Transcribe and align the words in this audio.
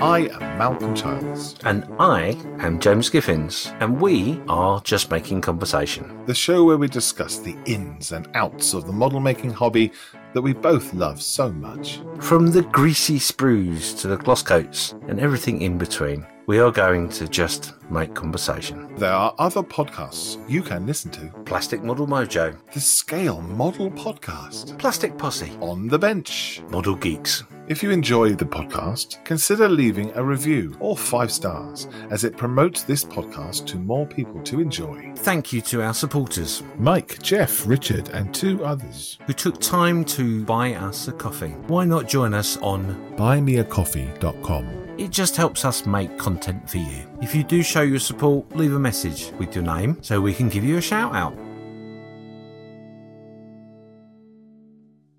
I 0.00 0.28
am 0.32 0.58
Malcolm 0.58 0.94
Childs, 0.94 1.56
And 1.64 1.84
I 1.98 2.38
am 2.60 2.78
James 2.78 3.10
Giffins, 3.10 3.74
and 3.80 4.00
we 4.00 4.40
are 4.48 4.80
just 4.80 5.10
making 5.10 5.40
conversation. 5.40 6.24
the 6.26 6.34
show 6.34 6.64
where 6.64 6.78
we 6.78 6.88
discuss 6.88 7.38
the 7.38 7.56
ins 7.66 8.12
and 8.12 8.28
outs 8.34 8.72
of 8.72 8.86
the 8.86 8.92
model 8.92 9.20
making 9.20 9.50
hobby 9.50 9.92
that 10.32 10.40
we 10.40 10.52
both 10.52 10.94
love 10.94 11.20
so 11.20 11.50
much. 11.52 12.00
From 12.18 12.50
the 12.50 12.62
greasy 12.62 13.18
sprues 13.18 13.98
to 14.00 14.08
the 14.08 14.16
gloss 14.16 14.42
coats 14.42 14.94
and 15.08 15.20
everything 15.20 15.60
in 15.62 15.76
between, 15.76 16.26
we 16.46 16.58
are 16.58 16.70
going 16.70 17.08
to 17.08 17.26
just 17.28 17.74
make 17.90 18.14
conversation. 18.14 18.94
There 18.96 19.12
are 19.12 19.34
other 19.38 19.62
podcasts 19.62 20.38
you 20.48 20.62
can 20.62 20.86
listen 20.86 21.10
to. 21.12 21.28
Plastic 21.44 21.82
Model 21.82 22.06
Mojo, 22.06 22.56
The 22.72 22.80
Scale 22.80 23.40
Model 23.40 23.90
Podcast, 23.90 24.78
Plastic 24.78 25.16
Posse, 25.16 25.52
On 25.60 25.88
the 25.88 25.98
Bench. 25.98 26.62
Model 26.68 26.94
Geeks. 26.96 27.44
If 27.66 27.82
you 27.82 27.90
enjoy 27.90 28.34
the 28.34 28.44
podcast, 28.44 29.24
consider 29.24 29.70
leaving 29.70 30.12
a 30.14 30.22
review 30.22 30.76
or 30.80 30.98
five 30.98 31.32
stars, 31.32 31.88
as 32.10 32.22
it 32.22 32.36
promotes 32.36 32.82
this 32.82 33.04
podcast 33.04 33.66
to 33.68 33.78
more 33.78 34.06
people 34.06 34.42
to 34.42 34.60
enjoy. 34.60 35.12
Thank 35.16 35.50
you 35.50 35.62
to 35.62 35.80
our 35.82 35.94
supporters 35.94 36.62
Mike, 36.76 37.22
Jeff, 37.22 37.66
Richard, 37.66 38.10
and 38.10 38.34
two 38.34 38.62
others. 38.66 39.18
who 39.26 39.32
took 39.32 39.58
time 39.62 40.04
to 40.06 40.44
buy 40.44 40.74
us 40.74 41.08
a 41.08 41.12
coffee. 41.12 41.52
Why 41.68 41.86
not 41.86 42.06
join 42.06 42.34
us 42.34 42.58
on 42.58 42.84
buymeacoffee.com. 43.16 44.83
It 44.96 45.10
just 45.10 45.36
helps 45.36 45.64
us 45.64 45.86
make 45.86 46.16
content 46.18 46.70
for 46.70 46.78
you. 46.78 47.04
If 47.20 47.34
you 47.34 47.42
do 47.42 47.64
show 47.64 47.82
your 47.82 47.98
support, 47.98 48.54
leave 48.54 48.74
a 48.74 48.78
message 48.78 49.32
with 49.38 49.52
your 49.54 49.64
name 49.64 49.98
so 50.02 50.20
we 50.20 50.32
can 50.32 50.48
give 50.48 50.62
you 50.62 50.76
a 50.76 50.80
shout 50.80 51.14
out. 51.14 51.36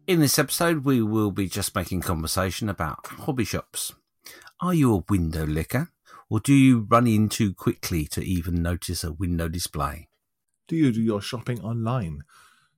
In 0.08 0.22
this 0.22 0.40
episode, 0.40 0.86
we 0.86 1.02
will 1.02 1.32
be 1.32 1.50
just 1.50 1.76
making 1.76 2.02
conversation 2.02 2.70
about 2.70 3.06
hobby 3.06 3.44
shops. 3.44 3.92
Are 4.62 4.74
you 4.74 4.94
a 4.94 5.04
window 5.10 5.46
licker, 5.46 5.92
or 6.30 6.40
do 6.40 6.54
you 6.54 6.88
run 6.90 7.06
in 7.06 7.28
too 7.28 7.54
quickly 7.54 8.06
to 8.08 8.22
even 8.22 8.62
notice 8.62 9.04
a 9.04 9.12
window 9.12 9.50
display? 9.50 10.08
Do 10.70 10.78
you 10.78 10.94
do 10.94 11.02
your 11.02 11.22
shopping 11.22 11.60
online? 11.60 12.24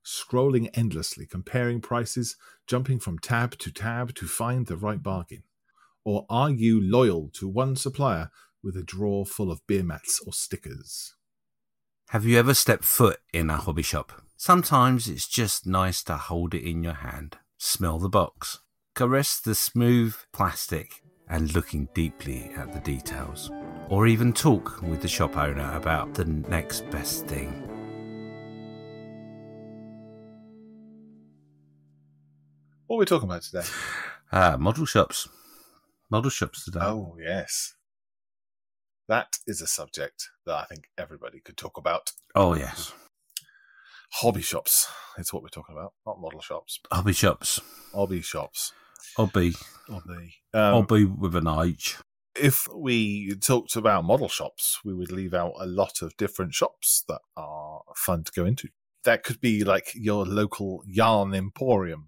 Scrolling 0.03 0.69
endlessly, 0.73 1.27
comparing 1.27 1.80
prices, 1.80 2.38
jumping 2.66 2.97
from 2.97 3.19
tab 3.19 3.58
to 3.59 3.71
tab 3.71 4.16
to 4.16 4.25
find 4.25 4.66
the 4.66 4.77
right 4.77 5.03
bargain? 5.03 5.43
Or 6.08 6.25
are 6.30 6.50
you 6.50 6.80
loyal 6.80 7.30
to 7.33 7.50
one 7.50 7.75
supplier 7.75 8.31
with 8.63 8.77
a 8.77 8.81
drawer 8.81 9.25
full 9.25 9.52
of 9.52 9.67
beer 9.67 9.83
mats 9.83 10.22
or 10.25 10.31
stickers? 10.31 11.14
Have 12.11 12.23
you 12.23 12.39
ever 12.39 12.53
stepped 12.53 12.86
foot 12.86 13.19
in 13.33 13.49
a 13.49 13.58
hobby 13.58 13.81
shop? 13.81 14.22
Sometimes 14.38 15.09
it's 15.09 15.27
just 15.27 15.67
nice 15.67 16.02
to 16.03 16.16
hold 16.16 16.53
it 16.53 16.64
in 16.64 16.81
your 16.81 16.94
hand, 16.94 17.39
smell 17.58 17.99
the 17.99 18.08
box, 18.08 18.59
caress 18.95 19.41
the 19.41 19.53
smooth 19.53 20.16
plastic, 20.31 21.03
and 21.27 21.53
looking 21.53 21.89
deeply 21.94 22.52
at 22.55 22.71
the 22.71 22.80
details. 22.80 23.52
Or 23.89 24.08
even 24.08 24.31
talk 24.31 24.81
with 24.81 25.02
the 25.02 25.09
shop 25.09 25.36
owner 25.36 25.75
about 25.75 26.14
the 26.14 26.23
next 26.23 26.89
best 26.89 27.27
thing. 27.27 27.52
What 32.86 32.95
are 32.95 32.99
we 32.99 33.05
talking 33.05 33.27
about 33.27 33.42
today? 33.42 33.67
Ah, 34.31 34.55
model 34.58 34.86
shops. 34.86 35.27
Model 36.09 36.30
shops 36.31 36.63
today. 36.66 36.80
Oh, 36.81 37.17
yes. 37.22 37.73
That 39.09 39.38
is 39.45 39.61
a 39.61 39.67
subject 39.67 40.30
that 40.45 40.55
I 40.55 40.64
think 40.66 40.86
everybody 40.97 41.39
could 41.39 41.58
talk 41.58 41.77
about. 41.77 42.11
Oh, 42.36 42.55
yes. 42.55 42.94
Hobby 44.11 44.41
shops 44.41 44.88
It's 45.17 45.33
what 45.33 45.44
we're 45.44 45.49
talking 45.49 45.75
about, 45.77 45.94
not 46.05 46.22
model 46.22 46.39
shops. 46.39 46.80
Hobby 46.91 47.11
shops. 47.14 47.59
Hobby 47.94 48.22
shops. 48.22 48.72
Hobby. 49.17 49.53
Hobby. 49.89 50.36
Um, 50.53 50.73
Hobby 50.73 51.03
with 51.05 51.36
an 51.36 51.47
H. 51.47 51.97
if 52.36 52.67
we 52.73 53.36
talked 53.36 53.75
about 53.75 54.05
model 54.05 54.30
shops, 54.30 54.80
we 54.86 54.93
would 54.93 55.11
leave 55.11 55.33
out 55.33 55.54
a 55.60 55.65
lot 55.65 56.02
of 56.02 56.15
different 56.17 56.54
shops 56.54 57.04
that 57.10 57.20
are 57.36 57.81
fun 57.95 58.23
to 58.23 58.31
go 58.33 58.45
into. 58.45 58.70
That 59.04 59.23
could 59.23 59.42
be 59.42 59.64
like 59.65 59.92
your 59.93 60.26
local 60.26 60.83
yarn 60.87 61.33
emporium, 61.33 62.08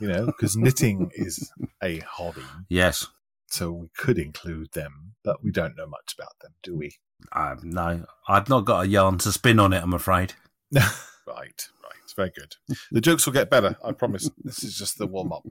you 0.00 0.08
know, 0.08 0.26
because 0.26 0.56
knitting 0.56 1.10
is 1.14 1.50
a 1.82 2.00
hobby. 2.00 2.42
Yes. 2.68 3.06
So 3.50 3.72
we 3.72 3.88
could 3.96 4.18
include 4.18 4.72
them, 4.72 5.14
but 5.24 5.42
we 5.42 5.50
don't 5.50 5.76
know 5.76 5.86
much 5.86 6.14
about 6.16 6.38
them, 6.40 6.52
do 6.62 6.76
we? 6.76 6.96
Um, 7.32 7.58
no, 7.64 8.04
I've 8.28 8.48
not 8.48 8.64
got 8.64 8.84
a 8.84 8.88
yarn 8.88 9.18
to 9.18 9.32
spin 9.32 9.58
on 9.58 9.72
it, 9.72 9.82
I'm 9.82 9.92
afraid. 9.92 10.34
right, 10.72 10.88
right. 11.26 12.00
It's 12.04 12.12
very 12.14 12.30
good. 12.34 12.54
The 12.90 13.00
jokes 13.00 13.26
will 13.26 13.32
get 13.32 13.50
better, 13.50 13.76
I 13.84 13.92
promise. 13.92 14.30
This 14.42 14.62
is 14.62 14.78
just 14.78 14.98
the 14.98 15.06
warm 15.06 15.32
up. 15.32 15.46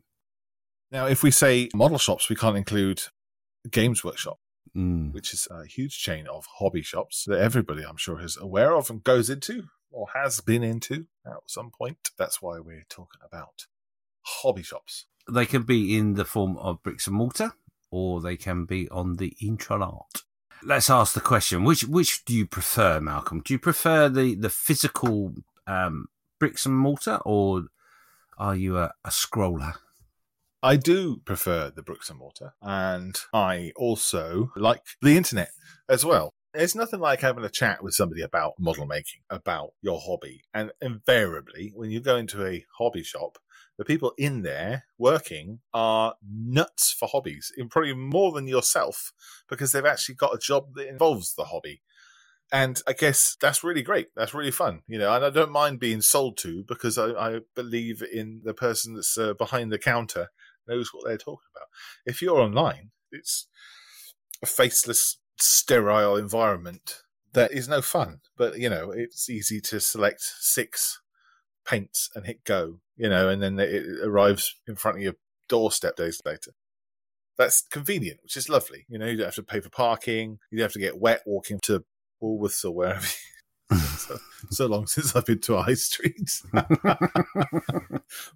Now, 0.91 1.05
if 1.05 1.23
we 1.23 1.31
say 1.31 1.69
model 1.75 1.97
shops, 1.97 2.29
we 2.29 2.35
can't 2.35 2.57
include 2.57 3.03
Games 3.69 4.03
Workshop. 4.03 4.39
Mm. 4.77 5.13
which 5.13 5.33
is 5.33 5.47
a 5.49 5.65
huge 5.65 5.97
chain 5.97 6.27
of 6.27 6.45
hobby 6.59 6.83
shops 6.83 7.25
that 7.25 7.39
everybody, 7.39 7.83
I'm 7.83 7.97
sure, 7.97 8.21
is 8.21 8.37
aware 8.37 8.75
of 8.75 8.91
and 8.91 9.03
goes 9.03 9.27
into 9.27 9.63
or 9.89 10.07
has 10.13 10.41
been 10.41 10.63
into 10.63 11.07
at 11.25 11.33
some 11.47 11.71
point. 11.71 12.11
That's 12.19 12.39
why 12.39 12.59
we're 12.59 12.85
talking 12.87 13.19
about 13.25 13.65
hobby 14.21 14.61
shops. 14.61 15.05
they 15.31 15.47
can 15.47 15.63
be 15.63 15.97
in 15.97 16.13
the 16.13 16.25
form 16.25 16.55
of 16.57 16.83
bricks 16.83 17.07
and 17.07 17.15
mortar 17.15 17.53
or 17.91 18.21
they 18.21 18.37
can 18.37 18.65
be 18.65 18.89
on 18.89 19.17
the 19.17 19.35
intranet. 19.41 20.23
Let's 20.63 20.89
ask 20.89 21.13
the 21.13 21.21
question: 21.21 21.63
which 21.63 21.83
which 21.83 22.25
do 22.25 22.33
you 22.33 22.45
prefer, 22.45 22.99
Malcolm? 22.99 23.41
Do 23.41 23.53
you 23.53 23.59
prefer 23.59 24.09
the 24.09 24.35
the 24.35 24.49
physical 24.49 25.35
um, 25.65 26.07
bricks 26.39 26.65
and 26.65 26.77
mortar, 26.77 27.19
or 27.25 27.65
are 28.37 28.55
you 28.55 28.77
a, 28.77 28.93
a 29.05 29.09
scroller? 29.09 29.75
I 30.61 30.75
do 30.75 31.21
prefer 31.23 31.71
the 31.73 31.83
bricks 31.83 32.09
and 32.09 32.19
mortar, 32.19 32.53
and 32.61 33.17
I 33.33 33.71
also 33.77 34.51
like 34.57 34.81
the 35.01 35.15
internet 35.15 35.51
as 35.87 36.03
well. 36.03 36.33
It's 36.53 36.75
nothing 36.75 36.99
like 36.99 37.21
having 37.21 37.45
a 37.45 37.49
chat 37.49 37.83
with 37.83 37.93
somebody 37.93 38.21
about 38.23 38.53
model 38.59 38.85
making, 38.85 39.21
about 39.29 39.69
your 39.81 40.01
hobby. 40.03 40.41
And 40.53 40.71
invariably, 40.81 41.71
when 41.75 41.91
you 41.91 42.01
go 42.01 42.17
into 42.17 42.45
a 42.45 42.65
hobby 42.77 43.03
shop, 43.03 43.37
the 43.79 43.85
people 43.85 44.13
in 44.17 44.41
there 44.41 44.83
working 44.97 45.61
are 45.73 46.15
nuts 46.21 46.91
for 46.91 47.07
hobbies, 47.07 47.49
in 47.57 47.69
probably 47.69 47.93
more 47.93 48.33
than 48.33 48.45
yourself, 48.45 49.13
because 49.47 49.71
they've 49.71 49.85
actually 49.85 50.15
got 50.15 50.35
a 50.35 50.37
job 50.37 50.73
that 50.75 50.89
involves 50.89 51.33
the 51.33 51.45
hobby. 51.45 51.81
And 52.51 52.81
I 52.85 52.91
guess 52.91 53.37
that's 53.39 53.63
really 53.63 53.81
great. 53.81 54.09
That's 54.17 54.33
really 54.33 54.51
fun, 54.51 54.81
you 54.85 54.99
know. 54.99 55.15
And 55.15 55.23
I 55.23 55.29
don't 55.29 55.53
mind 55.53 55.79
being 55.79 56.01
sold 56.01 56.37
to 56.39 56.65
because 56.67 56.97
I, 56.97 57.11
I 57.11 57.39
believe 57.55 58.03
in 58.03 58.41
the 58.43 58.53
person 58.53 58.95
that's 58.95 59.17
uh, 59.17 59.33
behind 59.33 59.71
the 59.71 59.79
counter 59.79 60.27
knows 60.67 60.89
what 60.93 61.05
they're 61.05 61.17
talking 61.17 61.47
about. 61.55 61.69
If 62.05 62.21
you're 62.21 62.41
online, 62.41 62.91
it's 63.13 63.47
a 64.43 64.45
faceless, 64.45 65.19
sterile 65.37 66.17
environment 66.17 67.03
that 67.31 67.53
is 67.53 67.69
no 67.69 67.81
fun. 67.81 68.19
But 68.35 68.59
you 68.59 68.69
know, 68.69 68.91
it's 68.91 69.29
easy 69.29 69.61
to 69.61 69.79
select 69.79 70.19
six 70.21 70.99
paints 71.65 72.09
and 72.13 72.25
hit 72.25 72.43
go. 72.43 72.79
You 72.99 73.09
know, 73.09 73.29
and 73.29 73.41
then 73.41 73.57
it 73.59 73.85
arrives 74.03 74.55
in 74.67 74.75
front 74.75 74.97
of 74.97 75.03
your 75.03 75.15
doorstep 75.47 75.95
days 75.95 76.21
later. 76.25 76.51
That's 77.37 77.61
convenient, 77.61 78.19
which 78.21 78.35
is 78.35 78.49
lovely. 78.49 78.85
You 78.89 78.99
know, 78.99 79.05
you 79.05 79.15
don't 79.15 79.27
have 79.27 79.35
to 79.35 79.43
pay 79.43 79.61
for 79.61 79.69
parking. 79.69 80.39
You 80.51 80.57
don't 80.57 80.65
have 80.65 80.73
to 80.73 80.79
get 80.79 80.99
wet 80.99 81.21
walking 81.25 81.59
to 81.63 81.85
Woolworths 82.21 82.65
or 82.65 82.71
wherever. 82.71 83.07
so, 83.71 84.17
so 84.51 84.65
long 84.65 84.85
since 84.85 85.15
I've 85.15 85.25
been 85.25 85.39
to 85.39 85.55
a 85.55 85.63
high 85.63 85.75
street. 85.75 86.29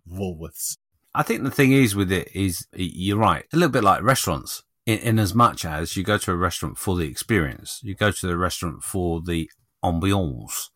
Woolworths. 0.09 0.77
I 1.13 1.23
think 1.23 1.43
the 1.43 1.51
thing 1.51 1.73
is 1.73 1.93
with 1.95 2.11
it 2.11 2.29
is 2.33 2.65
you're 2.73 3.17
right. 3.17 3.45
A 3.51 3.57
little 3.57 3.69
bit 3.69 3.83
like 3.83 4.01
restaurants. 4.01 4.63
In, 4.85 4.99
in 4.99 5.19
as 5.19 5.35
much 5.35 5.65
as 5.65 5.95
you 5.95 6.03
go 6.03 6.17
to 6.17 6.31
a 6.31 6.35
restaurant 6.35 6.77
for 6.77 6.95
the 6.95 7.07
experience, 7.07 7.81
you 7.83 7.95
go 7.95 8.11
to 8.11 8.27
the 8.27 8.37
restaurant 8.37 8.83
for 8.83 9.21
the 9.21 9.49
ambiance 9.83 10.69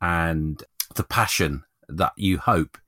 and 0.00 0.62
the 0.94 1.04
passion 1.04 1.64
that 1.88 2.12
you 2.16 2.38
hope 2.38 2.78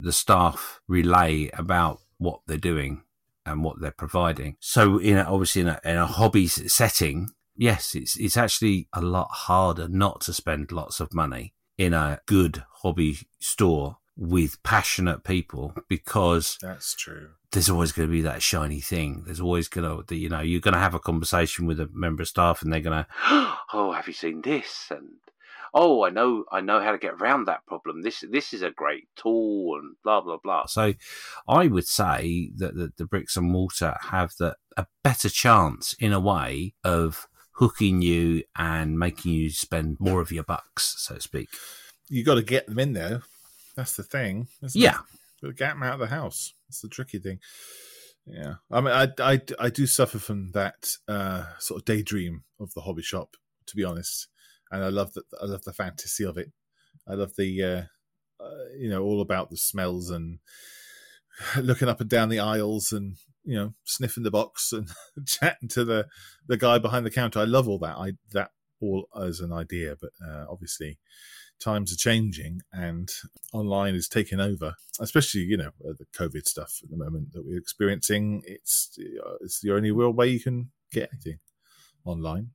the 0.00 0.12
staff 0.12 0.80
relay 0.88 1.50
about 1.54 2.00
what 2.18 2.40
they're 2.46 2.56
doing 2.56 3.02
and 3.46 3.64
what 3.64 3.80
they're 3.80 3.90
providing. 3.90 4.56
So, 4.60 4.98
in 4.98 5.16
a, 5.16 5.22
obviously 5.22 5.62
in 5.62 5.68
a, 5.68 5.80
in 5.84 5.96
a 5.96 6.06
hobby 6.06 6.46
setting, 6.48 7.30
yes, 7.56 7.94
it's 7.94 8.16
it's 8.16 8.36
actually 8.36 8.88
a 8.92 9.00
lot 9.00 9.28
harder 9.30 9.88
not 9.88 10.20
to 10.22 10.32
spend 10.32 10.72
lots 10.72 11.00
of 11.00 11.14
money 11.14 11.54
in 11.76 11.94
a 11.94 12.20
good 12.26 12.64
hobby 12.82 13.18
store 13.38 13.98
with 14.16 14.60
passionate 14.64 15.22
people 15.22 15.72
because 15.88 16.58
That's 16.60 16.94
true. 16.94 17.28
there's 17.52 17.70
always 17.70 17.92
going 17.92 18.08
to 18.08 18.12
be 18.12 18.22
that 18.22 18.42
shiny 18.42 18.80
thing. 18.80 19.22
There's 19.24 19.40
always 19.40 19.68
going 19.68 20.04
to, 20.04 20.16
you 20.16 20.28
know, 20.28 20.40
you're 20.40 20.60
going 20.60 20.74
to 20.74 20.80
have 20.80 20.94
a 20.94 20.98
conversation 20.98 21.66
with 21.66 21.78
a 21.78 21.88
member 21.92 22.22
of 22.22 22.28
staff, 22.28 22.60
and 22.60 22.72
they're 22.72 22.80
going 22.80 23.04
to, 23.04 23.06
oh, 23.72 23.92
have 23.94 24.08
you 24.08 24.12
seen 24.12 24.42
this? 24.42 24.88
And 24.90 25.08
oh, 25.74 26.04
I 26.04 26.10
know, 26.10 26.44
I 26.50 26.60
know 26.60 26.80
how 26.80 26.92
to 26.92 26.98
get 26.98 27.14
around 27.14 27.46
that 27.46 27.66
problem. 27.66 28.02
This, 28.02 28.24
this 28.30 28.52
is 28.52 28.62
a 28.62 28.70
great 28.70 29.08
tool, 29.16 29.78
and 29.78 29.96
blah 30.04 30.20
blah 30.20 30.38
blah. 30.42 30.66
So, 30.66 30.94
I 31.48 31.66
would 31.66 31.86
say 31.86 32.50
that 32.56 32.74
the, 32.74 32.92
the 32.96 33.06
bricks 33.06 33.36
and 33.36 33.50
mortar 33.50 33.96
have 34.10 34.32
the 34.38 34.56
a 34.76 34.86
better 35.02 35.28
chance, 35.28 35.94
in 35.98 36.12
a 36.12 36.20
way, 36.20 36.74
of 36.84 37.26
hooking 37.54 38.00
you 38.02 38.44
and 38.56 38.98
making 38.98 39.32
you 39.32 39.50
spend 39.50 39.96
more 39.98 40.20
of 40.20 40.30
your 40.30 40.44
bucks, 40.44 40.94
so 40.98 41.16
to 41.16 41.20
speak. 41.20 41.48
You 42.08 42.24
got 42.24 42.36
to 42.36 42.42
get 42.42 42.66
them 42.66 42.78
in 42.78 42.92
there. 42.92 43.22
That's 43.74 43.96
the 43.96 44.04
thing. 44.04 44.48
isn't 44.62 44.80
Yeah, 44.80 44.98
it? 45.42 45.56
Get 45.56 45.70
them 45.74 45.82
out 45.82 45.94
of 45.94 46.00
the 46.00 46.06
house. 46.06 46.54
That's 46.68 46.80
the 46.80 46.88
tricky 46.88 47.18
thing. 47.18 47.40
Yeah, 48.26 48.56
I 48.70 48.80
mean, 48.80 48.92
I, 48.92 49.08
I, 49.20 49.40
I 49.58 49.70
do 49.70 49.86
suffer 49.86 50.18
from 50.18 50.52
that 50.52 50.96
uh, 51.08 51.44
sort 51.58 51.80
of 51.80 51.84
daydream 51.86 52.44
of 52.60 52.74
the 52.74 52.82
hobby 52.82 53.02
shop, 53.02 53.36
to 53.66 53.76
be 53.76 53.84
honest. 53.84 54.28
And 54.70 54.84
I 54.84 54.88
love 54.88 55.14
that. 55.14 55.24
I 55.40 55.46
love 55.46 55.62
the 55.64 55.72
fantasy 55.72 56.24
of 56.24 56.36
it. 56.36 56.52
I 57.06 57.14
love 57.14 57.32
the, 57.36 57.62
uh, 57.62 57.82
uh, 58.42 58.64
you 58.78 58.90
know, 58.90 59.02
all 59.02 59.20
about 59.20 59.50
the 59.50 59.56
smells 59.56 60.10
and 60.10 60.38
looking 61.60 61.88
up 61.88 62.00
and 62.00 62.10
down 62.10 62.28
the 62.28 62.40
aisles 62.40 62.92
and 62.92 63.16
you 63.44 63.54
know 63.54 63.72
sniffing 63.84 64.24
the 64.24 64.30
box 64.30 64.72
and 64.72 64.90
chatting 65.26 65.68
to 65.70 65.84
the 65.84 66.06
the 66.46 66.56
guy 66.56 66.78
behind 66.78 67.06
the 67.06 67.10
counter. 67.10 67.38
I 67.38 67.44
love 67.44 67.68
all 67.68 67.78
that. 67.78 67.96
I 67.96 68.12
that 68.32 68.50
all 68.80 69.08
as 69.18 69.40
an 69.40 69.52
idea, 69.52 69.96
but 70.00 70.10
uh, 70.24 70.44
obviously 70.50 70.98
times 71.58 71.92
are 71.92 71.96
changing 71.96 72.60
and 72.72 73.08
online 73.52 73.94
is 73.94 74.08
taking 74.08 74.40
over, 74.40 74.74
especially, 75.00 75.42
you 75.42 75.56
know, 75.56 75.70
the 75.80 76.06
COVID 76.16 76.46
stuff 76.46 76.78
at 76.82 76.90
the 76.90 76.96
moment 76.96 77.32
that 77.32 77.44
we're 77.44 77.58
experiencing. 77.58 78.42
It's, 78.46 78.96
uh, 78.98 79.34
it's 79.40 79.60
the 79.60 79.72
only 79.72 79.90
real 79.90 80.12
way 80.12 80.28
you 80.28 80.40
can 80.40 80.70
get 80.92 81.10
anything 81.12 81.38
online. 82.04 82.50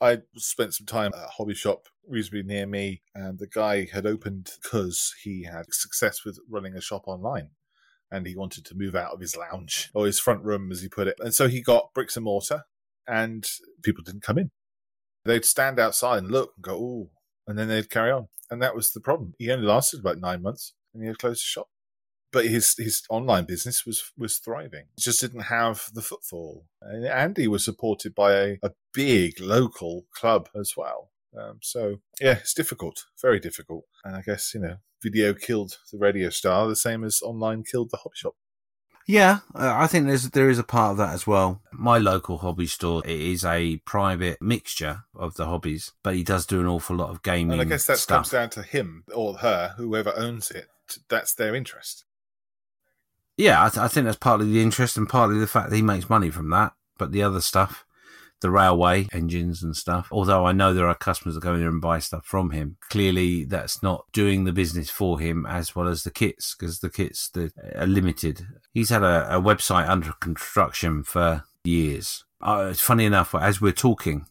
I 0.00 0.18
spent 0.36 0.74
some 0.74 0.86
time 0.86 1.12
at 1.14 1.24
a 1.24 1.32
hobby 1.36 1.54
shop 1.54 1.86
reasonably 2.06 2.42
near 2.42 2.66
me, 2.66 3.02
and 3.14 3.38
the 3.38 3.46
guy 3.46 3.86
had 3.92 4.06
opened 4.06 4.50
because 4.62 5.14
he 5.22 5.44
had 5.44 5.72
success 5.72 6.24
with 6.24 6.38
running 6.48 6.74
a 6.74 6.80
shop 6.80 7.04
online. 7.06 7.50
And 8.10 8.26
he 8.26 8.36
wanted 8.36 8.64
to 8.66 8.76
move 8.76 8.94
out 8.94 9.12
of 9.12 9.20
his 9.20 9.36
lounge 9.36 9.90
or 9.92 10.06
his 10.06 10.20
front 10.20 10.44
room, 10.44 10.70
as 10.70 10.80
he 10.80 10.88
put 10.88 11.08
it. 11.08 11.16
And 11.18 11.34
so 11.34 11.48
he 11.48 11.60
got 11.60 11.92
bricks 11.92 12.16
and 12.16 12.24
mortar, 12.24 12.62
and 13.06 13.48
people 13.82 14.04
didn't 14.04 14.22
come 14.22 14.38
in. 14.38 14.50
They'd 15.24 15.44
stand 15.44 15.80
outside 15.80 16.18
and 16.18 16.30
look 16.30 16.52
and 16.56 16.64
go, 16.64 16.76
oh, 16.76 17.10
and 17.46 17.58
then 17.58 17.68
they'd 17.68 17.90
carry 17.90 18.12
on. 18.12 18.28
And 18.50 18.62
that 18.62 18.74
was 18.74 18.90
the 18.90 19.00
problem. 19.00 19.34
He 19.38 19.50
only 19.50 19.66
lasted 19.66 20.00
about 20.00 20.18
nine 20.18 20.42
months 20.42 20.74
and 20.94 21.02
he 21.02 21.08
had 21.08 21.18
closed 21.18 21.40
the 21.40 21.46
shop. 21.46 21.68
But 22.36 22.48
his 22.48 22.74
his 22.76 23.02
online 23.08 23.46
business 23.46 23.86
was 23.86 24.12
was 24.18 24.36
thriving. 24.36 24.88
He 24.94 25.00
just 25.00 25.22
didn't 25.22 25.44
have 25.44 25.88
the 25.94 26.02
footfall. 26.02 26.66
And 26.82 27.06
Andy 27.06 27.48
was 27.48 27.64
supported 27.64 28.14
by 28.14 28.34
a, 28.34 28.56
a 28.62 28.72
big 28.92 29.40
local 29.40 30.04
club 30.14 30.50
as 30.54 30.74
well. 30.76 31.08
Um, 31.34 31.60
so 31.62 32.00
yeah, 32.20 32.32
it's 32.32 32.52
difficult, 32.52 33.06
very 33.22 33.40
difficult. 33.40 33.86
And 34.04 34.14
I 34.14 34.20
guess 34.20 34.52
you 34.52 34.60
know, 34.60 34.76
video 35.02 35.32
killed 35.32 35.78
the 35.90 35.96
radio 35.96 36.28
star 36.28 36.68
the 36.68 36.76
same 36.76 37.04
as 37.04 37.22
online 37.22 37.64
killed 37.64 37.88
the 37.90 37.96
hobby 37.96 38.16
shop. 38.16 38.34
Yeah, 39.06 39.38
I 39.54 39.86
think 39.86 40.06
there's 40.06 40.28
there 40.28 40.50
is 40.50 40.58
a 40.58 40.62
part 40.62 40.90
of 40.90 40.96
that 40.98 41.14
as 41.14 41.26
well. 41.26 41.62
My 41.72 41.96
local 41.96 42.36
hobby 42.36 42.66
store 42.66 43.02
it 43.06 43.18
is 43.18 43.46
a 43.46 43.78
private 43.86 44.42
mixture 44.42 45.04
of 45.14 45.36
the 45.36 45.46
hobbies, 45.46 45.92
but 46.02 46.16
he 46.16 46.22
does 46.22 46.44
do 46.44 46.60
an 46.60 46.66
awful 46.66 46.96
lot 46.96 47.08
of 47.08 47.22
gaming. 47.22 47.52
And 47.52 47.62
I 47.62 47.64
guess 47.64 47.86
that 47.86 47.96
stuff. 47.96 48.14
comes 48.14 48.30
down 48.30 48.50
to 48.50 48.62
him 48.62 49.04
or 49.14 49.38
her, 49.38 49.72
whoever 49.78 50.12
owns 50.14 50.50
it. 50.50 50.66
That's 51.08 51.34
their 51.34 51.54
interest. 51.54 52.04
Yeah, 53.36 53.64
I, 53.64 53.68
th- 53.68 53.78
I 53.78 53.88
think 53.88 54.06
that's 54.06 54.16
partly 54.16 54.50
the 54.50 54.62
interest 54.62 54.96
and 54.96 55.08
partly 55.08 55.38
the 55.38 55.46
fact 55.46 55.70
that 55.70 55.76
he 55.76 55.82
makes 55.82 56.08
money 56.08 56.30
from 56.30 56.50
that. 56.50 56.72
But 56.98 57.12
the 57.12 57.22
other 57.22 57.42
stuff, 57.42 57.84
the 58.40 58.50
railway 58.50 59.08
engines 59.12 59.62
and 59.62 59.76
stuff. 59.76 60.08
Although 60.10 60.46
I 60.46 60.52
know 60.52 60.72
there 60.72 60.88
are 60.88 60.94
customers 60.94 61.34
that 61.34 61.42
go 61.42 61.54
in 61.54 61.60
there 61.60 61.68
and 61.68 61.80
buy 61.80 61.98
stuff 61.98 62.24
from 62.24 62.50
him. 62.50 62.78
Clearly, 62.88 63.44
that's 63.44 63.82
not 63.82 64.06
doing 64.12 64.44
the 64.44 64.52
business 64.52 64.88
for 64.88 65.20
him 65.20 65.44
as 65.46 65.76
well 65.76 65.88
as 65.88 66.02
the 66.02 66.10
kits 66.10 66.54
because 66.54 66.80
the 66.80 66.90
kits 66.90 67.30
are 67.74 67.86
limited. 67.86 68.46
He's 68.72 68.90
had 68.90 69.02
a, 69.02 69.36
a 69.36 69.40
website 69.40 69.88
under 69.88 70.12
construction 70.12 71.02
for 71.02 71.44
years. 71.64 72.24
Uh, 72.40 72.68
it's 72.70 72.80
funny 72.80 73.04
enough, 73.04 73.34
as 73.34 73.60
we're 73.60 73.72
talking, 73.72 74.26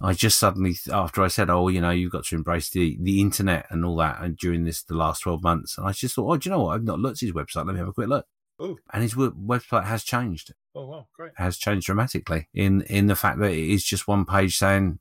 I 0.00 0.14
just 0.14 0.38
suddenly, 0.38 0.76
after 0.90 1.22
I 1.22 1.28
said, 1.28 1.50
"Oh, 1.50 1.68
you 1.68 1.80
know, 1.80 1.90
you've 1.90 2.12
got 2.12 2.24
to 2.26 2.34
embrace 2.34 2.70
the, 2.70 2.96
the 3.00 3.20
internet 3.20 3.66
and 3.70 3.84
all 3.84 3.96
that," 3.96 4.20
and 4.20 4.36
during 4.36 4.64
this 4.64 4.82
the 4.82 4.96
last 4.96 5.20
twelve 5.20 5.42
months, 5.42 5.76
and 5.76 5.86
I 5.86 5.92
just 5.92 6.14
thought, 6.14 6.30
"Oh, 6.30 6.36
do 6.36 6.48
you 6.48 6.54
know 6.54 6.62
what? 6.64 6.74
I've 6.74 6.84
not 6.84 7.00
looked 7.00 7.22
at 7.22 7.26
his 7.26 7.32
website. 7.32 7.66
Let 7.66 7.74
me 7.74 7.78
have 7.78 7.88
a 7.88 7.92
quick 7.92 8.08
look." 8.08 8.26
Ooh. 8.62 8.78
And 8.92 9.02
his 9.02 9.14
website 9.14 9.84
has 9.84 10.04
changed. 10.04 10.52
Oh 10.74 10.86
wow, 10.86 11.08
great! 11.14 11.32
Has 11.36 11.58
changed 11.58 11.86
dramatically 11.86 12.48
in 12.54 12.82
in 12.82 13.06
the 13.06 13.16
fact 13.16 13.38
that 13.40 13.52
it 13.52 13.70
is 13.70 13.84
just 13.84 14.08
one 14.08 14.24
page 14.24 14.56
saying 14.56 14.98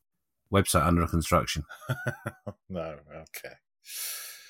website 0.52 0.86
under 0.86 1.08
construction. 1.08 1.64
no, 2.70 2.98
okay. 3.16 3.56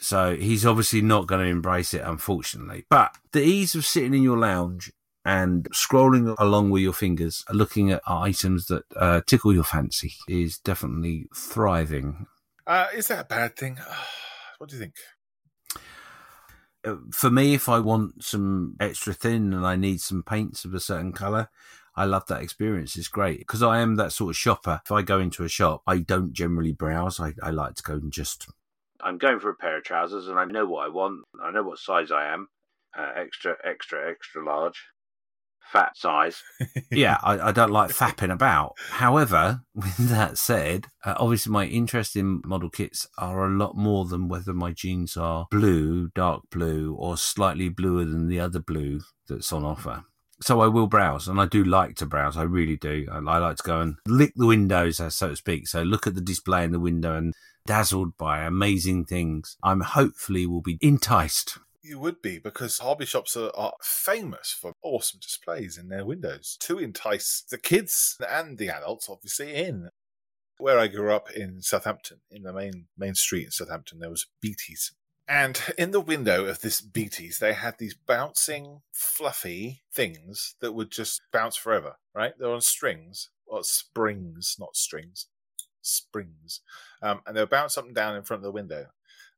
So 0.02 0.36
he's 0.36 0.66
obviously 0.66 1.02
not 1.02 1.28
going 1.28 1.42
to 1.42 1.52
embrace 1.52 1.94
it, 1.94 2.02
unfortunately. 2.02 2.86
But 2.90 3.16
the 3.32 3.44
ease 3.44 3.76
of 3.76 3.86
sitting 3.86 4.14
in 4.14 4.24
your 4.24 4.38
lounge 4.38 4.92
and 5.26 5.70
scrolling 5.72 6.36
along 6.40 6.70
with 6.70 6.82
your 6.82 6.94
fingers, 6.94 7.44
looking 7.52 7.92
at 7.92 8.02
items 8.08 8.68
that 8.68 8.84
uh, 8.96 9.22
tickle 9.26 9.54
your 9.54 9.64
fancy, 9.64 10.14
is 10.28 10.58
definitely 10.58 11.28
thriving. 11.36 12.26
Uh, 12.66 12.88
is 12.96 13.08
that 13.08 13.26
a 13.26 13.28
bad 13.28 13.56
thing? 13.56 13.78
What 14.58 14.70
do 14.70 14.76
you 14.76 14.82
think? 14.82 14.96
Uh, 16.84 16.98
for 17.12 17.30
me, 17.30 17.54
if 17.54 17.70
I 17.70 17.80
want 17.80 18.26
some 18.26 18.76
extra 18.78 19.14
thin 19.14 19.54
and 19.54 19.66
I 19.66 19.78
need 19.78 20.02
some 20.02 20.22
paints 20.22 20.66
of 20.66 20.74
a 20.74 20.82
certain 20.82 21.14
color, 21.14 21.48
I 21.96 22.04
love 22.04 22.26
that 22.28 22.42
experience. 22.42 22.98
It's 22.98 23.08
great 23.08 23.40
because 23.40 23.64
I 23.64 23.80
am 23.80 23.96
that 23.96 24.12
sort 24.12 24.32
of 24.32 24.36
shopper. 24.36 24.82
If 24.84 24.92
I 24.92 25.02
go 25.02 25.18
into 25.18 25.46
a 25.46 25.48
shop, 25.48 25.84
I 25.88 26.00
don't 26.00 26.34
generally 26.34 26.74
browse. 26.74 27.22
I, 27.22 27.36
I 27.42 27.52
like 27.52 27.76
to 27.76 27.84
go 27.84 27.94
and 27.94 28.12
just. 28.12 28.50
I'm 29.02 29.18
going 29.18 29.40
for 29.40 29.50
a 29.50 29.56
pair 29.56 29.78
of 29.78 29.86
trousers 29.86 30.28
and 30.28 30.38
I 30.38 30.44
know 30.44 30.66
what 30.66 30.86
I 30.86 30.90
want. 30.90 31.24
I 31.42 31.52
know 31.52 31.64
what 31.64 31.80
size 31.80 32.12
I 32.12 32.34
am. 32.34 32.50
Uh, 32.98 33.12
extra, 33.16 33.56
extra, 33.64 34.10
extra 34.10 34.44
large 34.44 34.84
fat 35.72 35.96
size. 35.98 36.42
yeah, 36.92 37.18
I, 37.24 37.50
I, 37.50 37.52
don't 37.52 37.72
like 37.72 37.92
fapping 37.92 38.32
about. 38.32 38.74
However, 38.90 39.62
with 39.76 39.98
that 39.98 40.38
said, 40.38 40.88
uh, 41.06 41.16
obviously 41.18 41.52
my 41.52 41.66
interest 41.66 42.16
in 42.16 42.42
model 42.46 42.70
kits 42.70 43.08
are 43.18 43.46
a 43.46 43.50
lot 43.50 43.76
more 43.76 44.06
than 44.06 44.28
whether 44.28 44.54
my 44.54 44.72
jeans 44.72 45.16
are 45.16 45.48
blue, 45.52 46.10
dark 46.16 46.44
blue, 46.52 46.96
or 46.96 47.18
slightly 47.18 47.70
bluer 47.70 48.06
than 48.06 48.28
the 48.28 48.40
other 48.40 48.60
blue 48.60 49.02
that's 49.28 49.54
on 49.54 49.64
offer. 49.64 50.04
So 50.42 50.62
I 50.62 50.68
will 50.68 50.88
browse, 50.88 51.28
and 51.28 51.40
I 51.40 51.46
do 51.46 51.64
like 51.64 51.96
to 51.98 52.06
browse. 52.06 52.38
I 52.38 52.44
really 52.44 52.78
do. 52.78 53.08
I, 53.12 53.18
I 53.18 53.38
like 53.40 53.58
to 53.58 53.64
go 53.64 53.82
and 53.82 53.98
lick 54.08 54.34
the 54.36 54.48
windows, 54.48 55.00
uh, 55.00 55.10
so 55.10 55.30
to 55.30 55.36
speak. 55.36 55.68
So 55.68 55.84
look 55.84 56.08
at 56.08 56.16
the 56.16 56.22
display 56.22 56.64
in 56.64 56.72
the 56.72 56.80
window 56.80 57.16
and 57.16 57.34
dazzled 57.66 58.18
by 58.18 58.44
amazing 58.44 59.06
things. 59.06 59.58
I'm 59.62 59.82
hopefully 59.82 60.46
will 60.46 60.62
be 60.62 60.78
enticed 60.82 61.60
you 61.82 62.00
would 62.00 62.22
be 62.22 62.40
because 62.40 62.80
hobby 62.80 63.06
shops 63.06 63.36
are, 63.38 63.52
are, 63.56 63.74
famous 63.82 64.52
for 64.52 64.74
awesome 64.82 65.20
displays 65.22 65.78
in 65.78 65.90
their 65.90 66.06
windows 66.06 66.58
to 66.62 66.78
entice 66.78 67.44
the 67.50 67.58
kids 67.58 68.18
and 68.30 68.58
the 68.58 68.70
adults, 68.70 69.10
obviously, 69.10 69.54
in. 69.54 69.90
Where 70.58 70.78
I 70.78 70.88
grew 70.88 71.14
up 71.14 71.32
in 71.32 71.62
Southampton, 71.62 72.20
in 72.30 72.44
the 72.44 72.52
main 72.52 72.88
main 72.98 73.16
street 73.16 73.46
in 73.46 73.52
Southampton, 73.52 74.00
there 74.00 74.10
was 74.10 74.28
Beatties. 74.44 74.92
And 75.26 75.62
in 75.78 75.92
the 75.92 76.02
window 76.02 76.46
of 76.46 76.60
this 76.60 76.82
Beatties, 76.82 77.40
they 77.40 77.54
had 77.54 77.78
these 77.78 77.94
bouncing, 77.94 78.82
fluffy 78.92 79.84
things 79.94 80.56
that 80.60 80.74
would 80.74 80.92
just 80.92 81.22
bounce 81.32 81.56
forever, 81.56 81.96
right? 82.14 82.34
They're 82.38 82.52
on 82.52 82.62
strings, 82.62 83.30
or 83.46 83.64
springs, 83.64 84.58
not 84.60 84.76
strings, 84.76 85.28
springs. 85.82 86.62
Um, 87.02 87.22
and 87.26 87.38
they'll 87.38 87.46
bounce 87.46 87.78
up 87.78 87.86
and 87.86 87.96
down 87.96 88.18
in 88.18 88.24
front 88.24 88.40
of 88.40 88.46
the 88.46 88.52
window 88.52 88.88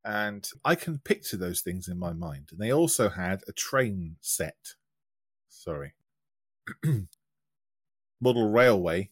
and 0.04 0.48
I 0.66 0.76
can 0.76 1.00
picture 1.00 1.38
those 1.38 1.62
things 1.62 1.88
in 1.88 1.98
my 1.98 2.14
mind. 2.14 2.50
And 2.52 2.60
they 2.60 2.72
also 2.72 3.10
had 3.10 3.42
a 3.48 3.52
train 3.52 4.18
set. 4.22 4.76
Sorry. 5.50 5.94
Model 8.22 8.50
railway 8.50 9.12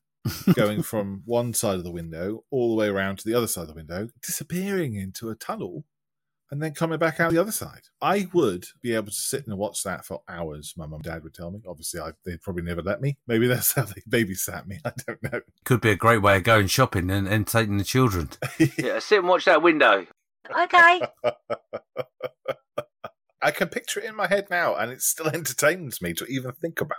going 0.54 0.82
from 0.84 1.24
one 1.26 1.54
side 1.54 1.78
of 1.78 1.84
the 1.84 1.92
window 1.92 2.44
all 2.50 2.70
the 2.70 2.80
way 2.80 2.88
around 2.88 3.20
to 3.20 3.26
the 3.26 3.36
other 3.36 3.48
side 3.48 3.64
of 3.64 3.68
the 3.70 3.74
window, 3.74 4.10
disappearing 4.22 4.96
into 4.96 5.30
a 5.30 5.36
tunnel 5.36 5.86
and 6.52 6.62
then 6.62 6.74
coming 6.74 6.98
back 6.98 7.20
out 7.20 7.32
the 7.32 7.38
other 7.38 7.52
side. 7.52 7.84
I 8.02 8.28
would 8.34 8.66
be 8.82 8.96
able 8.96 9.08
to 9.08 9.12
sit 9.12 9.46
and 9.46 9.58
watch 9.58 9.84
that 9.84 10.06
for 10.06 10.22
hours, 10.28 10.74
my 10.76 10.86
mum 10.86 10.96
and 10.96 11.04
dad 11.04 11.24
would 11.24 11.34
tell 11.34 11.52
me. 11.52 11.62
Obviously, 11.68 12.00
I, 12.00 12.12
they'd 12.26 12.42
probably 12.42 12.64
never 12.64 12.82
let 12.82 13.02
me. 13.02 13.18
Maybe 13.28 13.48
that's 13.48 13.74
how 13.74 13.84
they 13.84 14.02
babysat 14.10 14.66
me. 14.66 14.80
I 14.86 14.92
don't 15.06 15.22
know. 15.24 15.42
Could 15.64 15.82
be 15.82 15.92
a 15.92 15.96
great 15.96 16.22
way 16.22 16.38
of 16.38 16.44
going 16.44 16.68
shopping 16.68 17.10
and, 17.12 17.28
and 17.28 17.46
taking 17.46 17.78
the 17.78 17.84
children. 17.84 18.30
yeah, 18.78 19.00
sit 19.00 19.20
and 19.20 19.28
watch 19.28 19.46
that 19.46 19.62
window. 19.62 20.08
Okay. 20.58 21.02
I 23.42 23.52
can 23.52 23.70
picture 23.70 24.02
it 24.02 24.06
in 24.06 24.16
my 24.16 24.28
head 24.28 24.48
now, 24.50 24.76
and 24.76 24.92
it 24.92 25.02
still 25.02 25.28
entertains 25.34 26.02
me 26.02 26.14
to 26.14 26.26
even 26.26 26.52
think 26.54 26.82
about. 26.82 26.98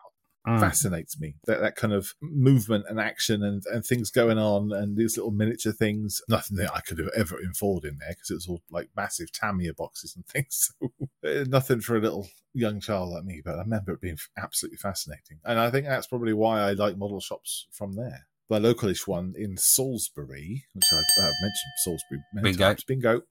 Mm. 0.48 0.58
Fascinates 0.58 1.20
me 1.20 1.34
that 1.44 1.60
that 1.60 1.76
kind 1.76 1.92
of 1.92 2.14
movement 2.22 2.86
and 2.88 2.98
action 2.98 3.42
and, 3.42 3.62
and 3.70 3.84
things 3.84 4.10
going 4.10 4.38
on 4.38 4.72
and 4.72 4.96
these 4.96 5.18
little 5.18 5.32
miniature 5.32 5.70
things. 5.70 6.22
Nothing 6.30 6.56
that 6.56 6.74
I 6.74 6.80
could 6.80 6.98
have 6.98 7.10
ever 7.14 7.38
informed 7.38 7.84
in 7.84 7.98
there 8.00 8.08
because 8.08 8.30
it 8.30 8.36
was 8.36 8.48
all 8.48 8.62
like 8.70 8.88
massive 8.96 9.30
Tamiya 9.32 9.74
boxes 9.74 10.16
and 10.16 10.24
things. 10.26 10.72
So 10.80 11.44
nothing 11.46 11.82
for 11.82 11.98
a 11.98 12.00
little 12.00 12.26
young 12.54 12.80
child 12.80 13.10
like 13.10 13.24
me. 13.24 13.42
But 13.44 13.56
I 13.56 13.62
remember 13.62 13.92
it 13.92 14.00
being 14.00 14.16
absolutely 14.38 14.78
fascinating, 14.78 15.40
and 15.44 15.58
I 15.58 15.70
think 15.70 15.86
that's 15.86 16.06
probably 16.06 16.32
why 16.32 16.60
I 16.60 16.72
like 16.72 16.96
model 16.96 17.20
shops 17.20 17.66
from 17.70 17.92
there 17.92 18.26
the 18.50 18.58
localish 18.58 19.06
one 19.06 19.32
in 19.38 19.56
Salisbury, 19.56 20.64
which 20.72 20.84
I've, 20.92 21.24
I've 21.24 21.32
mentioned 21.40 21.72
Salisbury 21.84 22.20
many 22.34 22.50
Bingo. 22.50 22.64
times. 22.64 22.84
Bingo. 22.84 23.22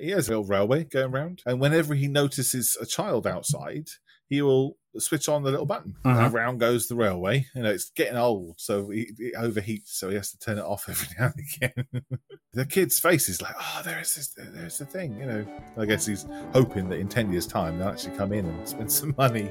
He 0.00 0.10
has 0.10 0.28
a 0.28 0.32
little 0.32 0.44
railway 0.44 0.84
going 0.84 1.10
round, 1.10 1.42
and 1.46 1.60
whenever 1.60 1.94
he 1.94 2.08
notices 2.08 2.76
a 2.80 2.86
child 2.86 3.26
outside, 3.26 3.88
he 4.28 4.42
will 4.42 4.76
switch 4.98 5.28
on 5.28 5.42
the 5.42 5.50
little 5.50 5.66
button. 5.66 5.94
Mhm. 6.04 6.24
And 6.26 6.34
around 6.34 6.58
goes 6.58 6.88
the 6.88 6.96
railway. 6.96 7.46
You 7.54 7.62
know, 7.62 7.70
it's 7.70 7.90
getting 7.90 8.16
old, 8.16 8.56
so 8.58 8.90
it, 8.90 9.08
it 9.18 9.34
overheats, 9.34 9.88
so 9.88 10.08
he 10.08 10.16
has 10.16 10.30
to 10.32 10.38
turn 10.38 10.58
it 10.58 10.64
off 10.64 10.84
every 10.88 11.08
now 11.18 11.32
and 11.36 11.74
again. 11.94 12.04
the 12.52 12.66
kid's 12.66 12.98
face 12.98 13.28
is 13.28 13.40
like, 13.40 13.54
oh, 13.58 13.82
there's 13.84 14.14
this, 14.14 14.34
there's 14.36 14.78
the 14.78 14.86
thing. 14.86 15.18
You 15.18 15.26
know, 15.26 15.46
I 15.76 15.86
guess 15.86 16.06
he's 16.06 16.26
hoping 16.52 16.88
that 16.88 16.98
in 16.98 17.08
ten 17.08 17.30
years' 17.32 17.46
time 17.46 17.78
they'll 17.78 17.88
actually 17.88 18.16
come 18.16 18.32
in 18.32 18.46
and 18.46 18.68
spend 18.68 18.90
some 19.00 19.14
money. 19.16 19.48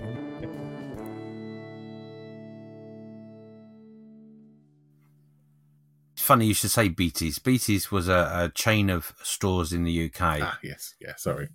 Funny 6.28 6.46
you 6.48 6.54
should 6.54 6.72
say 6.72 6.90
Beatties. 6.90 7.40
Beatties 7.40 7.90
was 7.90 8.10
a, 8.10 8.30
a 8.34 8.52
chain 8.54 8.90
of 8.90 9.14
stores 9.24 9.72
in 9.72 9.84
the 9.86 10.06
UK, 10.08 10.22
Ah, 10.42 10.60
yes, 10.62 10.94
yeah. 11.00 11.14
Sorry. 11.16 11.48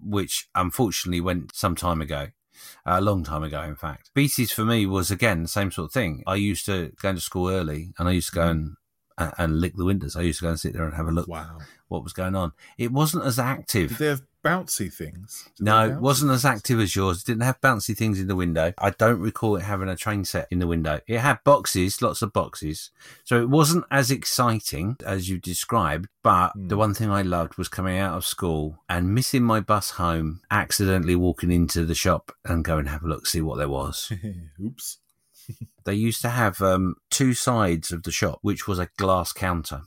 which 0.00 0.48
unfortunately 0.54 1.20
went 1.20 1.54
some 1.54 1.74
time 1.76 2.00
ago. 2.00 2.28
A 2.86 3.00
long 3.02 3.22
time 3.22 3.42
ago, 3.42 3.60
in 3.62 3.74
fact. 3.76 4.10
Beatties 4.16 4.50
for 4.52 4.64
me 4.64 4.86
was 4.86 5.10
again 5.10 5.42
the 5.42 5.48
same 5.48 5.70
sort 5.70 5.86
of 5.88 5.92
thing. 5.92 6.22
I 6.26 6.36
used 6.36 6.64
to 6.66 6.92
go 7.02 7.10
into 7.10 7.20
school 7.20 7.50
early, 7.50 7.92
and 7.98 8.08
I 8.08 8.12
used 8.12 8.30
to 8.30 8.34
go 8.34 8.48
and 8.48 8.76
and, 9.18 9.60
lick 9.60 9.76
the 9.76 9.84
windows. 9.84 10.16
I 10.16 10.22
used 10.22 10.38
to 10.38 10.44
go 10.46 10.50
and 10.50 10.58
sit 10.58 10.72
there 10.72 10.84
and 10.86 10.94
have 10.94 11.06
a 11.06 11.12
look 11.12 11.28
Wow. 11.28 11.58
what 11.88 12.02
was 12.02 12.12
going 12.14 12.34
on. 12.34 12.52
It 12.78 12.90
wasn't 12.92 13.24
as 13.26 13.36
Did 13.36 13.42
active. 13.42 13.98
they 13.98 14.06
have 14.06 14.22
bouncy 14.44 14.92
things? 14.92 15.48
Did 15.56 15.64
No, 15.64 15.88
it 15.88 16.00
wasn't 16.00 16.30
as 16.32 16.44
active 16.44 16.78
as 16.78 16.94
yours. 16.94 17.20
It 17.22 17.26
didn't 17.26 17.42
have 17.42 17.60
bouncy 17.60 17.96
things 17.96 18.20
in 18.20 18.26
the 18.28 18.36
window. 18.36 18.72
I 18.78 18.90
don't 18.90 19.20
recall 19.20 19.56
it 19.56 19.62
having 19.62 19.88
a 19.88 19.96
train 19.96 20.24
set 20.24 20.46
in 20.50 20.58
the 20.58 20.66
window. 20.66 21.00
It 21.06 21.18
had 21.18 21.42
boxes, 21.44 22.00
lots 22.02 22.22
of 22.22 22.32
boxes. 22.32 22.90
So 23.24 23.40
it 23.40 23.48
wasn't 23.48 23.84
as 23.90 24.10
exciting 24.10 24.96
as 25.04 25.28
you 25.28 25.38
described. 25.38 26.08
But 26.22 26.50
Hmm. 26.52 26.68
the 26.68 26.76
one 26.76 26.94
thing 26.94 27.10
I 27.10 27.22
loved 27.22 27.56
was 27.56 27.68
coming 27.68 27.98
out 27.98 28.16
of 28.16 28.24
school 28.26 28.78
and 28.88 29.14
missing 29.14 29.42
my 29.42 29.60
bus 29.60 29.90
home, 29.92 30.40
accidentally 30.50 31.16
walking 31.16 31.50
into 31.50 31.84
the 31.84 31.94
shop 31.94 32.32
and 32.44 32.64
go 32.64 32.78
and 32.78 32.88
have 32.88 33.02
a 33.02 33.08
look, 33.08 33.26
see 33.26 33.40
what 33.40 33.56
there 33.56 33.68
was. 33.68 34.12
Oops. 34.62 34.98
they 35.84 35.94
used 35.94 36.22
to 36.22 36.30
have 36.30 36.60
um, 36.62 36.96
two 37.10 37.34
sides 37.34 37.92
of 37.92 38.02
the 38.04 38.10
shop, 38.12 38.38
which 38.42 38.66
was 38.66 38.78
a 38.78 38.88
glass 38.96 39.32
counter. 39.32 39.82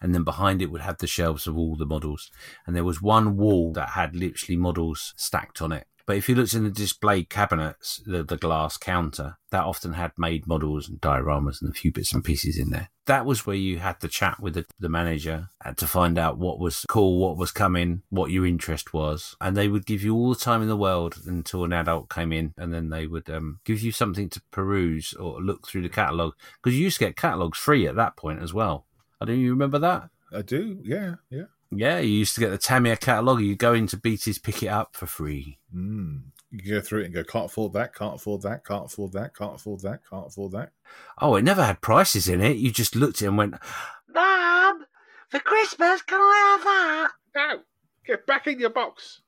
And 0.00 0.14
then 0.14 0.24
behind 0.24 0.62
it 0.62 0.70
would 0.70 0.80
have 0.80 0.98
the 0.98 1.06
shelves 1.06 1.46
of 1.46 1.56
all 1.56 1.76
the 1.76 1.86
models. 1.86 2.30
And 2.66 2.76
there 2.76 2.84
was 2.84 3.02
one 3.02 3.36
wall 3.36 3.72
that 3.72 3.90
had 3.90 4.14
literally 4.14 4.56
models 4.56 5.14
stacked 5.16 5.60
on 5.60 5.72
it. 5.72 5.86
But 6.08 6.16
if 6.16 6.26
you 6.26 6.34
looked 6.34 6.54
in 6.54 6.64
the 6.64 6.70
display 6.70 7.22
cabinets, 7.22 8.00
the, 8.06 8.24
the 8.24 8.38
glass 8.38 8.78
counter, 8.78 9.36
that 9.50 9.64
often 9.64 9.92
had 9.92 10.12
made 10.16 10.46
models 10.46 10.88
and 10.88 10.98
dioramas 11.02 11.60
and 11.60 11.70
a 11.70 11.74
few 11.74 11.92
bits 11.92 12.14
and 12.14 12.24
pieces 12.24 12.58
in 12.58 12.70
there. 12.70 12.88
That 13.04 13.26
was 13.26 13.44
where 13.44 13.54
you 13.56 13.80
had 13.80 14.00
the 14.00 14.08
chat 14.08 14.40
with 14.40 14.54
the, 14.54 14.64
the 14.80 14.88
manager 14.88 15.50
uh, 15.62 15.74
to 15.74 15.86
find 15.86 16.16
out 16.16 16.38
what 16.38 16.58
was 16.58 16.86
cool, 16.88 17.18
what 17.18 17.36
was 17.36 17.50
coming, 17.50 18.04
what 18.08 18.30
your 18.30 18.46
interest 18.46 18.94
was. 18.94 19.36
And 19.38 19.54
they 19.54 19.68
would 19.68 19.84
give 19.84 20.02
you 20.02 20.14
all 20.14 20.30
the 20.30 20.40
time 20.40 20.62
in 20.62 20.68
the 20.68 20.78
world 20.78 21.18
until 21.26 21.62
an 21.64 21.74
adult 21.74 22.08
came 22.08 22.32
in 22.32 22.54
and 22.56 22.72
then 22.72 22.88
they 22.88 23.06
would 23.06 23.28
um, 23.28 23.60
give 23.66 23.82
you 23.82 23.92
something 23.92 24.30
to 24.30 24.40
peruse 24.50 25.12
or 25.12 25.42
look 25.42 25.68
through 25.68 25.82
the 25.82 25.90
catalogue. 25.90 26.32
Because 26.62 26.74
you 26.74 26.84
used 26.84 26.98
to 27.00 27.04
get 27.04 27.16
catalogues 27.16 27.58
free 27.58 27.86
at 27.86 27.96
that 27.96 28.16
point 28.16 28.40
as 28.40 28.54
well. 28.54 28.86
I 29.20 29.24
don't 29.24 29.40
you 29.40 29.50
remember 29.50 29.78
that? 29.80 30.10
I 30.32 30.42
do. 30.42 30.80
Yeah, 30.84 31.16
yeah. 31.30 31.44
Yeah, 31.70 31.98
you 31.98 32.10
used 32.10 32.34
to 32.34 32.40
get 32.40 32.50
the 32.50 32.58
Tamiya 32.58 32.96
catalogue. 32.96 33.40
You 33.40 33.54
go 33.54 33.74
into 33.74 33.96
Beatties, 33.96 34.42
pick 34.42 34.62
it 34.62 34.68
up 34.68 34.96
for 34.96 35.06
free. 35.06 35.58
Mm. 35.74 36.22
You 36.50 36.74
go 36.74 36.80
through 36.80 37.02
it 37.02 37.06
and 37.06 37.14
go, 37.14 37.24
can't 37.24 37.46
afford 37.46 37.74
that, 37.74 37.94
can't 37.94 38.14
afford 38.14 38.42
that, 38.42 38.64
can't 38.64 38.86
afford 38.86 39.12
that, 39.12 39.36
can't 39.36 39.56
afford 39.56 39.80
that, 39.82 40.00
can't 40.08 40.26
afford 40.26 40.52
that. 40.52 40.70
Oh, 41.18 41.36
it 41.36 41.42
never 41.42 41.62
had 41.62 41.82
prices 41.82 42.26
in 42.26 42.40
it. 42.40 42.56
You 42.56 42.70
just 42.70 42.96
looked 42.96 43.20
at 43.20 43.26
it 43.26 43.28
and 43.28 43.38
went, 43.38 43.54
Mum, 44.08 44.86
for 45.28 45.40
Christmas, 45.40 46.00
can 46.02 46.20
I 46.20 46.56
have 46.56 46.64
that? 46.64 47.10
No, 47.36 47.62
get 48.06 48.26
back 48.26 48.46
in 48.46 48.58
your 48.58 48.70
box. 48.70 49.20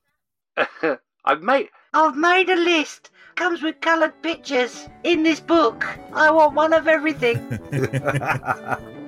I've 1.25 1.42
made 1.42 1.68
I've 1.92 2.16
made 2.16 2.49
a 2.49 2.56
list. 2.56 3.11
Comes 3.35 3.62
with 3.62 3.80
coloured 3.80 4.20
pictures 4.23 4.88
in 5.04 5.23
this 5.23 5.40
book. 5.40 5.87
I 6.12 6.30
want 6.30 6.54
one 6.54 6.73
of 6.73 6.88
everything. 6.88 7.38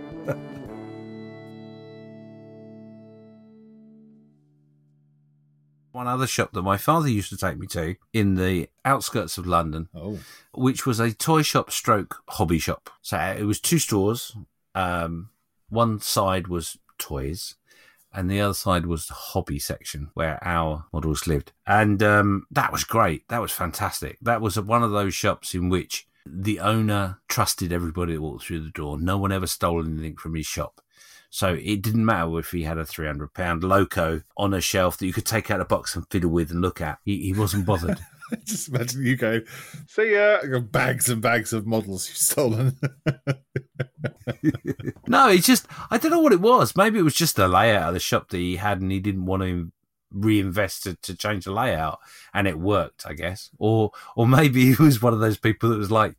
one 5.92 6.06
other 6.08 6.26
shop 6.26 6.52
that 6.52 6.62
my 6.62 6.76
father 6.76 7.08
used 7.08 7.30
to 7.30 7.36
take 7.36 7.58
me 7.58 7.66
to 7.68 7.96
in 8.12 8.34
the 8.34 8.68
outskirts 8.84 9.38
of 9.38 9.46
London, 9.46 9.88
Oh, 9.94 10.18
which 10.52 10.86
was 10.86 11.00
a 11.00 11.12
toy 11.12 11.42
shop 11.42 11.70
stroke 11.70 12.22
hobby 12.28 12.58
shop. 12.58 12.90
So 13.02 13.18
it 13.18 13.44
was 13.44 13.60
two 13.60 13.78
stores. 13.78 14.36
Um, 14.74 15.30
one 15.68 16.00
side 16.00 16.48
was 16.48 16.78
toys, 16.98 17.54
and 18.12 18.30
the 18.30 18.40
other 18.40 18.54
side 18.54 18.86
was 18.86 19.06
the 19.06 19.14
hobby 19.14 19.58
section 19.58 20.10
where 20.14 20.38
our 20.46 20.86
models 20.92 21.26
lived. 21.26 21.52
And 21.66 22.02
um, 22.02 22.46
that 22.50 22.72
was 22.72 22.84
great. 22.84 23.28
That 23.28 23.40
was 23.40 23.52
fantastic. 23.52 24.18
That 24.20 24.40
was 24.40 24.58
one 24.58 24.82
of 24.82 24.90
those 24.90 25.14
shops 25.14 25.54
in 25.54 25.68
which 25.68 26.06
the 26.26 26.60
owner 26.60 27.18
trusted 27.28 27.72
everybody 27.72 28.14
that 28.14 28.22
walked 28.22 28.44
through 28.44 28.60
the 28.60 28.70
door. 28.70 28.98
No 29.00 29.18
one 29.18 29.32
ever 29.32 29.46
stole 29.46 29.84
anything 29.84 30.16
from 30.16 30.34
his 30.34 30.46
shop. 30.46 30.81
So 31.34 31.54
it 31.54 31.80
didn't 31.80 32.04
matter 32.04 32.38
if 32.38 32.50
he 32.50 32.64
had 32.64 32.76
a 32.76 32.84
three 32.84 33.06
hundred 33.06 33.32
pound 33.32 33.64
loco 33.64 34.20
on 34.36 34.52
a 34.52 34.60
shelf 34.60 34.98
that 34.98 35.06
you 35.06 35.14
could 35.14 35.24
take 35.24 35.50
out 35.50 35.62
a 35.62 35.64
box 35.64 35.96
and 35.96 36.06
fiddle 36.10 36.28
with 36.28 36.50
and 36.50 36.60
look 36.60 36.82
at. 36.82 36.98
He, 37.06 37.22
he 37.22 37.32
wasn't 37.32 37.64
bothered. 37.64 37.98
just 38.44 38.68
imagine 38.68 39.06
you 39.06 39.16
go, 39.16 39.40
see 39.86 40.12
ya, 40.12 40.40
I 40.42 40.46
got 40.46 40.70
bags 40.70 41.08
and 41.08 41.22
bags 41.22 41.54
of 41.54 41.66
models 41.66 42.06
you've 42.06 42.18
stolen. 42.18 42.78
no, 45.08 45.30
it's 45.30 45.46
just 45.46 45.66
I 45.90 45.96
don't 45.96 46.10
know 46.10 46.20
what 46.20 46.34
it 46.34 46.42
was. 46.42 46.76
Maybe 46.76 46.98
it 46.98 47.02
was 47.02 47.14
just 47.14 47.36
the 47.36 47.48
layout 47.48 47.88
of 47.88 47.94
the 47.94 48.00
shop 48.00 48.28
that 48.28 48.36
he 48.36 48.56
had, 48.56 48.82
and 48.82 48.92
he 48.92 49.00
didn't 49.00 49.24
want 49.24 49.42
to 49.42 49.72
reinvest 50.10 50.82
to, 50.82 50.96
to 50.96 51.16
change 51.16 51.46
the 51.46 51.52
layout, 51.52 51.98
and 52.34 52.46
it 52.46 52.58
worked, 52.58 53.06
I 53.06 53.14
guess. 53.14 53.48
Or 53.56 53.92
or 54.16 54.28
maybe 54.28 54.74
he 54.74 54.82
was 54.82 55.00
one 55.00 55.14
of 55.14 55.20
those 55.20 55.38
people 55.38 55.70
that 55.70 55.78
was 55.78 55.90
like, 55.90 56.14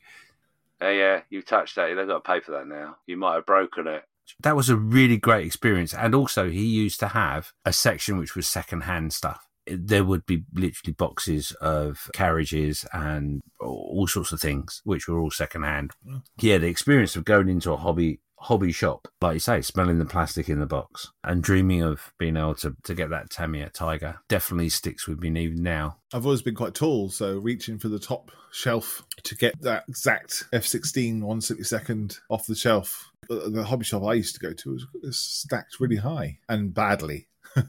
Hey, 0.80 0.98
yeah, 0.98 1.22
you 1.30 1.44
touched 1.44 1.76
that. 1.76 1.94
They've 1.94 2.08
got 2.08 2.24
to 2.24 2.32
pay 2.32 2.40
for 2.40 2.54
that 2.54 2.68
now. 2.68 2.98
You 3.06 3.16
might 3.16 3.36
have 3.36 3.46
broken 3.46 3.86
it. 3.86 4.06
That 4.42 4.56
was 4.56 4.70
a 4.70 4.76
really 4.76 5.18
great 5.18 5.46
experience. 5.46 5.94
And 5.94 6.16
also, 6.16 6.50
he 6.50 6.66
used 6.66 7.00
to 7.02 7.10
have 7.10 7.52
a 7.66 7.74
section 7.74 8.18
which 8.18 8.36
was 8.36 8.48
secondhand 8.48 9.14
stuff. 9.14 9.48
There 9.66 10.04
would 10.04 10.26
be 10.26 10.44
literally 10.54 10.94
boxes 10.94 11.52
of 11.62 12.10
carriages 12.14 12.86
and 12.92 13.42
all 13.60 14.08
sorts 14.08 14.32
of 14.34 14.42
things, 14.42 14.82
which 14.84 15.08
were 15.08 15.20
all 15.20 15.32
secondhand. 15.32 15.92
Yeah, 16.40 16.58
the 16.58 16.68
experience 16.68 17.16
of 17.16 17.24
going 17.24 17.48
into 17.48 17.72
a 17.72 17.78
hobby 17.78 18.20
hobby 18.44 18.74
shop, 18.74 19.08
like 19.22 19.36
you 19.36 19.40
say, 19.40 19.62
smelling 19.62 20.00
the 20.00 20.06
plastic 20.06 20.50
in 20.50 20.60
the 20.60 20.66
box 20.66 21.12
and 21.24 21.42
dreaming 21.42 21.82
of 21.82 22.14
being 22.20 22.36
able 22.36 22.56
to, 22.56 22.76
to 22.84 22.94
get 22.94 23.10
that 23.10 23.30
Tamiya 23.30 23.70
Tiger 23.70 24.20
definitely 24.28 24.70
sticks 24.70 25.08
with 25.08 25.22
me 25.22 25.30
even 25.42 25.64
now. 25.64 25.98
I've 26.14 26.26
always 26.26 26.42
been 26.42 26.56
quite 26.56 26.74
tall, 26.76 27.10
so 27.10 27.40
reaching 27.40 27.80
for 27.80 27.88
the 27.88 28.00
top 28.00 28.32
shelf 28.52 29.04
to 29.24 29.36
get 29.36 29.60
that 29.62 29.86
exact 29.88 30.44
F16 30.54 31.22
162nd 31.22 32.20
off 32.30 32.46
the 32.46 32.56
shelf. 32.56 33.10
The 33.30 33.64
hobby 33.64 33.86
shop 33.86 34.04
I 34.04 34.14
used 34.16 34.36
to 34.36 34.42
go 34.42 34.52
to 34.52 34.74
was, 34.74 34.86
was 35.02 35.18
stacked 35.18 35.80
really 35.80 35.96
high 35.96 36.40
and 36.50 36.74
badly. 36.74 37.30
it 37.56 37.66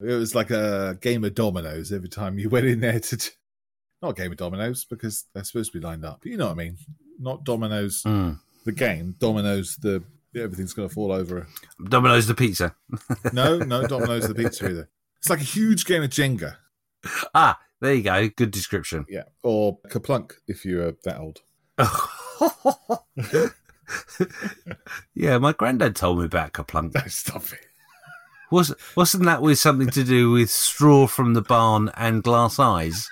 was 0.00 0.34
like 0.34 0.50
a 0.50 0.98
game 1.00 1.24
of 1.24 1.34
dominoes 1.34 1.90
every 1.90 2.10
time 2.10 2.38
you 2.38 2.50
went 2.50 2.66
in 2.66 2.80
there 2.80 3.00
to. 3.00 3.16
T- 3.16 3.30
not 4.02 4.10
a 4.10 4.22
game 4.22 4.30
of 4.30 4.36
dominoes 4.36 4.84
because 4.84 5.24
they're 5.32 5.42
supposed 5.42 5.72
to 5.72 5.78
be 5.78 5.84
lined 5.84 6.04
up. 6.04 6.20
But 6.22 6.30
you 6.30 6.36
know 6.36 6.46
what 6.46 6.52
I 6.52 6.56
mean? 6.56 6.76
Not 7.18 7.44
dominoes, 7.44 8.02
Mm. 8.02 8.38
The 8.66 8.72
game. 8.72 9.14
Dominoes, 9.18 9.76
the 9.76 10.02
everything's 10.34 10.74
going 10.74 10.88
to 10.88 10.94
fall 10.94 11.12
over. 11.12 11.46
Domino's 11.88 12.26
the 12.26 12.34
pizza. 12.34 12.74
No, 13.32 13.58
no 13.60 13.86
Dominoes, 13.86 14.26
the 14.26 14.34
pizza 14.34 14.68
either. 14.68 14.90
It's 15.18 15.30
like 15.30 15.40
a 15.40 15.44
huge 15.44 15.86
game 15.86 16.02
of 16.02 16.10
Jenga. 16.10 16.56
Ah, 17.32 17.60
there 17.80 17.94
you 17.94 18.02
go. 18.02 18.28
Good 18.28 18.50
description. 18.50 19.06
Yeah, 19.08 19.22
or 19.44 19.78
KerPlunk 19.88 20.32
if 20.48 20.64
you're 20.64 20.96
that 21.04 21.18
old. 21.18 21.42
yeah, 25.14 25.38
my 25.38 25.52
granddad 25.52 25.94
told 25.94 26.18
me 26.18 26.24
about 26.24 26.52
KerPlunk. 26.52 26.94
No, 26.94 27.02
stop 27.06 27.44
it. 27.52 27.60
Was 28.50 28.74
wasn't 28.96 29.26
that 29.26 29.42
with 29.42 29.60
something 29.60 29.90
to 29.90 30.02
do 30.02 30.32
with 30.32 30.50
straw 30.50 31.06
from 31.06 31.34
the 31.34 31.42
barn 31.42 31.90
and 31.96 32.22
glass 32.22 32.58
eyes? 32.58 33.08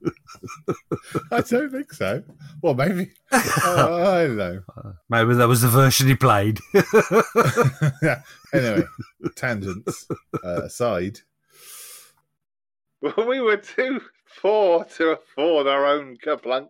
I 1.32 1.40
don't 1.40 1.70
think 1.70 1.92
so. 1.92 2.22
Well, 2.62 2.74
maybe. 2.74 3.10
Uh, 3.32 4.02
I 4.06 4.26
don't 4.26 4.36
know. 4.36 4.62
Maybe 5.08 5.34
that 5.34 5.46
was 5.46 5.62
the 5.62 5.68
version 5.68 6.08
he 6.08 6.14
played. 6.14 6.58
yeah. 8.02 8.22
Anyway, 8.52 8.84
tangents 9.36 10.08
uh, 10.44 10.62
aside. 10.62 11.20
Well, 13.00 13.28
we 13.28 13.40
were 13.40 13.56
too 13.56 14.00
poor 14.40 14.84
to 14.84 15.10
afford 15.10 15.66
our 15.66 15.86
own 15.86 16.16
KerPlunk 16.16 16.68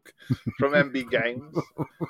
from 0.58 0.72
MB 0.72 1.10
Games. 1.10 1.56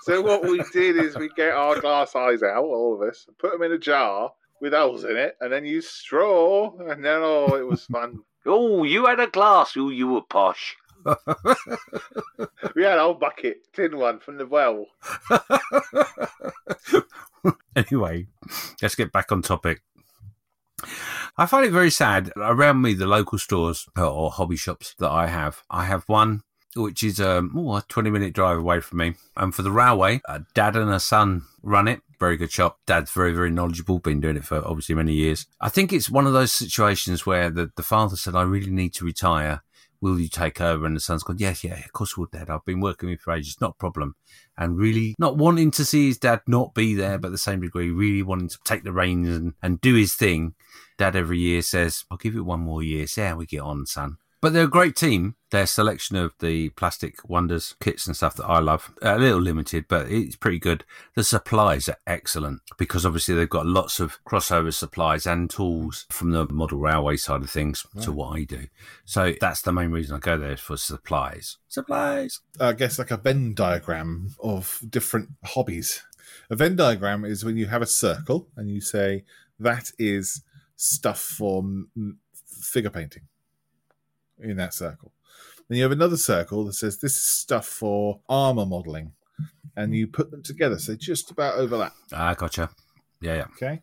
So 0.03 0.21
what 0.23 0.43
we 0.43 0.63
did 0.73 0.97
is 0.97 1.17
we 1.17 1.29
get 1.37 1.53
our 1.53 1.81
glass 1.81 2.17
eyes 2.17 2.43
out, 2.43 2.65
all 2.65 2.95
of 3.01 3.09
us, 3.09 3.27
put 3.39 3.53
them 3.53 3.63
in 3.63 3.73
a 3.73 3.79
jar 3.79 4.33
with 4.61 4.73
holes 4.73 5.05
in 5.05 5.17
it, 5.17 5.37
and 5.41 5.53
then 5.53 5.65
use 5.65 5.89
straw, 5.89 6.77
and 6.91 7.05
then 7.05 7.21
oh, 7.23 7.55
it 7.55 7.67
was 7.67 7.85
fun. 7.87 8.21
Oh, 8.47 8.85
you 8.85 9.07
had 9.07 9.21
a 9.21 9.27
glass. 9.27 9.75
Oh, 9.77 9.91
you 9.91 10.09
were 10.09 10.23
posh. 10.23 10.77
We 12.75 12.85
had 12.85 12.99
a 12.99 13.03
whole 13.03 13.15
bucket, 13.15 13.73
tin 13.73 13.99
one 13.99 14.21
from 14.21 14.39
the 14.39 14.47
well. 14.47 14.87
anyway, 17.77 18.27
let's 18.81 18.95
get 18.95 19.13
back 19.13 19.33
on 19.33 19.43
topic. 19.43 19.83
I 21.37 21.47
find 21.47 21.67
it 21.67 21.73
very 21.73 21.91
sad. 21.91 22.33
Around 22.37 22.81
me, 22.81 22.95
the 22.95 23.07
local 23.07 23.39
stores 23.39 23.87
uh, 23.99 24.11
or 24.11 24.31
hobby 24.31 24.57
shops 24.57 24.95
that 24.99 25.11
I 25.11 25.27
have, 25.27 25.63
I 25.71 25.85
have 25.85 26.05
one 26.07 26.43
which 26.77 27.03
is 27.03 27.21
um, 27.21 27.53
oh, 27.57 27.77
a 27.77 27.85
20 27.89 28.11
minute 28.11 28.33
drive 28.33 28.59
away 28.59 28.81
from 28.81 28.99
me. 28.99 29.15
And 29.37 29.55
for 29.55 29.63
the 29.63 29.71
railway, 29.71 30.21
a 30.27 30.43
dad 30.55 30.77
and 30.77 30.91
a 30.91 31.01
son 31.01 31.43
run 31.63 31.89
it. 31.89 32.01
Very 32.19 32.37
good 32.37 32.53
shop. 32.53 32.79
Dad's 32.87 33.11
very, 33.11 33.33
very 33.33 33.51
knowledgeable, 33.51 33.99
been 33.99 34.21
doing 34.21 34.37
it 34.37 34.45
for 34.45 34.65
obviously 34.65 34.95
many 34.95 35.15
years. 35.15 35.47
I 35.61 35.69
think 35.69 35.93
it's 35.93 36.11
one 36.11 36.27
of 36.27 36.33
those 36.33 36.53
situations 36.53 37.27
where 37.27 37.51
the, 37.51 37.71
the 37.77 37.83
father 37.83 38.17
said, 38.17 38.35
I 38.35 38.43
really 38.43 38.71
need 38.71 38.95
to 38.95 39.05
retire. 39.05 39.63
Will 40.01 40.19
you 40.19 40.29
take 40.29 40.61
over? 40.61 40.87
And 40.87 40.97
the 40.97 41.01
son's 41.01 41.23
gone, 41.23 41.39
Yes, 41.39 41.63
yeah, 41.63 41.79
of 41.79 41.93
course 41.93 42.17
we'll, 42.17 42.29
Dad. 42.33 42.49
I've 42.49 42.65
been 42.65 42.81
working 42.81 43.09
with 43.09 43.19
you 43.19 43.23
for 43.23 43.33
ages, 43.33 43.61
not 43.61 43.73
a 43.73 43.75
problem. 43.75 44.17
And 44.57 44.79
really 44.79 45.15
not 45.19 45.37
wanting 45.37 45.71
to 45.73 45.85
see 45.85 46.09
his 46.09 46.19
dad 46.19 46.41
not 46.47 46.75
be 46.75 46.95
there, 46.95 47.19
but 47.19 47.33
the 47.33 47.39
same 47.39 47.61
degree, 47.61 47.91
really 47.91 48.23
wanting 48.23 48.49
to 48.49 48.59
take 48.65 48.85
the 48.85 48.93
reins 48.93 49.29
and, 49.29 49.55
and 49.63 49.81
do 49.81 49.95
his 49.95 50.15
thing. 50.15 50.55
Dad 50.99 51.17
every 51.17 51.39
year 51.39 51.63
says, 51.63 52.05
I'll 52.11 52.19
give 52.19 52.37
it 52.37 52.41
one 52.41 52.61
more 52.61 52.83
year, 52.83 53.07
see 53.07 53.23
how 53.23 53.37
we 53.37 53.47
get 53.47 53.61
on, 53.61 53.87
son. 53.87 54.19
But 54.41 54.55
they're 54.55 54.65
a 54.65 54.69
great 54.69 54.97
team. 54.97 55.37
Their 55.51 55.67
selection 55.67 56.17
of 56.17 56.33
the 56.39 56.71
plastic 56.71 57.29
wonders 57.29 57.75
kits 57.81 58.07
and 58.07 58.17
stuff 58.17 58.37
that 58.37 58.47
I 58.47 58.61
love, 58.61 58.93
a 59.03 59.19
little 59.19 59.41
limited, 59.41 59.87
but 59.89 60.11
it's 60.11 60.37
pretty 60.37 60.59
good. 60.59 60.85
The 61.15 61.25
supplies 61.25 61.89
are 61.89 61.99
excellent 62.07 62.63
because 62.79 63.05
obviously 63.05 63.35
they've 63.35 63.51
got 63.51 63.67
lots 63.67 64.01
of 64.01 64.23
crossover 64.25 64.73
supplies 64.73 65.27
and 65.27 65.51
tools 65.51 66.07
from 66.09 66.31
the 66.31 66.47
model 66.47 66.79
railway 66.79 67.17
side 67.17 67.43
of 67.43 67.51
things 67.51 67.85
to 68.01 68.13
what 68.13 68.37
I 68.37 68.45
do. 68.45 68.69
So 69.05 69.35
that's 69.41 69.61
the 69.61 69.73
main 69.73 69.91
reason 69.91 70.17
I 70.17 70.21
go 70.21 70.39
there 70.39 70.57
for 70.57 70.77
supplies. 70.77 71.59
Supplies. 71.69 72.41
I 72.59 72.73
guess 72.73 72.99
like 72.99 73.11
a 73.11 73.17
Venn 73.17 73.55
diagram 73.55 74.37
of 74.43 74.81
different 74.89 75.31
hobbies. 75.45 76.03
A 76.49 76.57
Venn 76.57 76.77
diagram 76.77 77.25
is 77.25 77.45
when 77.45 77.57
you 77.57 77.67
have 77.67 77.83
a 77.83 77.87
circle 77.87 78.49
and 78.57 78.71
you 78.71 78.81
say 78.81 79.25
that 79.59 79.91
is 79.99 80.43
stuff 80.77 81.21
for 81.21 81.65
figure 82.63 82.91
painting 82.91 83.23
in 84.43 84.57
that 84.57 84.75
circle. 84.75 85.13
Then 85.69 85.79
you 85.79 85.85
have 85.85 85.93
another 85.93 86.17
circle 86.17 86.65
that 86.65 86.75
says 86.75 86.99
this 86.99 87.15
is 87.15 87.25
stuff 87.25 87.67
for 87.67 88.21
armor 88.29 88.67
modeling, 88.67 89.13
and 89.77 89.95
you 89.95 90.07
put 90.07 90.31
them 90.31 90.43
together 90.43 90.79
so 90.79 90.93
they 90.93 90.99
just 90.99 91.31
about 91.31 91.55
overlap. 91.55 91.93
Ah, 92.13 92.35
gotcha. 92.35 92.71
Yeah, 93.21 93.37
yeah. 93.37 93.47
Okay. 93.57 93.83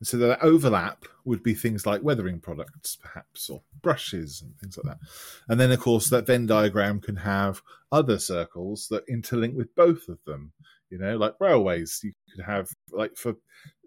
And 0.00 0.06
so 0.06 0.16
that 0.18 0.42
overlap 0.42 1.04
would 1.24 1.42
be 1.42 1.54
things 1.54 1.84
like 1.84 2.02
weathering 2.02 2.40
products, 2.40 2.96
perhaps, 2.96 3.50
or 3.50 3.62
brushes 3.82 4.40
and 4.42 4.56
things 4.58 4.78
like 4.78 4.94
that. 4.94 5.06
And 5.48 5.58
then, 5.58 5.72
of 5.72 5.80
course, 5.80 6.08
that 6.10 6.26
Venn 6.26 6.46
diagram 6.46 7.00
can 7.00 7.16
have 7.16 7.62
other 7.90 8.18
circles 8.18 8.86
that 8.90 9.08
interlink 9.08 9.54
with 9.54 9.74
both 9.74 10.08
of 10.08 10.18
them. 10.24 10.52
You 10.90 10.98
know, 10.98 11.16
like 11.16 11.34
railways, 11.40 12.00
you 12.02 12.12
could 12.34 12.44
have 12.44 12.70
like 12.90 13.16
for 13.16 13.34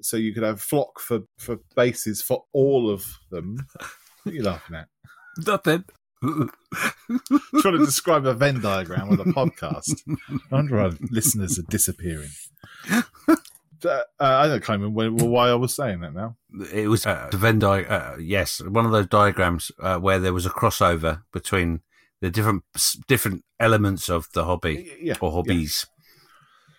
so 0.01 0.17
you 0.17 0.33
could 0.33 0.43
have 0.43 0.61
flock 0.61 0.99
for 0.99 1.21
for 1.37 1.57
bases 1.75 2.21
for 2.21 2.43
all 2.53 2.91
of 2.91 3.05
them. 3.31 3.57
What 4.23 4.33
are 4.33 4.35
you 4.35 4.43
laughing 4.43 4.75
at? 4.75 4.87
Nothing. 5.47 5.85
Trying 7.61 7.77
to 7.77 7.85
describe 7.85 8.25
a 8.25 8.33
Venn 8.33 8.61
diagram 8.61 9.09
with 9.09 9.19
a 9.19 9.25
podcast. 9.25 10.01
I 10.51 10.55
wonder 10.55 10.77
why 10.77 10.91
listeners 11.09 11.57
are 11.59 11.63
disappearing. 11.63 12.29
Uh, 13.83 14.03
I 14.19 14.47
don't 14.47 14.63
can't 14.63 14.91
why 14.93 15.49
I 15.49 15.55
was 15.55 15.73
saying 15.73 16.01
that 16.01 16.13
now. 16.13 16.35
It 16.71 16.87
was 16.87 17.03
uh, 17.07 17.29
the 17.31 17.37
Venn 17.37 17.57
diagram. 17.57 18.13
uh, 18.13 18.17
yes, 18.19 18.61
one 18.61 18.85
of 18.85 18.91
those 18.91 19.07
diagrams 19.07 19.71
uh, 19.79 19.97
where 19.97 20.19
there 20.19 20.33
was 20.33 20.45
a 20.45 20.51
crossover 20.51 21.23
between 21.33 21.81
the 22.21 22.29
different 22.29 22.63
different 23.07 23.43
elements 23.59 24.07
of 24.07 24.27
the 24.33 24.45
hobby 24.45 24.91
Yeah, 25.01 25.15
or 25.19 25.31
hobbies. 25.31 25.87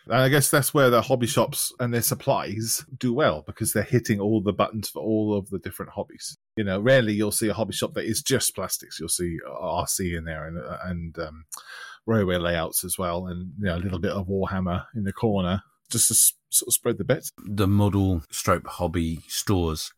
And 0.06 0.16
I 0.16 0.28
guess 0.28 0.50
that's 0.50 0.74
where 0.74 0.90
the 0.90 1.02
hobby 1.02 1.26
shops 1.26 1.72
and 1.78 1.92
their 1.94 2.02
supplies 2.02 2.84
do 2.98 3.12
well 3.14 3.42
because 3.46 3.72
they're 3.72 3.82
hitting 3.82 4.20
all 4.20 4.40
the 4.40 4.52
buttons 4.52 4.88
for 4.88 5.00
all 5.00 5.36
of 5.36 5.50
the 5.50 5.58
different 5.58 5.92
hobbies. 5.92 6.36
You 6.56 6.64
know, 6.64 6.80
rarely 6.80 7.12
you'll 7.12 7.30
see 7.30 7.48
a 7.48 7.54
hobby 7.54 7.72
shop 7.72 7.94
that 7.94 8.04
is 8.04 8.22
just 8.22 8.54
plastics. 8.54 8.98
You'll 8.98 9.08
see 9.08 9.38
RC 9.46 10.18
in 10.18 10.24
there 10.24 10.46
and 10.46 10.58
and 10.84 11.18
um, 11.18 11.44
railway 12.06 12.36
layouts 12.36 12.84
as 12.84 12.98
well, 12.98 13.26
and 13.26 13.52
you 13.58 13.66
know 13.66 13.76
a 13.76 13.78
little 13.78 13.98
bit 13.98 14.12
of 14.12 14.26
Warhammer 14.26 14.86
in 14.94 15.04
the 15.04 15.12
corner 15.12 15.62
just 15.90 16.08
to 16.08 16.14
sort 16.14 16.68
of 16.68 16.74
spread 16.74 16.98
the 16.98 17.04
bets. 17.04 17.30
The 17.44 17.68
model 17.68 18.22
stroke 18.30 18.66
hobby 18.66 19.20
stores. 19.28 19.92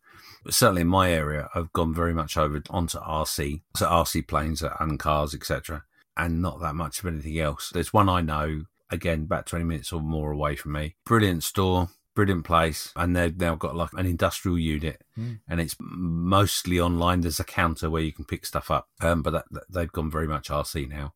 Certainly 0.47 0.81
in 0.81 0.87
my 0.87 1.11
area, 1.11 1.49
I've 1.55 1.73
gone 1.73 1.93
very 1.93 2.13
much 2.13 2.37
over 2.37 2.61
onto 2.69 2.99
RC, 2.99 3.61
so 3.75 3.87
RC 3.87 4.27
planes 4.27 4.63
and 4.79 4.99
cars, 4.99 5.33
etc., 5.33 5.85
and 6.15 6.41
not 6.41 6.61
that 6.61 6.75
much 6.75 6.99
of 6.99 7.07
anything 7.07 7.39
else. 7.39 7.71
There's 7.73 7.91
one 7.91 8.09
I 8.09 8.21
know, 8.21 8.65
again, 8.91 9.23
about 9.23 9.45
20 9.45 9.65
minutes 9.65 9.91
or 9.93 10.01
more 10.01 10.31
away 10.31 10.55
from 10.55 10.73
me. 10.73 10.95
Brilliant 11.05 11.43
store, 11.43 11.89
brilliant 12.13 12.45
place, 12.45 12.91
and 12.95 13.15
they've 13.15 13.35
now 13.37 13.55
got 13.55 13.75
like 13.75 13.89
an 13.93 14.05
industrial 14.05 14.57
unit, 14.59 15.01
Mm. 15.17 15.39
and 15.47 15.59
it's 15.61 15.75
mostly 15.79 16.79
online. 16.79 17.21
There's 17.21 17.39
a 17.39 17.43
counter 17.45 17.89
where 17.89 18.01
you 18.01 18.11
can 18.13 18.25
pick 18.25 18.45
stuff 18.45 18.69
up, 18.71 18.89
um, 19.01 19.21
but 19.21 19.31
that, 19.31 19.45
that, 19.51 19.63
they've 19.69 19.91
gone 19.91 20.11
very 20.11 20.27
much 20.27 20.49
RC 20.49 20.87
now, 20.89 21.13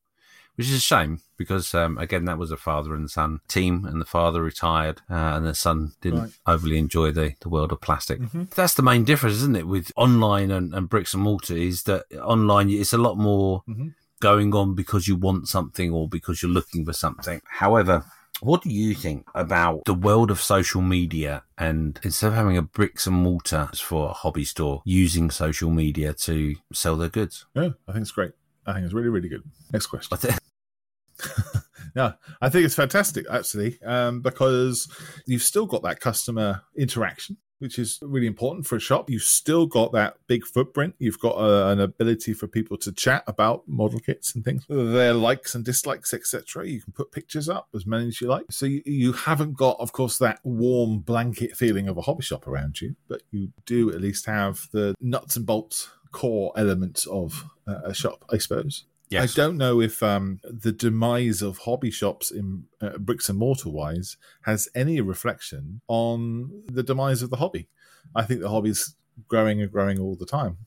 which 0.55 0.67
is 0.67 0.73
a 0.75 0.79
shame 0.79 1.21
because 1.37 1.73
um, 1.73 1.97
again, 1.97 2.25
that 2.25 2.37
was 2.37 2.51
a 2.51 2.57
father 2.57 2.93
and 2.93 3.09
son 3.09 3.39
team, 3.47 3.85
and 3.85 4.01
the 4.01 4.05
father 4.05 4.41
retired, 4.43 5.01
uh, 5.09 5.13
and 5.35 5.45
the 5.45 5.55
son 5.55 5.93
didn't 6.01 6.19
Right. 6.19 6.31
overly 6.47 6.77
enjoy 6.77 7.11
the, 7.11 7.35
the 7.39 7.49
world 7.49 7.71
of 7.71 7.79
plastic. 7.81 8.19
Mhm. 8.19 8.49
That's 8.51 8.73
the 8.73 8.81
main 8.83 9.05
difference, 9.05 9.37
isn't 9.37 9.55
it, 9.55 9.67
with 9.67 9.91
online 9.95 10.51
and, 10.51 10.73
and 10.73 10.89
bricks 10.89 11.13
and 11.13 11.23
mortar? 11.23 11.55
Is 11.55 11.83
that 11.83 12.05
online 12.21 12.69
it's 12.69 12.91
a 12.93 12.97
lot 12.97 13.17
more 13.17 13.63
Mhm. 13.69 13.93
Going 14.21 14.53
on 14.53 14.75
because 14.75 15.07
you 15.07 15.15
want 15.15 15.47
something 15.47 15.91
or 15.91 16.07
because 16.07 16.41
you're 16.41 16.51
looking 16.51 16.85
for 16.85 16.93
something. 16.93 17.41
However, 17.45 18.05
what 18.41 18.61
do 18.61 18.69
you 18.69 18.93
think 18.93 19.27
about 19.35 19.83
the 19.85 19.93
world 19.93 20.31
of 20.31 20.39
social 20.39 20.81
media 20.81 21.43
and 21.57 21.99
instead 22.03 22.27
of 22.27 22.33
having 22.33 22.57
a 22.57 22.61
bricks 22.61 23.05
and 23.05 23.15
mortar 23.15 23.69
for 23.75 24.09
a 24.09 24.13
hobby 24.13 24.45
store, 24.45 24.81
using 24.85 25.29
social 25.29 25.69
media 25.69 26.13
to 26.13 26.55
sell 26.73 26.95
their 26.95 27.09
goods? 27.09 27.45
Yeah, 27.53 27.69
I 27.87 27.91
think 27.91 28.03
it's 28.03 28.11
great. 28.11 28.31
I 28.65 28.73
think 28.73 28.85
it's 28.85 28.93
really, 28.93 29.09
really 29.09 29.29
good. 29.29 29.43
Next 29.73 29.87
question. 29.87 30.29
Yeah, 31.95 32.13
I 32.41 32.49
think 32.49 32.65
it's 32.65 32.75
fantastic 32.75 33.25
actually, 33.29 33.81
um, 33.83 34.21
because 34.21 34.87
you've 35.25 35.41
still 35.41 35.65
got 35.65 35.83
that 35.83 35.99
customer 35.99 36.61
interaction, 36.77 37.37
which 37.59 37.77
is 37.77 37.99
really 38.01 38.27
important 38.27 38.65
for 38.65 38.75
a 38.75 38.79
shop. 38.79 39.09
You've 39.09 39.21
still 39.23 39.65
got 39.65 39.91
that 39.93 40.17
big 40.27 40.45
footprint. 40.45 40.95
You've 40.99 41.19
got 41.19 41.35
uh 41.35 41.69
an 41.69 41.79
ability 41.79 42.33
for 42.33 42.47
people 42.47 42.77
to 42.77 42.91
chat 42.91 43.23
about 43.27 43.67
model 43.67 43.99
kits 43.99 44.33
and 44.33 44.43
things, 44.43 44.65
their 44.67 45.13
likes 45.13 45.55
and 45.55 45.63
dislikes, 45.63 46.13
etc. 46.13 46.67
You 46.67 46.81
can 46.81 46.93
put 46.93 47.11
pictures 47.11 47.47
up 47.49 47.67
as 47.75 47.85
many 47.85 48.07
as 48.07 48.21
you 48.21 48.27
like. 48.27 48.45
So 48.49 48.65
you, 48.65 48.81
you 48.85 49.13
haven't 49.13 49.53
got, 49.53 49.77
of 49.79 49.91
course, 49.91 50.17
that 50.19 50.39
warm 50.43 50.99
blanket 50.99 51.55
feeling 51.55 51.87
of 51.87 51.97
a 51.97 52.01
hobby 52.01 52.23
shop 52.23 52.47
around 52.47 52.81
you, 52.81 52.95
but 53.07 53.21
you 53.31 53.49
do 53.65 53.89
at 53.89 54.01
least 54.01 54.25
have 54.25 54.67
the 54.71 54.95
nuts 54.99 55.35
and 55.35 55.45
bolts 55.45 55.89
core 56.11 56.51
elements 56.55 57.05
of 57.05 57.45
uh, 57.67 57.81
a 57.85 57.93
shop, 57.93 58.25
I 58.31 58.37
suppose. 58.37 58.85
Yes. 59.09 59.37
I 59.37 59.41
don't 59.41 59.57
know 59.57 59.81
if 59.81 60.01
um, 60.03 60.39
the 60.43 60.71
demise 60.71 61.41
of 61.41 61.59
hobby 61.59 61.91
shops 61.91 62.31
in 62.31 62.65
uh, 62.81 62.97
bricks 62.97 63.29
and 63.29 63.37
mortar 63.37 63.69
wise 63.69 64.17
has 64.43 64.67
any 64.75 65.01
reflection 65.01 65.81
on 65.87 66.63
the 66.65 66.83
demise 66.83 67.21
of 67.21 67.29
the 67.29 67.37
hobby. 67.37 67.67
I 68.15 68.23
think 68.23 68.41
the 68.41 68.49
hobby's 68.49 68.95
growing 69.27 69.61
and 69.61 69.71
growing 69.71 69.99
all 69.99 70.15
the 70.15 70.25
time. 70.25 70.57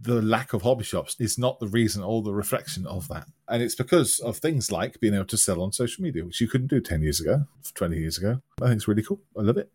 The 0.00 0.22
lack 0.22 0.52
of 0.52 0.62
hobby 0.62 0.84
shops 0.84 1.16
is 1.18 1.38
not 1.38 1.60
the 1.60 1.66
reason 1.66 2.02
or 2.02 2.22
the 2.22 2.34
reflection 2.34 2.86
of 2.86 3.08
that. 3.08 3.26
And 3.48 3.62
it's 3.62 3.74
because 3.74 4.20
of 4.20 4.36
things 4.36 4.70
like 4.70 5.00
being 5.00 5.14
able 5.14 5.24
to 5.26 5.36
sell 5.36 5.62
on 5.62 5.72
social 5.72 6.04
media, 6.04 6.24
which 6.24 6.40
you 6.40 6.48
couldn't 6.48 6.68
do 6.68 6.80
10 6.80 7.02
years 7.02 7.20
ago, 7.20 7.46
20 7.74 7.96
years 7.96 8.18
ago. 8.18 8.42
I 8.62 8.66
think 8.66 8.76
it's 8.76 8.88
really 8.88 9.02
cool. 9.02 9.20
I 9.36 9.42
love 9.42 9.56
it. 9.56 9.70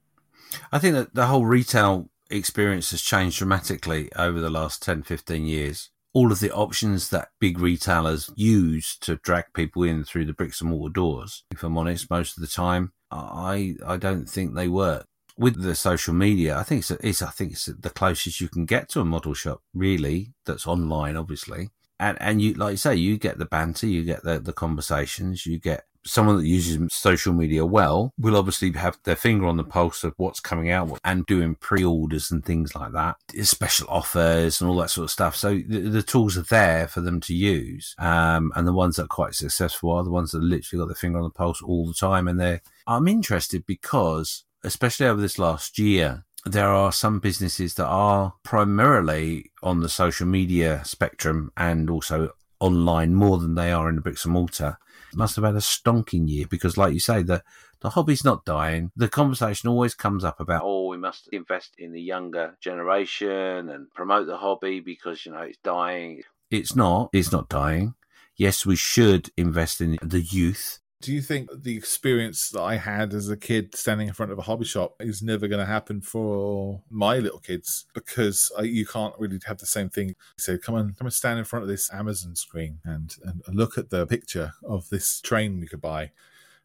I 0.72 0.80
think 0.80 0.94
that 0.96 1.16
the 1.16 1.28
whole 1.28 1.46
retail 1.46 2.10
experience 2.30 2.92
has 2.92 3.02
changed 3.02 3.38
dramatically 3.38 4.12
over 4.16 4.40
the 4.40 4.50
last 4.50 4.82
10, 4.84 5.04
15 5.04 5.46
years. 5.46 5.90
All 6.14 6.32
of 6.32 6.40
the 6.40 6.52
options 6.52 7.10
that 7.10 7.30
big 7.40 7.60
retailers 7.60 8.30
use 8.36 8.98
to 9.02 9.16
drag 9.18 9.46
people 9.54 9.84
in 9.84 10.04
through 10.04 10.26
the 10.26 10.34
bricks 10.34 10.62
and 10.62 10.70
mortar 10.70 10.94
doors, 10.94 11.44
if 11.52 11.64
I'm 11.64 11.78
honest, 11.78 12.10
most 12.10 12.38
of 12.38 12.42
the 12.42 12.48
time, 12.48 12.94
I 13.12 13.76
I 13.86 13.98
don't 13.98 14.30
think 14.30 14.54
they 14.54 14.68
work. 14.68 15.06
With 15.36 15.64
the 15.64 15.74
social 15.74 16.14
media, 16.14 16.56
I 16.56 16.62
think 16.62 16.80
it's, 16.82 16.92
it's 16.92 17.22
I 17.24 17.32
think 17.32 17.54
it's 17.54 17.66
the 17.66 17.90
closest 17.90 18.40
you 18.40 18.48
can 18.50 18.66
get 18.66 18.90
to 18.90 19.02
a 19.02 19.06
model 19.06 19.34
shop, 19.34 19.62
really. 19.74 20.34
That's 20.46 20.68
online, 20.68 21.16
obviously, 21.18 21.72
and 22.00 22.18
and 22.22 22.40
you 22.40 22.54
like 22.54 22.72
you 22.72 22.78
say, 22.78 22.96
you 22.96 23.18
get 23.18 23.40
the 23.40 23.46
banter, 23.46 23.88
you 23.88 24.04
get 24.04 24.24
the 24.24 24.40
the 24.40 24.54
conversations, 24.54 25.48
you 25.48 25.58
get 25.58 25.86
someone 26.06 26.38
that 26.38 26.46
uses 26.46 26.80
social 26.92 27.34
media 27.34 27.66
well 27.66 28.14
will 28.18 28.36
obviously 28.36 28.72
have 28.74 28.98
their 29.04 29.16
finger 29.16 29.46
on 29.46 29.58
the 29.58 29.64
pulse 29.64 30.04
of 30.04 30.14
what's 30.18 30.40
coming 30.40 30.70
out 30.70 31.00
and 31.04 31.26
doing 31.26 31.56
pre-orders 31.56 32.32
and 32.32 32.46
things 32.46 32.76
like 32.76 32.92
that 32.92 33.16
special 33.44 33.88
offers 33.90 34.60
and 34.60 34.70
all 34.70 34.78
that 34.78 34.90
sort 34.90 35.06
of 35.06 35.12
stuff. 35.12 35.36
So 35.36 35.62
the, 35.68 35.80
the 35.80 36.04
tools 36.04 36.38
are 36.38 36.44
there 36.44 36.88
for 36.88 37.02
them 37.02 37.20
to 37.22 37.34
use. 37.34 37.96
Um, 37.98 38.52
and 38.56 38.68
the 38.68 38.74
ones 38.74 38.98
that 38.98 39.04
are 39.04 39.08
quite 39.08 39.36
successful 39.36 39.92
are 39.92 40.04
the 40.04 40.12
ones 40.12 40.32
that 40.32 40.44
literally 40.44 40.82
got 40.82 40.88
their 40.88 40.96
finger 40.96 41.20
on 41.20 41.24
the 41.24 41.30
pulse 41.30 41.62
all 41.62 41.88
the 41.88 41.94
time. 41.94 42.28
And 42.28 42.40
they're 42.40 42.62
i'm 42.88 43.08
interested 43.08 43.66
because 43.66 44.44
especially 44.64 45.06
over 45.06 45.22
this 45.22 45.40
last 45.40 45.80
year 45.80 46.26
there 46.46 46.68
are 46.68 46.92
some 46.92 47.20
businesses 47.20 47.76
that 47.76 47.86
are 47.86 48.34
primarily 48.44 49.52
on 49.62 49.80
the 49.80 49.90
social 49.90 50.28
media 50.28 50.82
spectrum 50.84 51.52
and 51.56 51.90
also 51.90 52.32
online 52.60 53.16
more 53.16 53.38
than 53.38 53.56
they 53.56 53.72
are 53.72 53.88
in 53.88 53.96
the 53.96 54.02
bricks 54.02 54.26
and 54.26 54.34
mortar 54.34 54.78
must 55.16 55.36
have 55.36 55.46
had 55.46 55.56
a 55.56 55.60
stonking 55.60 56.30
year 56.30 56.46
because, 56.50 56.78
like 56.78 56.94
you 56.94 57.00
say, 57.00 57.24
the 57.24 57.44
the 57.82 57.92
hobby's 57.92 58.24
not 58.24 58.46
dying. 58.46 58.92
The 58.96 59.10
conversation 59.10 59.70
always 59.70 59.94
comes 59.94 60.24
up 60.24 60.40
about, 60.40 60.62
oh, 60.64 60.88
we 60.88 60.98
must 60.98 61.28
invest 61.34 61.76
in 61.78 61.92
the 61.92 62.02
younger 62.02 62.56
generation 62.62 63.70
and 63.70 63.92
promote 63.94 64.28
the 64.28 64.38
hobby 64.38 64.80
because 64.80 65.26
you 65.26 65.34
know 65.34 65.42
it's 65.42 65.58
dying. 65.64 66.24
It's 66.50 66.76
not. 66.76 67.10
It's 67.14 67.32
not 67.32 67.50
dying. 67.50 67.96
Yes, 68.36 68.66
we 68.66 68.76
should 68.76 69.30
invest 69.38 69.82
in 69.82 69.98
the 70.02 70.22
youth. 70.22 70.80
Do 71.04 71.12
you 71.12 71.22
think 71.22 71.50
the 71.54 71.76
experience 71.76 72.50
that 72.52 72.62
I 72.62 72.78
had 72.78 73.14
as 73.14 73.30
a 73.30 73.36
kid 73.36 73.76
standing 73.76 74.08
in 74.08 74.14
front 74.14 74.32
of 74.32 74.40
a 74.40 74.44
hobby 74.44 74.64
shop 74.64 74.96
is 75.02 75.22
never 75.22 75.50
going 75.50 75.60
to 75.60 75.66
happen 75.66 76.00
for 76.00 76.82
my 76.90 77.18
little 77.18 77.40
kids 77.40 77.88
because 77.94 78.50
uh, 78.58 78.62
you 78.62 78.86
can't 78.86 79.14
really 79.20 79.38
have 79.46 79.58
the 79.58 79.66
same 79.66 79.90
thing? 79.90 80.16
So 80.38 80.58
come 80.58 80.76
on, 80.76 80.94
come 80.94 81.08
and 81.08 81.14
stand 81.14 81.40
in 81.40 81.44
front 81.44 81.64
of 81.64 81.68
this 81.68 81.94
Amazon 81.94 82.38
screen 82.38 82.80
and, 82.86 83.14
and 83.22 83.54
look 83.54 83.78
at 83.78 83.90
the 83.90 84.08
picture 84.08 84.54
of 84.64 84.88
this 84.88 85.20
train 85.20 85.62
you 85.62 85.68
could 85.68 85.82
buy. 85.82 86.12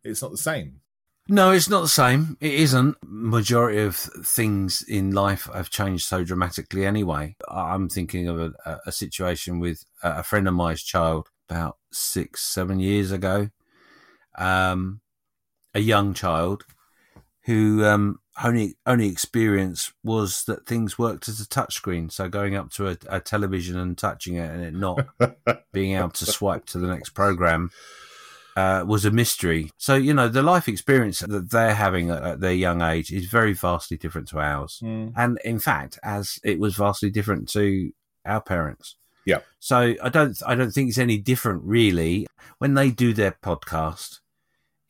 It's 0.05 0.23
not 0.23 0.31
the 0.31 0.39
same. 0.39 0.83
No, 1.27 1.51
it's 1.51 1.69
not 1.69 1.81
the 1.81 1.89
same. 1.89 2.37
It 2.41 2.55
isn't. 2.55 2.97
Majority 3.03 3.81
of 3.81 3.97
things 3.97 4.83
in 4.83 5.11
life 5.11 5.49
have 5.53 5.69
changed 5.69 6.07
so 6.07 6.23
dramatically 6.23 6.87
anyway. 6.87 7.35
I'm 7.49 7.89
thinking 7.89 8.29
of 8.29 8.39
a, 8.39 8.81
a 8.87 8.93
situation 8.93 9.59
with 9.59 9.85
a 10.01 10.23
friend 10.23 10.47
of 10.47 10.55
mine's 10.55 10.85
child 10.85 11.29
about 11.51 11.79
six, 11.91 12.45
seven 12.45 12.79
years 12.79 13.11
ago 13.11 13.51
um, 14.39 15.01
a 15.75 15.81
young 15.81 16.15
child 16.15 16.65
who 17.45 17.85
um, 17.85 18.21
only 18.43 18.77
only 18.87 19.09
experience 19.09 19.93
was 20.05 20.45
that 20.45 20.67
things 20.67 20.99
worked 20.99 21.29
as 21.29 21.41
a 21.41 21.47
touchscreen. 21.47 22.11
So 22.13 22.29
going 22.29 22.55
up 22.55 22.71
to 22.73 22.89
a, 22.89 22.97
a, 23.09 23.21
television 23.21 23.79
and 23.79 23.97
touching 23.97 24.37
it 24.37 24.51
and 24.51 24.63
it 24.63 24.75
not 24.75 25.07
being 25.73 25.97
able 25.97 26.11
to 26.11 26.27
swipe 26.27 26.67
to 26.67 26.79
the 26.79 26.89
next 26.89 27.11
program 27.11 27.71
uh, 28.57 28.85
was 28.87 29.05
a 29.05 29.11
mystery. 29.11 29.71
So 29.77 29.95
you 29.95 30.13
know 30.13 30.29
the 30.29 30.43
life 30.43 30.69
experience 30.69 31.21
that 31.21 31.51
they're 31.51 31.75
having 31.75 32.11
at, 32.11 32.23
at 32.23 32.41
their 32.41 32.53
young 32.53 32.83
age 32.83 33.13
is 33.13 33.27
very 33.27 33.53
vastly 33.53 33.97
different 33.97 34.29
to 34.29 34.41
ours, 34.41 34.81
mm. 34.83 35.13
and 35.17 35.39
in 35.45 35.59
fact, 35.59 35.99
as 36.03 36.39
it 36.45 36.59
was 36.59 36.77
vastly 36.77 37.11
different 37.11 37.49
to 37.51 37.93
our 38.25 38.41
parents. 38.41 38.97
Yeah. 39.25 39.41
So 39.59 39.95
I 40.03 40.09
don't 40.09 40.37
I 40.47 40.55
don't 40.55 40.71
think 40.71 40.89
it's 40.89 40.99
any 40.99 41.19
different 41.19 41.63
really 41.65 42.27
when 42.59 42.75
they 42.75 42.91
do 42.91 43.13
their 43.13 43.33
podcast 43.33 44.21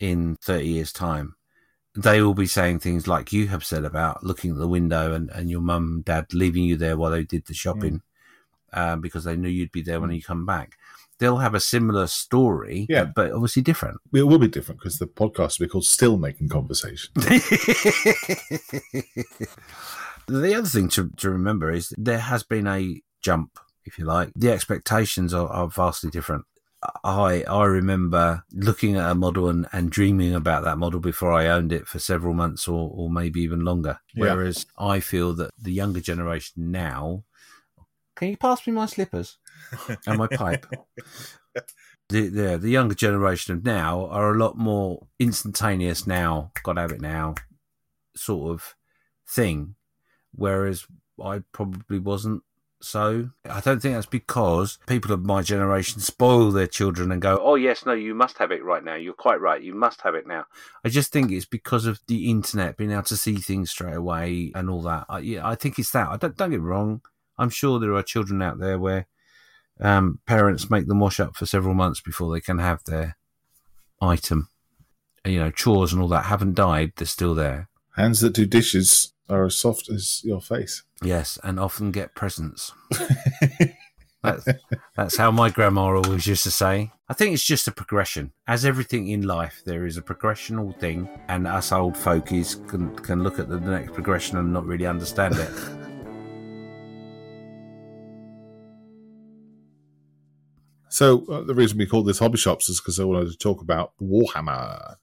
in 0.00 0.36
30 0.36 0.66
years' 0.66 0.92
time, 0.92 1.34
they 1.94 2.22
will 2.22 2.34
be 2.34 2.46
saying 2.46 2.78
things 2.78 3.08
like 3.08 3.32
you 3.32 3.48
have 3.48 3.64
said 3.64 3.84
about 3.84 4.22
looking 4.22 4.52
at 4.52 4.58
the 4.58 4.68
window 4.68 5.14
and, 5.14 5.30
and 5.30 5.50
your 5.50 5.60
mum 5.60 5.94
and 5.94 6.04
dad 6.04 6.32
leaving 6.32 6.62
you 6.64 6.76
there 6.76 6.96
while 6.96 7.10
they 7.10 7.24
did 7.24 7.44
the 7.46 7.54
shopping 7.54 8.02
mm. 8.74 8.78
um, 8.78 9.00
because 9.00 9.24
they 9.24 9.36
knew 9.36 9.48
you'd 9.48 9.72
be 9.72 9.82
there 9.82 10.00
when 10.00 10.10
mm. 10.10 10.16
you 10.16 10.22
come 10.22 10.46
back. 10.46 10.76
They'll 11.18 11.38
have 11.38 11.54
a 11.54 11.60
similar 11.60 12.06
story, 12.06 12.86
yeah. 12.88 13.04
but, 13.04 13.14
but 13.14 13.32
obviously 13.32 13.62
different. 13.62 13.98
It 14.14 14.22
will 14.22 14.38
be 14.38 14.46
different 14.46 14.80
because 14.80 15.00
the 15.00 15.08
podcast 15.08 15.58
will 15.58 15.66
be 15.66 15.70
called 15.70 15.86
Still 15.86 16.16
Making 16.16 16.48
Conversation. 16.48 17.10
the 17.16 17.42
other 20.28 20.68
thing 20.68 20.88
to, 20.90 21.10
to 21.16 21.30
remember 21.30 21.72
is 21.72 21.92
there 21.98 22.20
has 22.20 22.44
been 22.44 22.68
a 22.68 23.02
jump, 23.20 23.58
if 23.84 23.98
you 23.98 24.04
like. 24.04 24.30
The 24.36 24.52
expectations 24.52 25.34
are, 25.34 25.48
are 25.48 25.66
vastly 25.66 26.10
different. 26.10 26.44
I 27.02 27.42
I 27.42 27.64
remember 27.64 28.44
looking 28.52 28.96
at 28.96 29.10
a 29.10 29.14
model 29.14 29.48
and, 29.48 29.66
and 29.72 29.90
dreaming 29.90 30.34
about 30.34 30.64
that 30.64 30.78
model 30.78 31.00
before 31.00 31.32
I 31.32 31.48
owned 31.48 31.72
it 31.72 31.88
for 31.88 31.98
several 31.98 32.34
months 32.34 32.68
or, 32.68 32.90
or 32.94 33.10
maybe 33.10 33.40
even 33.40 33.64
longer. 33.64 33.98
Yeah. 34.14 34.34
Whereas 34.34 34.66
I 34.78 35.00
feel 35.00 35.34
that 35.34 35.50
the 35.58 35.72
younger 35.72 36.00
generation 36.00 36.70
now 36.70 37.24
can 38.18 38.30
you 38.30 38.36
pass 38.36 38.66
me 38.66 38.72
my 38.72 38.86
slippers 38.86 39.38
and 40.04 40.18
my 40.18 40.26
pipe? 40.26 40.66
the, 42.08 42.28
the 42.28 42.58
the 42.58 42.68
younger 42.68 42.96
generation 42.96 43.54
of 43.54 43.64
now 43.64 44.06
are 44.06 44.34
a 44.34 44.36
lot 44.36 44.58
more 44.58 45.06
instantaneous 45.20 46.04
now, 46.04 46.50
gotta 46.64 46.80
have 46.80 46.90
it 46.90 47.00
now, 47.00 47.36
sort 48.16 48.50
of 48.50 48.74
thing. 49.24 49.76
Whereas 50.32 50.84
I 51.22 51.42
probably 51.52 52.00
wasn't 52.00 52.42
so 52.80 53.30
I 53.44 53.60
don't 53.60 53.80
think 53.80 53.94
that's 53.94 54.06
because 54.06 54.78
people 54.86 55.12
of 55.12 55.24
my 55.24 55.42
generation 55.42 56.00
spoil 56.00 56.52
their 56.52 56.68
children 56.68 57.10
and 57.10 57.20
go, 57.20 57.38
"Oh 57.42 57.56
yes, 57.56 57.84
no, 57.84 57.92
you 57.92 58.14
must 58.14 58.38
have 58.38 58.52
it 58.52 58.62
right 58.62 58.84
now. 58.84 58.94
You're 58.94 59.14
quite 59.14 59.40
right. 59.40 59.62
You 59.62 59.74
must 59.74 60.02
have 60.02 60.14
it 60.14 60.26
now." 60.26 60.44
I 60.84 60.88
just 60.88 61.12
think 61.12 61.32
it's 61.32 61.44
because 61.44 61.86
of 61.86 62.00
the 62.06 62.30
internet 62.30 62.76
being 62.76 62.92
able 62.92 63.02
to 63.04 63.16
see 63.16 63.36
things 63.36 63.70
straight 63.70 63.96
away 63.96 64.52
and 64.54 64.70
all 64.70 64.82
that. 64.82 65.06
I, 65.08 65.18
yeah, 65.20 65.46
I 65.46 65.56
think 65.56 65.78
it's 65.78 65.90
that. 65.90 66.08
I 66.08 66.16
don't 66.16 66.36
don't 66.36 66.50
get 66.50 66.60
wrong. 66.60 67.02
I'm 67.36 67.50
sure 67.50 67.80
there 67.80 67.94
are 67.94 68.02
children 68.02 68.42
out 68.42 68.58
there 68.58 68.78
where 68.78 69.06
um, 69.80 70.20
parents 70.26 70.70
make 70.70 70.86
them 70.86 71.00
wash 71.00 71.18
up 71.18 71.36
for 71.36 71.46
several 71.46 71.74
months 71.74 72.00
before 72.00 72.32
they 72.32 72.40
can 72.40 72.58
have 72.58 72.84
their 72.84 73.16
item. 74.00 74.50
You 75.24 75.40
know, 75.40 75.50
chores 75.50 75.92
and 75.92 76.00
all 76.00 76.08
that 76.08 76.26
haven't 76.26 76.54
died; 76.54 76.92
they're 76.96 77.06
still 77.06 77.34
there. 77.34 77.68
Hands 77.96 78.20
that 78.20 78.34
do 78.34 78.46
dishes 78.46 79.12
are 79.28 79.44
as 79.44 79.56
soft 79.56 79.88
as 79.88 80.22
your 80.24 80.40
face. 80.40 80.82
Yes, 81.02 81.38
and 81.42 81.60
often 81.60 81.92
get 81.92 82.14
presents. 82.14 82.72
that's, 84.22 84.48
that's 84.96 85.16
how 85.16 85.30
my 85.30 85.50
grandma 85.50 85.96
always 85.96 86.26
used 86.26 86.44
to 86.44 86.50
say. 86.50 86.92
I 87.08 87.14
think 87.14 87.34
it's 87.34 87.44
just 87.44 87.68
a 87.68 87.72
progression. 87.72 88.32
As 88.46 88.64
everything 88.64 89.08
in 89.08 89.22
life, 89.22 89.62
there 89.64 89.86
is 89.86 89.96
a 89.96 90.02
progressional 90.02 90.78
thing, 90.78 91.08
and 91.28 91.46
us 91.46 91.72
old 91.72 91.94
folkies 91.94 92.66
can, 92.68 92.94
can 92.96 93.22
look 93.22 93.38
at 93.38 93.48
the 93.48 93.60
next 93.60 93.94
progression 93.94 94.38
and 94.38 94.52
not 94.52 94.66
really 94.66 94.86
understand 94.86 95.36
it. 95.36 95.50
So 100.90 101.24
uh, 101.26 101.42
the 101.42 101.54
reason 101.54 101.78
we 101.78 101.86
call 101.86 102.02
this 102.02 102.18
hobby 102.18 102.38
shops 102.38 102.68
is 102.68 102.80
because 102.80 102.98
I 102.98 103.04
wanted 103.04 103.30
to 103.30 103.36
talk 103.36 103.60
about 103.60 103.92
Warhammer 104.00 104.96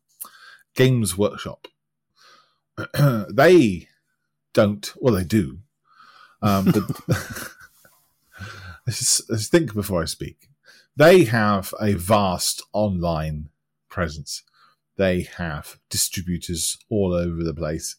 Games 0.75 1.17
Workshop. 1.17 1.67
they 3.29 3.87
don't. 4.55 4.91
Well, 4.97 5.13
they 5.13 5.23
do. 5.23 5.59
Um, 6.41 6.65
but 6.65 6.83
let's, 8.87 9.29
let's 9.29 9.47
think 9.47 9.75
before 9.75 10.01
I 10.01 10.05
speak. 10.05 10.49
They 10.97 11.25
have 11.25 11.73
a 11.79 11.93
vast 11.93 12.63
online 12.73 13.49
presence. 13.89 14.43
They 14.97 15.27
have 15.37 15.77
distributors 15.89 16.77
all 16.89 17.13
over 17.13 17.43
the 17.43 17.53
place. 17.53 17.97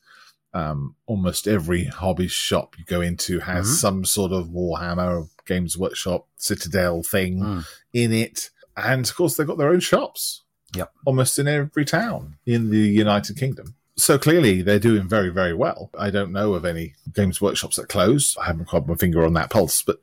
Um, 0.54 0.96
almost 1.04 1.46
every 1.46 1.84
hobby 1.84 2.28
shop 2.28 2.76
you 2.78 2.84
go 2.86 3.02
into 3.02 3.40
has 3.40 3.66
mm-hmm. 3.66 3.74
some 3.74 4.04
sort 4.06 4.32
of 4.32 4.46
Warhammer 4.48 5.28
Games 5.44 5.76
Workshop 5.76 6.26
Citadel 6.36 7.02
thing 7.02 7.40
mm. 7.40 7.66
in 7.92 8.12
it. 8.12 8.48
And 8.74 9.06
of 9.06 9.14
course, 9.14 9.36
they've 9.36 9.46
got 9.46 9.58
their 9.58 9.68
own 9.68 9.80
shops. 9.80 10.42
Yep. 10.74 10.92
Almost 11.04 11.38
in 11.38 11.48
every 11.48 11.84
town 11.84 12.36
in 12.46 12.70
the 12.70 12.78
United 12.78 13.36
Kingdom. 13.36 13.74
So 13.98 14.18
clearly 14.18 14.60
they're 14.62 14.78
doing 14.78 15.08
very, 15.08 15.30
very 15.30 15.54
well. 15.54 15.90
I 15.98 16.10
don't 16.10 16.32
know 16.32 16.54
of 16.54 16.64
any 16.64 16.94
games 17.14 17.40
workshops 17.40 17.76
that 17.76 17.88
closed. 17.88 18.36
I 18.38 18.46
haven't 18.46 18.68
got 18.68 18.86
my 18.86 18.94
finger 18.94 19.24
on 19.24 19.32
that 19.34 19.50
pulse, 19.50 19.82
but 19.82 19.98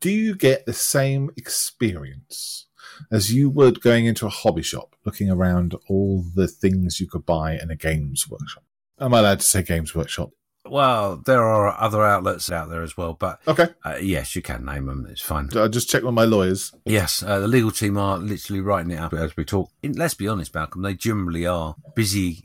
do 0.00 0.10
you 0.10 0.34
get 0.34 0.66
the 0.66 0.72
same 0.72 1.30
experience 1.36 2.66
as 3.10 3.32
you 3.32 3.48
would 3.50 3.80
going 3.80 4.06
into 4.06 4.26
a 4.26 4.30
hobby 4.30 4.62
shop, 4.62 4.96
looking 5.04 5.30
around 5.30 5.74
all 5.88 6.24
the 6.34 6.48
things 6.48 7.00
you 7.00 7.06
could 7.06 7.24
buy 7.24 7.56
in 7.56 7.70
a 7.70 7.76
games 7.76 8.28
workshop? 8.28 8.64
Am 8.98 9.14
I 9.14 9.20
allowed 9.20 9.40
to 9.40 9.46
say 9.46 9.62
games 9.62 9.94
workshop? 9.94 10.30
Well, 10.68 11.22
there 11.24 11.44
are 11.44 11.80
other 11.80 12.04
outlets 12.04 12.50
out 12.50 12.68
there 12.70 12.82
as 12.82 12.96
well, 12.96 13.14
but 13.14 13.40
okay, 13.46 13.68
uh, 13.84 13.98
yes, 14.00 14.34
you 14.34 14.42
can 14.42 14.64
name 14.64 14.86
them. 14.86 15.06
It's 15.08 15.20
fine. 15.20 15.48
I 15.56 15.68
just 15.68 15.88
check 15.88 16.02
with 16.02 16.14
my 16.14 16.24
lawyers. 16.24 16.72
Yes, 16.84 17.22
uh, 17.22 17.38
the 17.38 17.46
legal 17.46 17.70
team 17.70 17.96
are 17.96 18.18
literally 18.18 18.60
writing 18.60 18.90
it 18.90 18.98
up 18.98 19.12
as 19.12 19.36
we 19.36 19.44
talk. 19.44 19.70
Let's 19.84 20.14
be 20.14 20.26
honest, 20.26 20.52
Malcolm. 20.54 20.82
They 20.82 20.94
generally 20.94 21.46
are 21.46 21.76
busy 21.94 22.42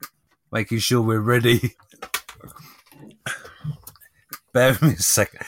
making 0.51 0.79
sure 0.79 1.01
we're 1.01 1.19
ready. 1.19 1.75
Bear 4.53 4.71
with 4.71 4.81
me 4.81 4.93
a 4.93 4.97
second. 4.97 5.45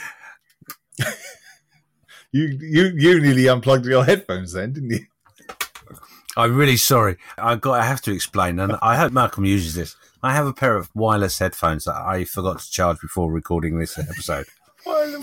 you 2.31 2.57
you 2.61 2.91
you 2.95 3.19
nearly 3.19 3.47
unplugged 3.47 3.85
your 3.85 4.05
headphones 4.05 4.53
then, 4.53 4.73
didn't 4.73 4.91
you? 4.91 5.05
I'm 6.35 6.55
really 6.55 6.77
sorry. 6.77 7.17
I 7.37 7.55
got. 7.55 7.79
I 7.79 7.85
have 7.85 8.01
to 8.01 8.13
explain, 8.13 8.59
and 8.59 8.75
I 8.81 8.95
hope 8.95 9.11
Malcolm 9.11 9.45
uses 9.45 9.75
this. 9.75 9.95
I 10.23 10.33
have 10.33 10.47
a 10.47 10.53
pair 10.53 10.77
of 10.77 10.89
wireless 10.95 11.39
headphones 11.39 11.83
that 11.83 11.95
I 11.95 12.23
forgot 12.23 12.59
to 12.59 12.71
charge 12.71 12.99
before 13.01 13.31
recording 13.31 13.77
this 13.77 13.99
episode. 13.99 14.45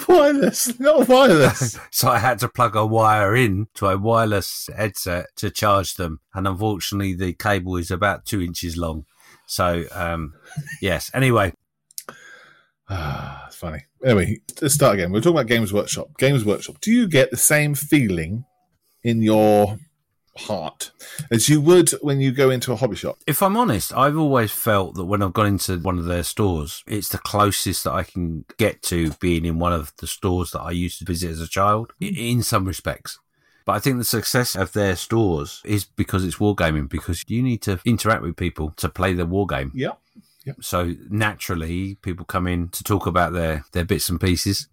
wireless, 0.09 0.79
not 0.79 1.09
wireless. 1.09 1.79
so 1.91 2.09
I 2.09 2.19
had 2.19 2.39
to 2.41 2.49
plug 2.49 2.77
a 2.77 2.87
wire 2.87 3.35
in 3.35 3.69
to 3.75 3.87
a 3.87 3.97
wireless 3.99 4.69
headset 4.77 5.27
to 5.37 5.51
charge 5.51 5.95
them, 5.95 6.21
and 6.35 6.47
unfortunately, 6.47 7.15
the 7.15 7.33
cable 7.33 7.77
is 7.77 7.91
about 7.91 8.27
two 8.27 8.41
inches 8.43 8.77
long. 8.77 9.07
So, 9.51 9.85
um, 9.91 10.35
yes. 10.81 11.11
Anyway. 11.13 11.53
Ah, 12.89 13.45
it's 13.49 13.57
funny. 13.57 13.85
Anyway, 14.05 14.39
let's 14.63 14.75
start 14.75 14.95
again. 14.95 15.11
We're 15.11 15.19
talking 15.19 15.33
about 15.33 15.49
Games 15.49 15.73
Workshop. 15.73 16.17
Games 16.19 16.45
Workshop. 16.45 16.81
Do 16.81 16.93
you 16.93 17.09
get 17.09 17.33
the 17.33 17.37
same 17.37 17.75
feeling 17.75 18.45
in 19.03 19.23
your 19.23 19.77
heart 20.37 20.93
as 21.33 21.49
you 21.49 21.61
would 21.61 21.91
when 22.01 22.21
you 22.21 22.31
go 22.31 22.49
into 22.49 22.73
a 22.73 22.77
hobby 22.77 22.95
shop? 22.95 23.19
If 23.27 23.43
I'm 23.43 23.57
honest, 23.57 23.93
I've 23.93 24.17
always 24.17 24.53
felt 24.53 24.95
that 24.95 25.07
when 25.07 25.21
I've 25.21 25.33
gone 25.33 25.47
into 25.47 25.79
one 25.79 25.99
of 25.99 26.05
their 26.05 26.23
stores, 26.23 26.85
it's 26.87 27.09
the 27.09 27.19
closest 27.19 27.83
that 27.85 27.93
I 27.93 28.05
can 28.05 28.45
get 28.57 28.83
to 28.83 29.11
being 29.15 29.45
in 29.45 29.59
one 29.59 29.73
of 29.73 29.93
the 29.99 30.07
stores 30.07 30.53
that 30.53 30.61
I 30.61 30.71
used 30.71 31.01
to 31.01 31.05
visit 31.05 31.29
as 31.29 31.41
a 31.41 31.49
child 31.49 31.93
in 32.01 32.45
some 32.45 32.67
respects. 32.67 33.19
But 33.65 33.73
I 33.73 33.79
think 33.79 33.99
the 33.99 34.05
success 34.05 34.57
of 34.57 34.73
their 34.73 34.97
stores 34.97 35.63
is 35.65 35.85
because 35.85 36.25
it's 36.25 36.37
wargaming, 36.37 36.89
because 36.89 37.25
you 37.29 37.43
need 37.43 37.63
to 37.63 37.81
interact 37.85 38.23
with 38.23 38.37
people 38.37 38.71
to 38.77 38.89
play 38.89 39.13
the 39.13 39.27
wargame. 39.27 39.71
Yeah. 39.75 39.93
So 40.61 40.95
naturally, 41.11 41.97
people 41.97 42.25
come 42.25 42.47
in 42.47 42.69
to 42.71 42.83
talk 42.83 43.07
about 43.07 43.33
their, 43.33 43.65
their 43.73 43.85
bits 43.85 44.09
and 44.09 44.21
pieces. 44.21 44.69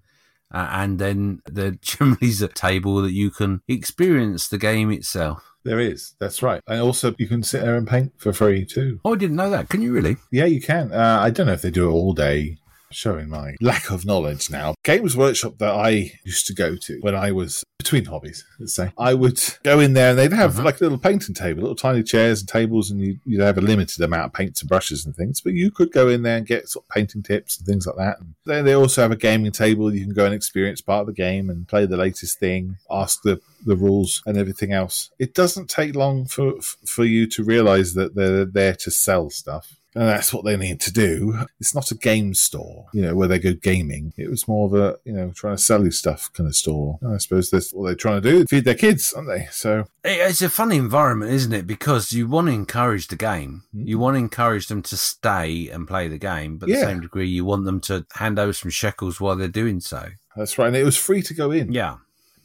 Uh, 0.52 0.68
and 0.72 0.98
then 0.98 1.42
there 1.46 1.72
generally 1.72 2.18
is 2.22 2.42
a 2.42 2.48
table 2.48 3.02
that 3.02 3.12
you 3.12 3.30
can 3.30 3.62
experience 3.68 4.48
the 4.48 4.58
game 4.58 4.92
itself. 4.92 5.44
There 5.64 5.80
is. 5.80 6.14
That's 6.20 6.42
right. 6.42 6.62
And 6.68 6.80
also, 6.80 7.14
you 7.18 7.28
can 7.28 7.44
sit 7.44 7.62
there 7.62 7.76
and 7.76 7.86
paint 7.86 8.14
for 8.18 8.32
free 8.32 8.66
too. 8.66 9.02
Oh, 9.04 9.14
I 9.14 9.18
didn't 9.18 9.36
know 9.36 9.50
that. 9.50 9.68
Can 9.68 9.82
you 9.82 9.92
really? 9.92 10.16
Yeah, 10.32 10.46
you 10.46 10.62
can. 10.62 10.94
Uh, 10.94 11.20
I 11.22 11.30
don't 11.30 11.48
know 11.48 11.54
if 11.54 11.62
they 11.62 11.72
do 11.72 11.90
it 11.90 11.92
all 11.92 12.14
day. 12.14 12.58
Showing 12.92 13.30
my 13.30 13.56
lack 13.62 13.92
of 13.92 14.06
knowledge 14.06 14.50
now. 14.50 14.74
Games 14.84 15.16
Workshop 15.18 15.58
that 15.58 15.74
I 15.74 16.14
used 16.24 16.48
to 16.48 16.54
go 16.54 16.76
to 16.78 17.00
when 17.02 17.16
I 17.16 17.32
was 17.32 17.64
between 17.78 18.06
hobbies, 18.06 18.44
let's 18.60 18.74
say, 18.74 18.92
I 18.98 19.14
would 19.14 19.40
go 19.64 19.80
in 19.80 19.94
there 19.94 20.10
and 20.10 20.20
they'd 20.20 20.34
have 20.34 20.56
Mhm. 20.56 20.64
like 20.66 20.82
a 20.82 20.84
little 20.84 20.98
painting 20.98 21.36
table, 21.36 21.62
little 21.62 21.76
tiny 21.76 22.02
chairs 22.04 22.40
and 22.42 22.50
tables, 22.50 22.90
and 22.92 23.00
you, 23.00 23.20
you'd 23.26 23.40
have 23.42 23.58
a 23.58 23.62
limited 23.62 24.02
amount 24.04 24.26
of 24.26 24.34
paints 24.34 24.62
and 24.62 24.68
brushes 24.70 25.06
and 25.06 25.16
things. 25.16 25.40
But 25.42 25.54
you 25.54 25.70
could 25.72 25.92
go 25.92 26.10
in 26.10 26.24
there 26.24 26.38
and 26.38 26.46
get 26.46 26.68
sort 26.70 26.86
of 26.86 26.90
painting 26.90 27.24
tips 27.24 27.58
and 27.58 27.66
things 27.68 27.86
like 27.86 27.96
that. 27.98 28.20
And 28.20 28.34
then 28.46 28.66
they 28.66 28.74
also 28.74 29.02
have 29.04 29.12
a 29.12 29.16
gaming 29.18 29.52
table. 29.52 29.94
You 29.94 30.04
can 30.04 30.14
go 30.14 30.26
and 30.26 30.34
experience 30.34 30.82
part 30.82 31.02
of 31.02 31.08
the 31.08 31.14
game 31.14 31.50
and 31.50 31.68
play 31.68 31.86
the 31.86 31.98
latest 31.98 32.40
thing, 32.40 32.78
ask 32.90 33.22
the 33.22 33.40
the 33.66 33.76
rules 33.76 34.22
and 34.26 34.38
everything 34.38 34.72
else. 34.72 35.10
It 35.20 35.34
doesn't 35.34 35.70
take 35.70 35.96
long 35.96 36.26
for 36.26 36.54
for 36.86 37.06
you 37.06 37.28
to 37.28 37.44
realize 37.44 37.94
that 37.96 38.16
they're 38.16 38.46
there 38.46 38.76
to 38.76 38.92
sell 38.92 39.30
stuff. 39.30 39.76
And 39.98 40.08
that's 40.08 40.32
what 40.32 40.46
they 40.46 40.56
need 40.58 40.80
to 40.82 40.94
do. 40.94 41.40
It's 41.60 41.74
not 41.74 41.90
a 41.92 41.96
game 41.96 42.34
store, 42.36 42.86
you 42.94 43.02
know, 43.02 43.16
where 43.16 43.28
they 43.28 43.40
go 43.40 43.54
gaming. 43.54 44.14
It 44.16 44.30
was 44.30 44.48
more 44.48 44.68
of 44.68 44.74
a, 44.76 44.98
you 45.06 45.14
know, 45.14 45.32
trying 45.36 45.56
to 45.58 45.62
sell 45.64 45.84
you 45.84 45.90
stuff 45.92 46.30
kind 46.34 46.48
of 46.48 46.56
store. 46.56 47.00
And 47.02 47.16
I 47.16 47.18
suppose 47.18 47.50
that's 47.50 47.74
what 47.74 47.86
they're 47.88 47.96
trying 47.96 48.22
to 48.22 48.30
do. 48.32 48.46
Feed 48.46 48.66
their 48.66 48.76
kids, 48.76 49.12
aren't 49.14 49.28
they? 49.30 49.48
So, 49.52 49.86
It's 50.04 50.42
a 50.44 50.50
funny 50.50 50.78
environment, 50.78 51.32
isn't 51.32 51.52
it? 51.54 51.66
Because 51.66 52.14
you 52.14 52.28
want 52.28 52.48
to 52.48 52.54
encourage 52.54 53.08
the 53.08 53.16
game. 53.16 53.64
Mm. 53.76 53.88
You 53.88 53.98
want 54.00 54.14
to 54.16 54.20
encourage 54.20 54.68
them 54.68 54.84
to 54.84 54.96
stay 54.98 55.70
and 55.70 55.88
play 55.88 56.08
the 56.08 56.20
game, 56.20 56.58
but 56.58 56.70
at 56.70 56.76
Yeah. 56.76 56.82
the 56.82 56.92
same 56.92 57.02
degree, 57.02 57.28
you 57.28 57.44
want 57.44 57.66
them 57.66 57.80
to 57.82 58.06
hand 58.14 58.38
over 58.38 58.54
some 58.54 58.70
shekels 58.72 59.20
while 59.20 59.36
they're 59.36 59.48
doing 59.48 59.80
so. 59.80 60.10
that's 60.36 60.60
right. 60.60 60.68
And 60.68 60.76
it 60.76 60.84
was 60.84 60.96
free 60.96 61.24
to 61.24 61.34
go 61.34 61.50
in. 61.50 61.72
Yeah. 61.72 61.96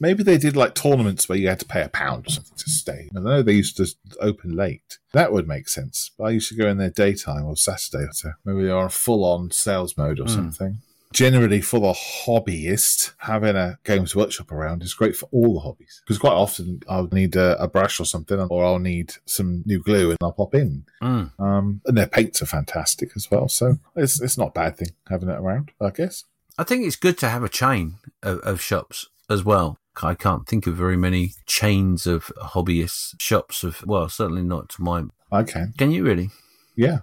Maybe 0.03 0.21
they 0.21 0.37
did 0.37 0.55
like 0.57 0.75
tournaments 0.75 1.27
where 1.29 1.37
you 1.37 1.47
had 1.47 1.59
to 1.61 1.65
pay 1.65 1.81
a 1.81 1.87
pound 1.89 2.27
or 2.27 2.29
something 2.31 2.57
to 2.57 2.69
stay. 2.69 3.09
I 3.15 3.19
know 3.21 3.41
they 3.41 3.53
used 3.53 3.77
to 3.77 3.87
open 4.19 4.53
late. 4.55 4.97
That 5.13 5.31
would 5.31 5.47
make 5.47 5.69
sense. 5.69 6.11
But 6.17 6.25
I 6.25 6.29
used 6.31 6.49
to 6.49 6.55
go 6.55 6.67
in 6.67 6.77
there 6.77 6.89
daytime 6.89 7.45
or 7.45 7.55
Saturday 7.55 8.03
or 8.03 8.13
so. 8.13 8.31
Maybe 8.43 8.63
they 8.65 8.69
are 8.69 8.89
full 8.89 9.23
on 9.23 9.49
sales 9.51 9.97
mode 9.97 10.19
or 10.19 10.23
Hmm. 10.23 10.35
something. 10.35 10.77
Generally, 11.13 11.61
for 11.61 11.79
the 11.79 11.93
hobbyist, 11.93 13.13
having 13.19 13.55
a 13.55 13.77
games 13.83 14.15
workshop 14.15 14.51
around 14.51 14.81
is 14.83 14.93
great 14.95 15.15
for 15.15 15.29
all 15.31 15.53
the 15.53 15.59
hobbies. 15.59 16.01
Because 16.05 16.17
quite 16.17 16.33
often 16.33 16.81
I'll 16.89 17.07
need 17.11 17.35
a, 17.35 17.61
a 17.61 17.67
brush 17.67 17.99
or 17.99 18.05
something, 18.05 18.39
or 18.39 18.65
I'll 18.65 18.79
need 18.79 19.13
some 19.25 19.61
new 19.65 19.79
glue 19.81 20.09
and 20.09 20.17
I'll 20.21 20.31
pop 20.31 20.55
in. 20.55 20.85
Mm. 21.01 21.31
Um, 21.39 21.81
and 21.85 21.97
their 21.97 22.07
paints 22.07 22.41
are 22.41 22.45
fantastic 22.47 23.11
as 23.15 23.29
well. 23.29 23.47
So 23.47 23.77
it's, 23.95 24.19
it's 24.21 24.37
not 24.37 24.49
a 24.49 24.51
bad 24.51 24.77
thing 24.77 24.89
having 25.07 25.29
it 25.29 25.39
around, 25.39 25.71
I 25.79 25.91
guess. 25.91 26.25
I 26.57 26.63
think 26.63 26.85
it's 26.85 26.95
good 26.95 27.17
to 27.19 27.29
have 27.29 27.43
a 27.43 27.49
chain 27.49 27.95
of, 28.21 28.39
of 28.39 28.59
shops 28.61 29.07
as 29.29 29.43
well. 29.43 29.77
I 30.01 30.15
can't 30.15 30.47
think 30.47 30.65
of 30.67 30.75
very 30.75 30.97
many 30.97 31.33
chains 31.45 32.07
of 32.07 32.31
hobbyist 32.37 33.21
shops 33.21 33.63
of, 33.63 33.85
well, 33.85 34.09
certainly 34.09 34.43
not 34.43 34.69
to 34.69 34.81
my. 34.81 35.03
I 35.31 35.43
can. 35.43 35.73
Can 35.77 35.91
you 35.91 36.03
really? 36.03 36.29
Yeah. 36.75 36.99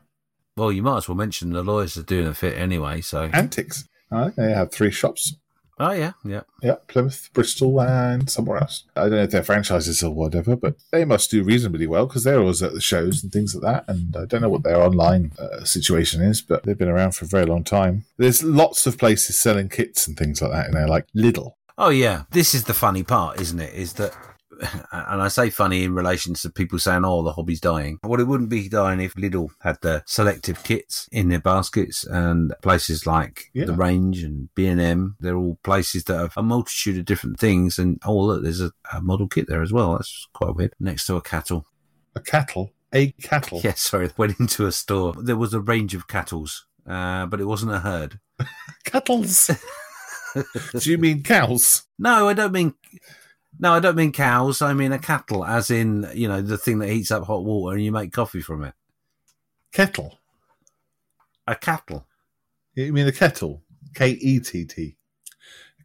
Well, 0.56 0.72
you 0.72 0.82
might 0.82 0.98
as 0.98 1.08
well 1.08 1.16
mention 1.16 1.50
the 1.50 1.62
lawyers 1.62 1.96
are 1.96 2.02
doing 2.02 2.26
a 2.26 2.34
fit 2.34 2.58
anyway. 2.58 3.00
So, 3.00 3.30
Antics. 3.32 3.88
I 4.12 4.30
they 4.30 4.52
have 4.52 4.72
three 4.72 4.90
shops 4.90 5.34
oh 5.80 5.92
yeah, 5.92 6.12
yeah. 6.24 6.42
Yeah, 6.62 6.76
Plymouth, 6.86 7.30
Bristol, 7.32 7.80
and 7.80 8.30
somewhere 8.30 8.58
else. 8.58 8.84
I 8.94 9.02
don't 9.02 9.12
know 9.12 9.22
if 9.22 9.30
they're 9.30 9.42
franchises 9.42 10.02
or 10.02 10.14
whatever, 10.14 10.54
but 10.54 10.76
they 10.92 11.04
must 11.04 11.30
do 11.30 11.42
reasonably 11.42 11.86
well 11.86 12.06
because 12.06 12.22
they're 12.22 12.38
always 12.38 12.62
at 12.62 12.74
the 12.74 12.80
shows 12.80 13.22
and 13.22 13.32
things 13.32 13.54
like 13.54 13.62
that. 13.62 13.92
And 13.92 14.14
I 14.14 14.26
don't 14.26 14.42
know 14.42 14.48
what 14.50 14.62
their 14.62 14.80
online 14.80 15.32
uh, 15.38 15.64
situation 15.64 16.20
is, 16.20 16.42
but 16.42 16.62
they've 16.62 16.78
been 16.78 16.88
around 16.88 17.14
for 17.14 17.24
a 17.24 17.28
very 17.28 17.46
long 17.46 17.64
time. 17.64 18.04
There's 18.18 18.44
lots 18.44 18.86
of 18.86 18.98
places 18.98 19.38
selling 19.38 19.68
kits 19.68 20.06
and 20.06 20.16
things 20.16 20.42
like 20.42 20.52
that 20.52 20.66
in 20.66 20.72
there, 20.72 20.88
like 20.88 21.06
Lidl. 21.16 21.54
Oh 21.82 21.88
yeah, 21.88 22.24
this 22.30 22.54
is 22.54 22.64
the 22.64 22.74
funny 22.74 23.02
part, 23.02 23.40
isn't 23.40 23.58
it? 23.58 23.72
Is 23.72 23.94
that, 23.94 24.14
and 24.92 25.22
I 25.22 25.28
say 25.28 25.48
funny 25.48 25.84
in 25.84 25.94
relation 25.94 26.34
to 26.34 26.50
people 26.50 26.78
saying, 26.78 27.06
"Oh, 27.06 27.22
the 27.22 27.32
hobby's 27.32 27.58
dying." 27.58 27.98
Well, 28.04 28.20
it 28.20 28.26
wouldn't 28.26 28.50
be 28.50 28.68
dying 28.68 29.00
if 29.00 29.14
Lidl 29.14 29.48
had 29.62 29.78
the 29.80 30.02
selective 30.06 30.62
kits 30.62 31.08
in 31.10 31.30
their 31.30 31.40
baskets, 31.40 32.04
and 32.04 32.52
places 32.60 33.06
like 33.06 33.44
Yeah. 33.54 33.64
the 33.64 33.72
Range 33.72 34.22
and 34.22 34.54
B 34.54 34.66
and 34.66 34.78
M. 34.78 35.16
They're 35.20 35.36
all 35.38 35.58
places 35.62 36.04
that 36.04 36.18
have 36.18 36.34
a 36.36 36.42
multitude 36.42 36.98
of 36.98 37.06
different 37.06 37.40
things. 37.40 37.78
And 37.78 37.98
oh, 38.04 38.18
look, 38.18 38.42
there's 38.42 38.60
a, 38.60 38.72
a 38.92 39.00
model 39.00 39.26
kit 39.26 39.46
there 39.48 39.62
as 39.62 39.72
well. 39.72 39.92
That's 39.94 40.28
quite 40.34 40.54
weird. 40.54 40.74
Next 40.78 41.06
to 41.06 41.16
a 41.16 41.22
cattle. 41.22 41.64
A 42.14 42.20
cattle. 42.20 42.74
A 42.92 43.12
cattle. 43.12 43.60
Yeah, 43.64 43.72
sorry, 43.74 44.10
went 44.18 44.38
into 44.38 44.66
a 44.66 44.72
store. 44.72 45.14
There 45.16 45.36
was 45.36 45.54
a 45.54 45.60
range 45.60 45.94
of 45.94 46.08
cattles, 46.08 46.66
uh, 46.86 47.24
but 47.24 47.40
it 47.40 47.46
wasn't 47.46 47.72
a 47.72 47.78
herd. 47.80 48.20
Cattles. 48.84 49.50
Do 50.34 50.90
you 50.90 50.98
mean 50.98 51.22
cows? 51.22 51.84
No, 51.98 52.28
I 52.28 52.34
don't 52.34 52.52
mean. 52.52 52.74
No, 53.58 53.72
I 53.72 53.80
don't 53.80 53.96
mean 53.96 54.12
cows. 54.12 54.62
I 54.62 54.72
mean 54.72 54.92
a 54.92 54.98
cattle, 54.98 55.44
as 55.44 55.70
in 55.70 56.08
you 56.14 56.28
know 56.28 56.40
the 56.40 56.58
thing 56.58 56.78
that 56.78 56.88
heats 56.88 57.10
up 57.10 57.24
hot 57.24 57.44
water 57.44 57.76
and 57.76 57.84
you 57.84 57.92
make 57.92 58.12
coffee 58.12 58.40
from 58.40 58.64
it. 58.64 58.74
Kettle. 59.72 60.18
A 61.46 61.54
cattle. 61.54 62.06
You 62.74 62.92
mean 62.92 63.06
a 63.06 63.12
kettle? 63.12 63.62
K 63.94 64.10
E 64.10 64.40
T 64.40 64.64
T. 64.64 64.96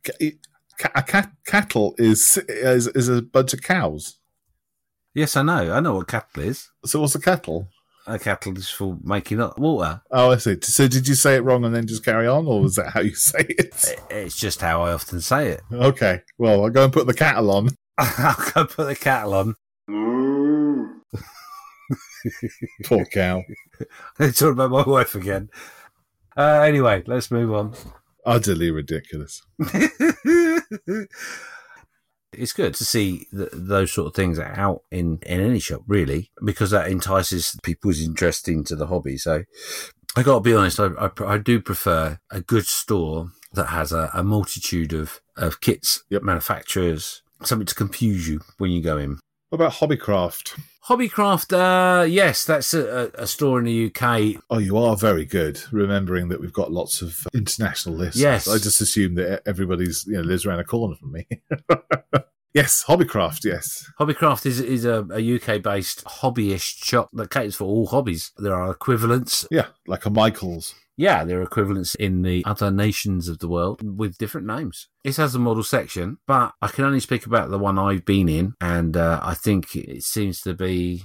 Ca- 0.03 1.01
cat 1.01 1.31
cattle 1.45 1.95
is, 1.97 2.37
is 2.47 2.87
is 2.87 3.09
a 3.09 3.21
bunch 3.21 3.53
of 3.53 3.61
cows. 3.61 4.17
Yes, 5.13 5.35
I 5.35 5.41
know. 5.41 5.71
I 5.73 5.79
know 5.79 5.95
what 5.95 6.07
cattle 6.07 6.43
is. 6.43 6.69
So 6.85 7.01
what's 7.01 7.15
a 7.15 7.21
kettle? 7.21 7.69
A 8.07 8.19
cattle 8.19 8.55
is 8.57 8.69
for 8.69 8.97
making 9.03 9.41
up 9.41 9.57
water. 9.57 10.01
Oh, 10.11 10.31
I 10.31 10.37
see. 10.37 10.57
So 10.61 10.87
did 10.87 11.07
you 11.07 11.15
say 11.15 11.35
it 11.35 11.41
wrong 11.43 11.65
and 11.65 11.73
then 11.73 11.87
just 11.87 12.05
carry 12.05 12.27
on, 12.27 12.45
or 12.45 12.61
was 12.61 12.75
that 12.75 12.91
how 12.91 12.99
you 13.01 13.15
say 13.15 13.45
it? 13.49 13.97
It's 14.11 14.35
just 14.37 14.61
how 14.61 14.83
I 14.83 14.91
often 14.93 15.21
say 15.21 15.49
it. 15.49 15.61
Okay. 15.71 16.21
Well, 16.37 16.63
I'll 16.63 16.69
go 16.69 16.83
and 16.83 16.93
put 16.93 17.07
the 17.07 17.13
cattle 17.15 17.49
on. 17.49 17.69
I'll 17.97 18.51
go 18.53 18.65
put 18.65 18.87
the 18.87 18.95
cattle 18.95 19.33
on. 19.33 19.55
Poor 22.85 23.05
cow. 23.05 23.43
Talking 24.19 24.47
about 24.49 24.71
my 24.71 24.83
wife 24.83 25.15
again. 25.15 25.49
Uh, 26.37 26.61
anyway, 26.61 27.03
let's 27.07 27.31
move 27.31 27.53
on. 27.53 27.73
Utterly 28.25 28.69
ridiculous. 28.71 29.41
It's 32.37 32.53
good 32.53 32.73
to 32.75 32.85
see 32.85 33.27
th- 33.35 33.49
those 33.53 33.91
sort 33.91 34.07
of 34.07 34.13
things 34.15 34.39
out 34.39 34.81
in, 34.91 35.19
in 35.25 35.41
any 35.41 35.59
shop, 35.59 35.81
really, 35.87 36.31
because 36.43 36.71
that 36.71 36.89
entices 36.89 37.57
people's 37.63 38.01
interest 38.01 38.47
into 38.47 38.75
the 38.75 38.87
hobby. 38.87 39.17
So 39.17 39.43
I 40.15 40.23
got 40.23 40.35
to 40.35 40.41
be 40.41 40.53
honest, 40.53 40.79
I, 40.79 40.87
I, 40.99 41.09
I 41.25 41.37
do 41.37 41.59
prefer 41.61 42.19
a 42.31 42.41
good 42.41 42.65
store 42.65 43.31
that 43.53 43.67
has 43.67 43.91
a, 43.91 44.09
a 44.13 44.23
multitude 44.23 44.93
of, 44.93 45.21
of 45.37 45.61
kits, 45.61 46.03
Yep. 46.09 46.23
manufacturers, 46.23 47.21
something 47.43 47.65
to 47.65 47.75
confuse 47.75 48.27
you 48.27 48.41
when 48.57 48.71
you 48.71 48.81
go 48.81 48.97
in. 48.97 49.19
What 49.49 49.57
about 49.61 49.73
Hobbycraft? 49.73 50.59
Hobbycraft, 50.87 51.51
uh, 51.51 52.03
yes, 52.03 52.45
that's 52.45 52.73
a, 52.75 53.09
a 53.15 53.25
store 53.25 53.57
in 53.57 53.65
the 53.65 53.87
UK. 53.87 54.41
Oh, 54.51 54.59
you 54.59 54.77
are 54.77 54.95
very 54.95 55.25
good. 55.25 55.59
Remembering 55.71 56.29
that 56.29 56.39
we've 56.39 56.53
got 56.53 56.71
lots 56.71 57.01
of 57.01 57.25
international 57.33 57.95
lists. 57.95 58.21
Yes. 58.21 58.47
I 58.47 58.57
just 58.59 58.81
assume 58.81 59.15
that 59.15 59.41
everybody's 59.47 60.05
you 60.05 60.13
know 60.13 60.21
lives 60.21 60.45
around 60.45 60.59
a 60.59 60.63
corner 60.63 60.95
from 60.95 61.13
me. 61.13 61.27
yes, 62.53 62.83
Hobbycraft. 62.87 63.45
Yes. 63.45 63.89
Hobbycraft 63.99 64.45
is 64.45 64.59
is 64.59 64.85
a, 64.85 65.07
a 65.11 65.35
UK 65.35 65.63
based 65.63 66.03
hobbyist 66.05 66.83
shop 66.83 67.09
that 67.13 67.31
caters 67.31 67.55
for 67.55 67.63
all 67.63 67.87
hobbies. 67.87 68.31
There 68.37 68.53
are 68.53 68.69
equivalents 68.69 69.47
Yeah, 69.49 69.67
like 69.87 70.05
a 70.05 70.11
Michaels. 70.11 70.75
Yeah, 70.97 71.25
there 71.25 71.39
are 71.39 71.43
equivalents 71.43 71.93
in 71.95 72.21
the 72.21 72.43
other 72.45 72.71
nations 72.71 73.27
of 73.27 73.39
the 73.39 73.49
world 73.49 73.97
with 73.97 74.17
different 74.17 74.47
names. 74.47 74.87
It 75.03 75.17
has 75.17 75.35
a 75.35 75.39
model 75.39 75.63
section, 75.63 76.19
but 76.25 76.53
I 76.61 76.67
can 76.69 76.85
only 76.85 77.01
speak 77.01 77.25
about 77.25 77.49
the 77.49 77.59
one 77.59 77.77
I've 77.77 78.05
been 78.05 78.29
in, 78.29 78.53
and 78.61 78.95
uh, 78.95 79.19
I 79.21 79.33
think 79.33 79.75
it 79.75 80.03
seems 80.03 80.39
to 80.41 80.53
be 80.53 81.03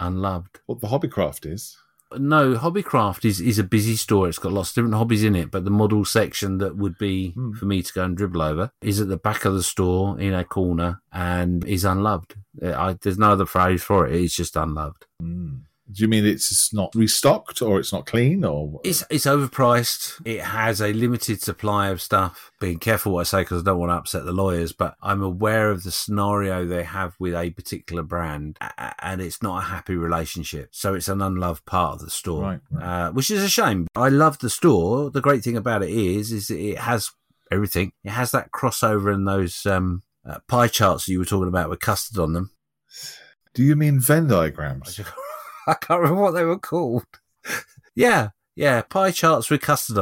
unloved. 0.00 0.60
What 0.66 0.80
the 0.80 0.88
Hobbycraft 0.88 1.46
is. 1.46 1.76
No, 2.16 2.54
Hobbycraft 2.54 3.24
is, 3.26 3.38
is 3.40 3.58
a 3.58 3.64
busy 3.64 3.94
store. 3.94 4.28
It's 4.28 4.38
got 4.38 4.52
lots 4.52 4.70
of 4.70 4.76
different 4.76 4.94
hobbies 4.94 5.22
in 5.22 5.36
it, 5.36 5.50
but 5.50 5.64
the 5.64 5.70
model 5.70 6.06
section 6.06 6.56
that 6.58 6.74
would 6.76 6.96
be 6.96 7.32
Hmm. 7.32 7.52
for 7.52 7.66
me 7.66 7.82
to 7.82 7.92
go 7.92 8.02
and 8.04 8.16
dribble 8.16 8.40
over 8.40 8.70
is 8.80 8.98
at 9.00 9.08
the 9.08 9.18
back 9.18 9.44
of 9.44 9.52
the 9.54 9.62
store 9.62 10.18
in 10.18 10.32
a 10.32 10.42
corner 10.42 11.02
and 11.12 11.64
is 11.66 11.84
unloved. 11.84 12.34
Uh, 12.62 12.72
I, 12.72 12.92
there's 12.94 13.18
no 13.18 13.32
other 13.32 13.44
phrase 13.44 13.82
for 13.82 14.06
it. 14.06 14.14
It's 14.14 14.34
just 14.34 14.56
unloved. 14.56 15.04
Mm. 15.22 15.64
Do 15.90 16.02
you 16.02 16.08
mean 16.08 16.26
it's 16.26 16.72
not 16.72 16.94
restocked 16.94 17.62
or 17.62 17.80
it's 17.80 17.92
not 17.92 18.06
clean 18.06 18.44
or? 18.44 18.80
It's 18.84 19.04
it's 19.08 19.24
overpriced. 19.24 20.20
It 20.24 20.42
has 20.42 20.80
a 20.82 20.92
limited 20.92 21.40
supply 21.40 21.88
of 21.88 22.02
stuff. 22.02 22.52
Being 22.60 22.78
careful 22.78 23.12
what 23.12 23.20
I 23.20 23.24
say 23.24 23.40
because 23.42 23.62
I 23.62 23.64
don't 23.64 23.78
want 23.78 23.90
to 23.90 23.94
upset 23.94 24.24
the 24.24 24.32
lawyers, 24.32 24.72
but 24.72 24.96
I'm 25.02 25.22
aware 25.22 25.70
of 25.70 25.84
the 25.84 25.90
scenario 25.90 26.66
they 26.66 26.82
have 26.82 27.14
with 27.18 27.34
a 27.34 27.50
particular 27.50 28.02
brand, 28.02 28.58
and 29.00 29.22
it's 29.22 29.42
not 29.42 29.62
a 29.62 29.66
happy 29.66 29.94
relationship. 29.94 30.70
So 30.72 30.94
it's 30.94 31.08
an 31.08 31.22
unloved 31.22 31.64
part 31.64 31.94
of 31.94 32.00
the 32.00 32.10
store, 32.10 32.42
Right, 32.42 32.60
right. 32.70 33.06
Uh, 33.06 33.12
which 33.12 33.30
is 33.30 33.42
a 33.42 33.48
shame. 33.48 33.86
I 33.96 34.08
love 34.08 34.38
the 34.40 34.50
store. 34.50 35.10
The 35.10 35.20
great 35.22 35.42
thing 35.42 35.56
about 35.56 35.82
it 35.82 35.90
is, 35.90 36.32
is 36.32 36.50
it 36.50 36.78
has 36.78 37.10
everything. 37.50 37.92
It 38.04 38.10
has 38.10 38.30
that 38.32 38.50
crossover 38.52 39.12
and 39.12 39.26
those 39.26 39.64
um, 39.64 40.02
uh, 40.28 40.38
pie 40.48 40.68
charts 40.68 41.06
that 41.06 41.12
you 41.12 41.18
were 41.18 41.24
talking 41.24 41.48
about 41.48 41.70
with 41.70 41.80
custard 41.80 42.18
on 42.18 42.34
them. 42.34 42.50
Do 43.54 43.62
you 43.62 43.74
mean 43.76 44.00
Venn 44.00 44.28
diagrams? 44.28 45.00
I 45.68 45.74
can't 45.74 46.00
remember 46.00 46.22
what 46.22 46.30
they 46.32 46.44
were 46.44 46.58
called. 46.58 47.04
yeah, 47.94 48.30
yeah, 48.56 48.82
pie 48.82 49.10
charts 49.10 49.50
with 49.50 49.60
custard 49.60 49.98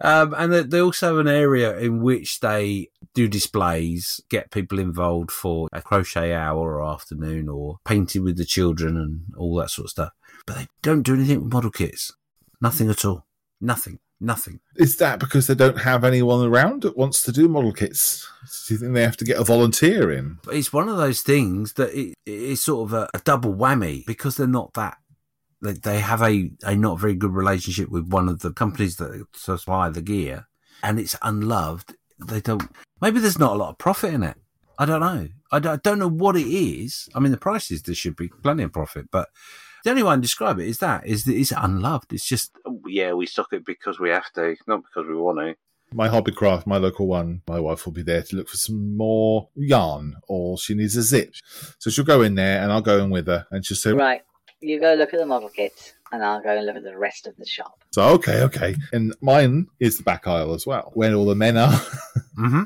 um, 0.00 0.34
and 0.36 0.52
they, 0.52 0.62
they 0.62 0.80
also 0.80 1.08
have 1.08 1.18
an 1.18 1.28
area 1.28 1.76
in 1.78 2.02
which 2.02 2.40
they 2.40 2.88
do 3.14 3.28
displays, 3.28 4.20
get 4.28 4.50
people 4.50 4.78
involved 4.78 5.30
for 5.30 5.68
a 5.72 5.80
crochet 5.82 6.32
hour 6.32 6.78
or 6.78 6.84
afternoon 6.84 7.48
or 7.48 7.78
painting 7.84 8.24
with 8.24 8.36
the 8.36 8.44
children 8.44 8.96
and 8.96 9.22
all 9.36 9.54
that 9.56 9.70
sort 9.70 9.86
of 9.86 9.90
stuff. 9.90 10.12
But 10.46 10.56
they 10.56 10.66
don't 10.82 11.02
do 11.02 11.14
anything 11.14 11.44
with 11.44 11.52
model 11.52 11.70
kits. 11.70 12.12
Nothing 12.60 12.90
at 12.90 13.04
all. 13.04 13.26
Nothing. 13.60 13.98
Nothing. 14.18 14.60
Is 14.76 14.96
that 14.96 15.20
because 15.20 15.46
they 15.46 15.54
don't 15.54 15.80
have 15.80 16.02
anyone 16.02 16.46
around 16.46 16.82
that 16.82 16.96
wants 16.96 17.22
to 17.24 17.32
do 17.32 17.48
model 17.48 17.72
kits? 17.72 18.26
Do 18.66 18.74
you 18.74 18.80
think 18.80 18.94
they 18.94 19.02
have 19.02 19.16
to 19.18 19.26
get 19.26 19.38
a 19.38 19.44
volunteer 19.44 20.10
in? 20.10 20.38
It's 20.50 20.72
one 20.72 20.88
of 20.88 20.96
those 20.96 21.20
things 21.20 21.74
that 21.74 21.94
it, 21.94 22.14
it's 22.24 22.62
sort 22.62 22.88
of 22.88 22.94
a, 22.94 23.08
a 23.12 23.18
double 23.18 23.54
whammy 23.54 24.06
because 24.06 24.36
they're 24.36 24.46
not 24.46 24.72
that. 24.74 24.96
They, 25.60 25.72
they 25.72 26.00
have 26.00 26.22
a, 26.22 26.50
a 26.62 26.74
not 26.76 26.98
very 26.98 27.14
good 27.14 27.34
relationship 27.34 27.90
with 27.90 28.08
one 28.08 28.28
of 28.28 28.40
the 28.40 28.52
companies 28.52 28.96
that 28.96 29.26
supply 29.34 29.90
the 29.90 30.02
gear, 30.02 30.46
and 30.82 30.98
it's 30.98 31.16
unloved. 31.20 31.94
They 32.18 32.40
don't. 32.40 32.62
Maybe 33.02 33.20
there's 33.20 33.38
not 33.38 33.52
a 33.52 33.56
lot 33.56 33.70
of 33.70 33.78
profit 33.78 34.14
in 34.14 34.22
it. 34.22 34.36
I 34.78 34.86
don't 34.86 35.00
know. 35.00 35.28
I 35.52 35.58
don't, 35.58 35.72
I 35.74 35.76
don't 35.82 35.98
know 35.98 36.08
what 36.08 36.36
it 36.36 36.46
is. 36.46 37.08
I 37.14 37.20
mean, 37.20 37.32
the 37.32 37.38
prices 37.38 37.82
there 37.82 37.94
should 37.94 38.16
be 38.16 38.28
plenty 38.28 38.62
of 38.62 38.72
profit, 38.72 39.10
but 39.10 39.28
the 39.86 39.90
only 39.90 40.02
way 40.02 40.10
I 40.10 40.14
can 40.14 40.20
describe 40.20 40.58
it 40.58 40.66
is 40.66 40.78
that 40.80 41.06
is 41.06 41.24
that 41.24 41.36
it's 41.36 41.52
unloved. 41.52 42.12
It's 42.12 42.26
just 42.26 42.50
Yeah, 42.86 43.12
we 43.12 43.26
suck 43.26 43.52
it 43.52 43.64
because 43.64 44.00
we 44.00 44.10
have 44.10 44.32
to, 44.32 44.56
not 44.66 44.82
because 44.82 45.08
we 45.08 45.14
want 45.14 45.38
to. 45.38 45.54
My 45.92 46.08
Hobbycraft, 46.08 46.66
my 46.66 46.78
local 46.78 47.06
one, 47.06 47.42
my 47.46 47.60
wife 47.60 47.86
will 47.86 47.92
be 47.92 48.02
there 48.02 48.22
to 48.22 48.36
look 48.36 48.48
for 48.48 48.56
some 48.56 48.96
more 48.96 49.48
yarn 49.54 50.16
or 50.26 50.58
she 50.58 50.74
needs 50.74 50.96
a 50.96 51.02
zip. 51.02 51.34
So 51.78 51.90
she'll 51.90 52.04
go 52.04 52.22
in 52.22 52.34
there 52.34 52.60
and 52.60 52.72
I'll 52.72 52.80
go 52.80 52.98
in 52.98 53.10
with 53.10 53.28
her 53.28 53.46
and 53.52 53.64
she'll 53.64 53.76
say, 53.76 53.92
Right, 53.92 54.22
you 54.60 54.80
go 54.80 54.94
look 54.94 55.14
at 55.14 55.20
the 55.20 55.26
model 55.26 55.50
kits, 55.50 55.94
and 56.10 56.24
I'll 56.24 56.42
go 56.42 56.56
and 56.56 56.66
look 56.66 56.74
at 56.74 56.82
the 56.82 56.98
rest 56.98 57.28
of 57.28 57.36
the 57.36 57.46
shop. 57.46 57.84
So, 57.92 58.02
okay, 58.14 58.42
okay. 58.42 58.74
And 58.92 59.14
mine 59.20 59.68
is 59.78 59.98
the 59.98 60.02
back 60.02 60.26
aisle 60.26 60.52
as 60.52 60.66
well, 60.66 60.90
where 60.94 61.14
all 61.14 61.26
the 61.26 61.36
men 61.36 61.56
are. 61.56 61.70
mm-hmm. 62.38 62.62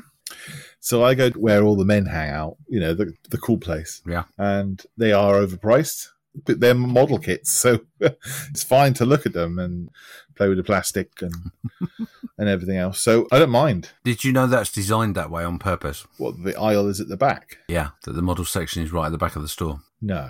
so 0.79 1.03
I 1.03 1.13
go 1.13 1.29
where 1.31 1.61
all 1.61 1.75
the 1.75 1.85
men 1.85 2.07
hang 2.07 2.31
out, 2.31 2.57
you 2.67 2.79
know, 2.79 2.95
the, 2.95 3.13
the 3.29 3.37
cool 3.37 3.59
place. 3.59 4.01
Yeah. 4.07 4.23
And 4.39 4.81
they 4.97 5.13
are 5.13 5.35
overpriced, 5.35 6.07
but 6.45 6.59
they're 6.59 6.73
model 6.75 7.19
kits. 7.19 7.51
So 7.51 7.81
it's 7.99 8.63
fine 8.63 8.93
to 8.95 9.05
look 9.05 9.25
at 9.25 9.33
them 9.33 9.59
and 9.59 9.89
play 10.35 10.47
with 10.47 10.57
the 10.57 10.63
plastic 10.63 11.21
and 11.21 11.33
and 12.37 12.49
everything 12.49 12.77
else. 12.77 12.99
So 13.01 13.27
I 13.31 13.39
don't 13.39 13.49
mind 13.49 13.89
Did 14.03 14.23
you 14.23 14.31
know 14.31 14.47
that's 14.47 14.71
designed 14.71 15.15
that 15.15 15.29
way 15.29 15.43
on 15.43 15.59
purpose? 15.59 16.05
what 16.17 16.43
the 16.43 16.57
aisle 16.59 16.87
is 16.87 16.99
at 16.99 17.07
the 17.09 17.17
back. 17.17 17.57
Yeah, 17.67 17.89
that 18.03 18.13
the 18.13 18.21
model 18.21 18.45
section 18.45 18.81
is 18.83 18.91
right 18.91 19.07
at 19.07 19.11
the 19.11 19.17
back 19.17 19.35
of 19.35 19.41
the 19.41 19.47
store. 19.47 19.81
No. 20.01 20.29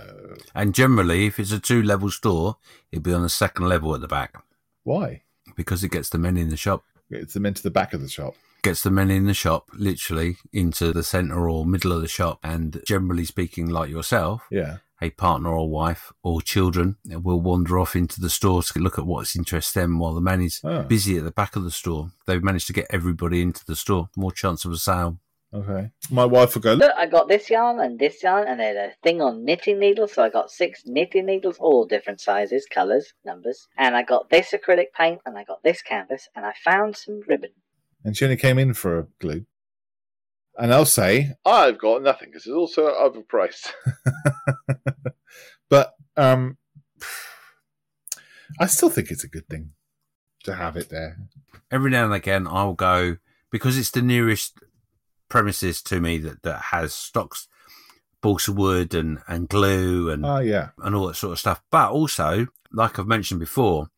And 0.53 0.75
generally, 0.75 1.27
if 1.27 1.39
it's 1.39 1.51
a 1.53 1.59
two 1.59 1.81
level 1.81 2.09
store, 2.11 2.57
it'd 2.91 3.03
be 3.03 3.13
on 3.13 3.21
the 3.21 3.29
second 3.29 3.69
level 3.69 3.95
at 3.95 4.01
the 4.01 4.07
back 4.07 4.35
Why? 4.83 5.21
because 5.55 5.83
it 5.83 5.91
gets 5.91 6.09
the 6.09 6.17
men 6.17 6.35
in 6.37 6.49
the 6.49 6.57
shop. 6.57 6.83
It's 7.09 7.33
them 7.33 7.45
into 7.45 7.61
the 7.63 7.71
back 7.71 7.93
of 7.93 8.01
the 8.01 8.09
shop. 8.09 8.35
Gets 8.63 8.83
the 8.83 8.91
men 8.91 9.09
in 9.09 9.25
the 9.25 9.33
shop 9.33 9.69
literally 9.73 10.37
into 10.53 10.91
the 10.93 11.03
centre 11.03 11.49
or 11.49 11.65
middle 11.65 11.91
of 11.91 12.01
the 12.01 12.07
shop. 12.07 12.39
And 12.43 12.81
generally 12.87 13.25
speaking, 13.25 13.67
like 13.69 13.89
yourself, 13.89 14.43
Yeah. 14.51 14.77
A 15.01 15.09
partner 15.11 15.49
or 15.49 15.69
wife 15.69 16.11
or 16.23 16.41
children 16.41 16.97
will 17.05 17.41
wander 17.41 17.79
off 17.79 17.95
into 17.95 18.21
the 18.21 18.29
store 18.29 18.61
to 18.63 18.79
look 18.79 18.99
at 18.99 19.05
what's 19.05 19.35
interests 19.35 19.73
them 19.73 19.97
while 19.99 20.13
the 20.13 20.21
man 20.21 20.41
is 20.41 20.59
Oh. 20.63 20.83
busy 20.83 21.17
at 21.17 21.23
the 21.23 21.31
back 21.31 21.55
of 21.55 21.63
the 21.63 21.71
store. 21.71 22.11
They've 22.27 22.43
managed 22.43 22.67
to 22.67 22.73
get 22.73 22.87
everybody 22.89 23.41
into 23.41 23.65
the 23.65 23.75
store. 23.75 24.09
More 24.15 24.31
chance 24.31 24.63
of 24.65 24.71
a 24.71 24.77
sale. 24.77 25.19
Okay. 25.53 25.91
My 26.09 26.23
wife 26.23 26.55
will 26.55 26.61
go, 26.61 26.73
Look, 26.75 26.93
I 26.97 27.07
got 27.07 27.27
this 27.27 27.49
yarn 27.49 27.81
and 27.81 27.99
this 27.99 28.23
yarn, 28.23 28.47
and 28.47 28.59
then 28.61 28.77
a 28.77 28.91
thing 29.03 29.21
on 29.21 29.43
knitting 29.43 29.79
needles. 29.79 30.13
So 30.13 30.23
I 30.23 30.29
got 30.29 30.49
six 30.49 30.83
knitting 30.85 31.25
needles, 31.25 31.57
all 31.59 31.85
different 31.85 32.21
sizes, 32.21 32.65
colours, 32.73 33.13
numbers. 33.25 33.67
And 33.77 33.93
I 33.97 34.03
got 34.03 34.29
this 34.29 34.51
acrylic 34.53 34.93
paint, 34.97 35.19
and 35.25 35.37
I 35.37 35.43
got 35.43 35.61
this 35.61 35.81
canvas, 35.81 36.29
and 36.37 36.45
I 36.45 36.53
found 36.63 36.95
some 36.95 37.21
ribbon. 37.27 37.49
and 38.05 38.15
she 38.15 38.23
only 38.25 38.37
came 38.37 38.57
in 38.59 38.73
for 38.73 38.97
a 38.99 39.07
glue. 39.19 39.45
And 40.61 40.71
I'll 40.71 40.85
say, 40.85 41.31
I've 41.43 41.79
got 41.79 42.03
nothing 42.03 42.29
because 42.29 42.45
it's 42.45 42.53
also 42.55 42.83
overpriced. 42.93 43.71
but 45.69 45.95
um, 46.15 46.57
I 48.59 48.67
still 48.67 48.89
think 48.89 49.09
it's 49.09 49.23
a 49.23 49.27
good 49.29 49.47
thing 49.49 49.71
to 50.43 50.53
have 50.55 50.77
it 50.77 50.89
there. 50.89 51.17
every 51.71 51.89
now 51.91 52.05
and 52.05 52.13
again 52.13 52.47
I'll 52.47 52.73
go 52.73 53.17
because 53.51 53.77
it's 53.77 53.91
the 53.91 54.01
nearest 54.01 54.59
premises 55.29 55.81
to 55.83 55.99
me 55.99 56.17
that, 56.19 56.41
that 56.43 56.61
has 56.71 56.93
stocks 56.93 57.47
balsa 58.21 58.51
wood 58.51 58.93
and, 58.93 59.19
and 59.27 59.47
glue 59.49 60.09
and, 60.09 60.25
Oh, 60.25 60.39
yeah. 60.39 60.69
and 60.79 60.95
all 60.95 61.07
that 61.07 61.15
sort 61.15 61.33
of 61.33 61.39
stuff. 61.39 61.61
But 61.71 61.91
also, 61.91 62.47
like 62.71 62.99
I've 62.99 63.07
mentioned 63.07 63.39
before, 63.39 63.89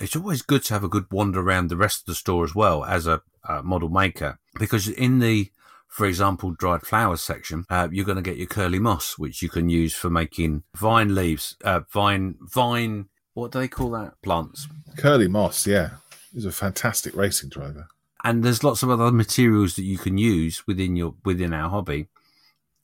it's 0.00 0.16
always 0.16 0.42
good 0.42 0.64
to 0.64 0.74
have 0.74 0.82
a 0.84 0.88
good 0.88 1.06
wander 1.10 1.40
around 1.40 1.68
the 1.68 1.76
rest 1.76 2.00
of 2.02 2.06
the 2.06 2.14
store 2.14 2.44
as 2.44 2.54
well 2.54 2.84
as 2.84 3.06
a, 3.06 3.22
uh 3.48 3.62
model 3.62 3.88
maker 3.88 4.38
because 4.58 4.86
in 4.88 5.18
the 5.18 5.50
for 5.90 6.06
example, 6.06 6.52
dried 6.52 6.82
flowers 6.82 7.20
section, 7.20 7.64
uh, 7.68 7.88
you're 7.92 8.06
going 8.06 8.16
to 8.16 8.22
get 8.22 8.38
your 8.38 8.46
curly 8.46 8.78
moss, 8.78 9.18
which 9.18 9.42
you 9.42 9.48
can 9.50 9.68
use 9.68 9.92
for 9.94 10.08
making 10.08 10.62
vine 10.74 11.14
leaves, 11.14 11.56
uh, 11.64 11.80
vine, 11.92 12.36
vine, 12.40 13.08
what 13.34 13.52
do 13.52 13.58
they 13.58 13.68
call 13.68 13.90
that? 13.90 14.14
Plants. 14.22 14.66
Curly 14.96 15.28
Moss, 15.28 15.66
yeah. 15.66 15.90
He's 16.32 16.44
a 16.46 16.52
fantastic 16.52 17.14
racing 17.14 17.48
driver. 17.50 17.88
and 18.24 18.42
there's 18.44 18.62
lots 18.64 18.82
of 18.82 18.90
other 18.90 19.10
materials 19.12 19.76
that 19.76 19.82
you 19.84 19.98
can 19.98 20.16
use 20.18 20.66
within 20.66 20.94
your 20.96 21.14
within 21.24 21.52
our 21.52 21.70
hobby, 21.70 22.08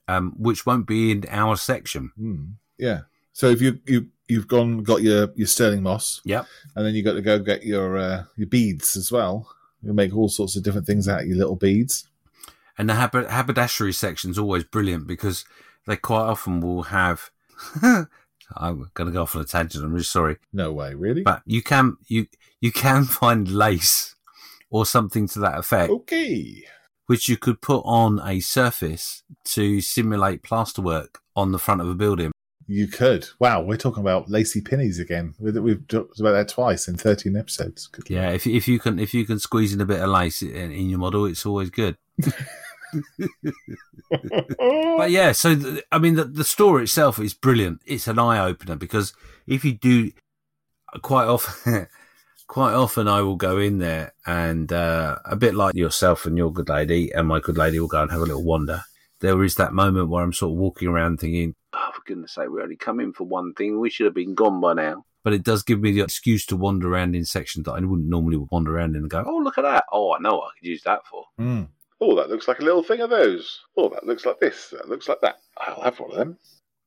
um, 0.07 0.33
which 0.37 0.65
won't 0.65 0.87
be 0.87 1.11
in 1.11 1.25
our 1.29 1.55
section. 1.57 2.11
Mm, 2.19 2.53
yeah. 2.77 3.01
So 3.33 3.47
if 3.49 3.61
you 3.61 3.79
you 3.85 4.07
you've 4.27 4.47
gone 4.47 4.83
got 4.83 5.01
your 5.03 5.29
your 5.35 5.47
Stirling 5.47 5.83
moss, 5.83 6.21
Yep. 6.25 6.45
and 6.75 6.85
then 6.85 6.95
you 6.95 7.03
got 7.03 7.13
to 7.13 7.21
go 7.21 7.39
get 7.39 7.63
your 7.63 7.97
uh, 7.97 8.23
your 8.35 8.47
beads 8.47 8.95
as 8.97 9.11
well. 9.11 9.47
You 9.83 9.93
make 9.93 10.15
all 10.15 10.29
sorts 10.29 10.55
of 10.55 10.63
different 10.63 10.87
things 10.87 11.07
out 11.07 11.21
of 11.21 11.27
your 11.27 11.37
little 11.37 11.55
beads. 11.55 12.07
And 12.77 12.89
the 12.89 12.93
haberdashery 12.95 13.93
section 13.93 14.29
is 14.31 14.37
always 14.37 14.63
brilliant 14.63 15.07
because 15.07 15.45
they 15.87 15.95
quite 15.95 16.21
often 16.23 16.61
will 16.61 16.83
have. 16.83 17.31
I'm 17.81 18.89
going 18.93 19.07
to 19.07 19.11
go 19.11 19.23
off 19.23 19.35
on 19.35 19.41
a 19.41 19.45
tangent. 19.45 19.83
I'm 19.83 19.91
really 19.91 20.03
sorry, 20.03 20.37
No 20.53 20.71
way, 20.71 20.93
really. 20.93 21.21
but 21.23 21.41
you 21.45 21.61
can 21.61 21.97
you 22.07 22.27
you 22.61 22.71
can 22.71 23.03
find 23.21 23.47
lace 23.51 24.15
or 24.69 24.85
something 24.85 25.27
to 25.29 25.39
that 25.39 25.57
effect, 25.57 25.89
okay. 25.91 26.63
which 27.07 27.27
you 27.29 27.35
could 27.37 27.61
put 27.61 27.81
on 27.85 28.21
a 28.23 28.39
surface 28.39 29.23
to 29.45 29.81
simulate 29.81 30.43
plasterwork 30.43 31.15
on 31.35 31.51
the 31.51 31.59
front 31.59 31.81
of 31.81 31.87
a 31.89 31.95
building. 31.95 32.31
You 32.69 32.87
could. 32.87 33.27
Wow, 33.39 33.61
we're 33.63 33.77
talking 33.77 34.01
about 34.01 34.29
lacy 34.29 34.59
pennies 34.61 34.99
again. 34.99 35.33
We- 35.39 35.51
We've 35.59 35.87
talked 35.87 36.19
about 36.19 36.33
that 36.33 36.49
twice 36.49 36.87
in 36.89 36.97
13 36.97 37.35
episodes. 37.37 37.87
Good 37.87 38.09
Yeah, 38.09 38.29
if 38.31 38.45
if 38.45 38.67
you 38.67 38.77
can 38.79 38.99
if 38.99 39.13
you 39.13 39.25
can 39.25 39.39
squeeze 39.39 39.73
in 39.73 39.81
a 39.81 39.85
bit 39.85 40.01
of 40.01 40.09
lace 40.09 40.41
in, 40.41 40.71
in 40.71 40.89
your 40.89 40.99
model, 40.99 41.25
it's 41.25 41.45
always 41.45 41.69
good. 41.69 41.97
But 44.97 45.11
yeah, 45.11 45.31
so 45.31 45.55
th 45.55 45.83
I 45.91 45.99
mean, 45.99 46.15
the, 46.15 46.23
the 46.23 46.43
store 46.43 46.81
itself 46.81 47.19
is 47.19 47.33
brilliant. 47.33 47.81
It's 47.85 48.07
an 48.07 48.19
eye 48.19 48.39
opener 48.39 48.75
because 48.75 49.13
if 49.45 49.63
you 49.65 49.73
do, 49.73 50.11
quite 51.01 51.27
often, 51.27 51.87
quite 52.47 52.73
often 52.73 53.07
I 53.07 53.21
will 53.21 53.35
go 53.35 53.57
in 53.57 53.79
there 53.79 54.13
and 54.25 54.71
uh, 54.71 55.17
a 55.25 55.35
bit 55.35 55.55
like 55.55 55.75
yourself 55.75 56.25
and 56.25 56.37
your 56.37 56.51
good 56.51 56.69
lady 56.69 57.11
and 57.13 57.27
my 57.27 57.39
good 57.39 57.57
lady 57.57 57.79
will 57.79 57.87
go 57.87 58.01
and 58.01 58.11
have 58.11 58.21
a 58.21 58.25
little 58.25 58.43
wander. 58.43 58.81
There 59.19 59.43
is 59.43 59.55
that 59.55 59.73
moment 59.73 60.09
where 60.09 60.23
I'm 60.23 60.33
sort 60.33 60.51
of 60.53 60.57
walking 60.57 60.87
around 60.87 61.17
thinking, 61.19 61.55
Oh, 61.73 61.89
for 61.93 62.01
goodness 62.05 62.33
sake, 62.33 62.49
we 62.49 62.61
only 62.61 62.75
come 62.77 62.99
in 62.99 63.13
for 63.13 63.23
one 63.25 63.53
thing. 63.53 63.79
We 63.79 63.89
should 63.89 64.05
have 64.05 64.13
been 64.15 64.35
gone 64.35 64.61
by 64.61 64.73
now. 64.73 65.03
but 65.23 65.33
it 65.33 65.43
does 65.43 65.61
give 65.63 65.79
me 65.81 65.91
the 65.91 66.01
excuse 66.01 66.45
to 66.47 66.55
wander 66.55 66.87
around 66.91 67.15
in 67.15 67.25
sections 67.25 67.65
that 67.65 67.73
I 67.73 67.79
wouldn't 67.81 68.07
normally 68.09 68.37
wander 68.51 68.75
around 68.77 68.95
in 68.95 69.01
and 69.03 69.09
go, 69.09 69.23
Oh, 69.27 69.37
look 69.37 69.57
at 69.57 69.63
that. 69.63 69.83
Oh, 69.91 70.13
I 70.15 70.19
know 70.19 70.35
what 70.37 70.45
I 70.47 70.59
could 70.59 70.67
use 70.69 70.83
that 70.83 71.05
for. 71.05 71.25
Mm. 71.39 71.67
Oh, 71.99 72.15
that 72.15 72.29
looks 72.29 72.47
like 72.47 72.59
a 72.59 72.63
little 72.63 72.83
thing 72.83 73.01
of 73.01 73.09
those. 73.09 73.59
Oh, 73.75 73.89
that 73.89 74.05
looks 74.05 74.25
like 74.25 74.39
this. 74.39 74.69
That 74.71 74.87
looks 74.87 75.09
like 75.09 75.21
that. 75.21 75.37
I'll 75.57 75.81
have 75.81 75.99
one 75.99 76.11
of 76.11 76.17
them. 76.17 76.37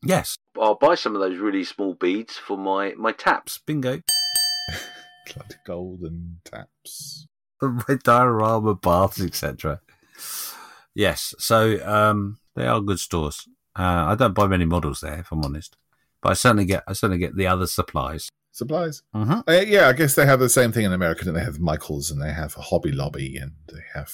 yes, 0.04 0.36
I'll 0.58 0.76
buy 0.76 0.94
some 0.94 1.14
of 1.16 1.20
those 1.20 1.38
really 1.38 1.64
small 1.64 1.94
beads 1.94 2.36
for 2.36 2.56
my, 2.56 2.94
my 2.96 3.12
taps. 3.12 3.58
bingo. 3.58 4.00
Like 5.36 5.58
golden 5.64 6.40
taps. 6.44 7.28
my 7.62 7.96
diorama 8.02 8.74
baths, 8.74 9.20
etc. 9.20 9.80
Yes, 10.92 11.34
so 11.38 11.78
um, 11.86 12.38
they 12.56 12.66
are 12.66 12.80
good 12.80 12.98
stores. 12.98 13.46
Uh, 13.78 14.06
I 14.08 14.16
don't 14.16 14.34
buy 14.34 14.48
many 14.48 14.64
models 14.64 15.00
there, 15.02 15.20
if 15.20 15.30
I'm 15.30 15.44
honest, 15.44 15.76
but 16.20 16.30
I 16.30 16.32
certainly 16.32 16.64
get 16.64 16.82
I 16.88 16.94
certainly 16.94 17.18
get 17.20 17.36
the 17.36 17.46
other 17.46 17.68
supplies. 17.68 18.28
Supplies. 18.50 19.02
Mm-hmm. 19.14 19.48
Uh, 19.48 19.60
yeah, 19.64 19.86
I 19.86 19.92
guess 19.92 20.16
they 20.16 20.26
have 20.26 20.40
the 20.40 20.48
same 20.48 20.72
thing 20.72 20.84
in 20.84 20.92
America. 20.92 21.24
don't 21.24 21.34
They 21.34 21.44
have 21.44 21.60
Michaels 21.60 22.10
and 22.10 22.20
they 22.20 22.32
have 22.32 22.54
Hobby 22.54 22.90
Lobby 22.90 23.36
and 23.36 23.52
they 23.72 23.82
have 23.94 24.12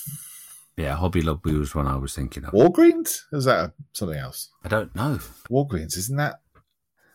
Yeah, 0.76 0.94
Hobby 0.96 1.22
Lobby 1.22 1.54
was 1.54 1.74
one 1.74 1.86
I 1.86 1.96
was 1.96 2.14
thinking 2.14 2.44
of. 2.44 2.52
Walgreens. 2.52 3.22
Is 3.32 3.46
that 3.46 3.72
something 3.94 4.18
else? 4.18 4.50
I 4.64 4.68
don't 4.68 4.94
know. 4.94 5.18
Walgreens, 5.50 5.96
isn't 5.96 6.16
that? 6.18 6.40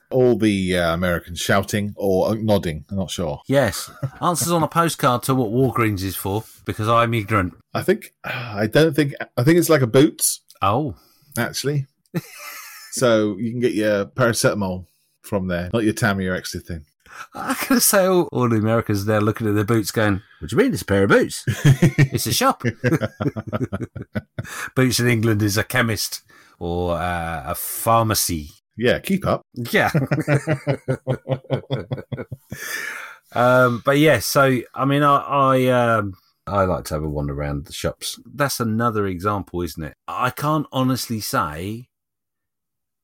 All 0.09 0.35
the 0.37 0.77
uh, 0.77 0.93
Americans 0.93 1.39
shouting 1.39 1.93
or 1.95 2.35
nodding. 2.35 2.85
I'm 2.89 2.97
not 2.97 3.11
sure. 3.11 3.41
Yes. 3.47 3.89
Answers 4.21 4.51
on 4.51 4.63
a 4.63 4.67
postcard 4.67 5.23
to 5.23 5.35
what 5.35 5.51
Walgreens 5.51 6.01
is 6.01 6.15
for, 6.15 6.43
because 6.65 6.89
I'm 6.89 7.13
ignorant. 7.13 7.53
I 7.73 7.81
think 7.83 8.13
I 8.23 8.67
don't 8.67 8.93
think 8.95 9.13
I 9.37 9.43
think 9.43 9.57
it's 9.59 9.69
like 9.69 9.81
a 9.81 9.87
boots 9.87 10.41
Oh. 10.61 10.95
actually. 11.37 11.85
so 12.91 13.37
you 13.37 13.51
can 13.51 13.59
get 13.61 13.73
your 13.73 14.05
paracetamol 14.05 14.85
from 15.21 15.47
there, 15.47 15.69
not 15.71 15.83
your 15.83 15.93
Tamiya 15.93 16.35
X 16.35 16.59
thing. 16.61 16.83
I 17.33 17.55
gotta 17.61 17.81
say, 17.81 18.05
all, 18.05 18.23
all 18.31 18.49
the 18.49 18.57
Americans 18.57 19.05
there 19.05 19.21
looking 19.21 19.47
at 19.47 19.55
their 19.55 19.63
boots 19.63 19.91
going, 19.91 20.21
What 20.39 20.49
do 20.49 20.55
you 20.55 20.61
mean 20.61 20.73
it's 20.73 20.81
a 20.81 20.85
pair 20.85 21.03
of 21.03 21.09
boots? 21.09 21.45
It's 22.13 22.27
a 22.27 22.33
shop. 22.33 22.63
boots 24.75 24.99
in 24.99 25.07
England 25.07 25.41
is 25.41 25.57
a 25.57 25.63
chemist 25.63 26.21
or 26.59 26.97
uh, 26.97 27.43
a 27.47 27.55
pharmacy. 27.55 28.49
yeah, 28.77 28.99
keep 28.99 29.25
up. 29.25 29.41
Yeah. 29.55 29.91
um, 33.33 33.81
but 33.85 33.97
yeah, 33.97 34.19
so 34.19 34.59
I 34.73 34.85
mean, 34.85 35.03
I 35.03 35.17
I, 35.17 35.65
um, 35.67 36.13
I 36.47 36.63
like 36.65 36.85
to 36.85 36.95
have 36.95 37.03
a 37.03 37.09
wander 37.09 37.33
around 37.33 37.65
the 37.65 37.73
shops. 37.73 38.19
That's 38.25 38.59
another 38.59 39.05
example, 39.07 39.61
isn't 39.61 39.83
it? 39.83 39.95
I 40.07 40.29
can't 40.31 40.67
honestly 40.71 41.19
say. 41.21 41.87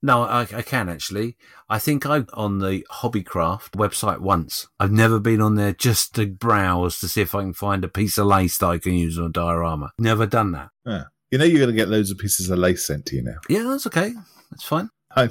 No, 0.01 0.23
I, 0.23 0.41
I 0.41 0.61
can 0.61 0.89
actually. 0.89 1.37
I 1.69 1.79
think 1.79 2.05
I'm 2.05 2.27
on 2.33 2.59
the 2.59 2.85
Hobbycraft 2.91 3.71
website 3.71 4.19
once. 4.19 4.67
I've 4.79 4.91
never 4.91 5.19
been 5.19 5.41
on 5.41 5.55
there 5.55 5.73
just 5.73 6.15
to 6.15 6.27
browse 6.27 6.99
to 6.99 7.07
see 7.07 7.21
if 7.21 7.33
I 7.33 7.41
can 7.41 7.53
find 7.53 7.83
a 7.83 7.89
piece 7.89 8.17
of 8.17 8.27
lace 8.27 8.57
that 8.59 8.67
I 8.67 8.77
can 8.77 8.93
use 8.93 9.17
on 9.17 9.25
a 9.25 9.29
diorama. 9.29 9.91
Never 9.97 10.25
done 10.25 10.51
that. 10.51 10.69
Yeah. 10.85 11.05
You 11.31 11.39
know 11.39 11.45
you're 11.45 11.59
going 11.59 11.71
to 11.71 11.75
get 11.75 11.89
loads 11.89 12.11
of 12.11 12.17
pieces 12.17 12.49
of 12.49 12.59
lace 12.59 12.85
sent 12.85 13.05
to 13.07 13.15
you 13.15 13.23
now. 13.23 13.37
Yeah, 13.49 13.63
that's 13.63 13.87
okay. 13.87 14.13
That's 14.51 14.63
fine. 14.63 14.89
I, 15.15 15.29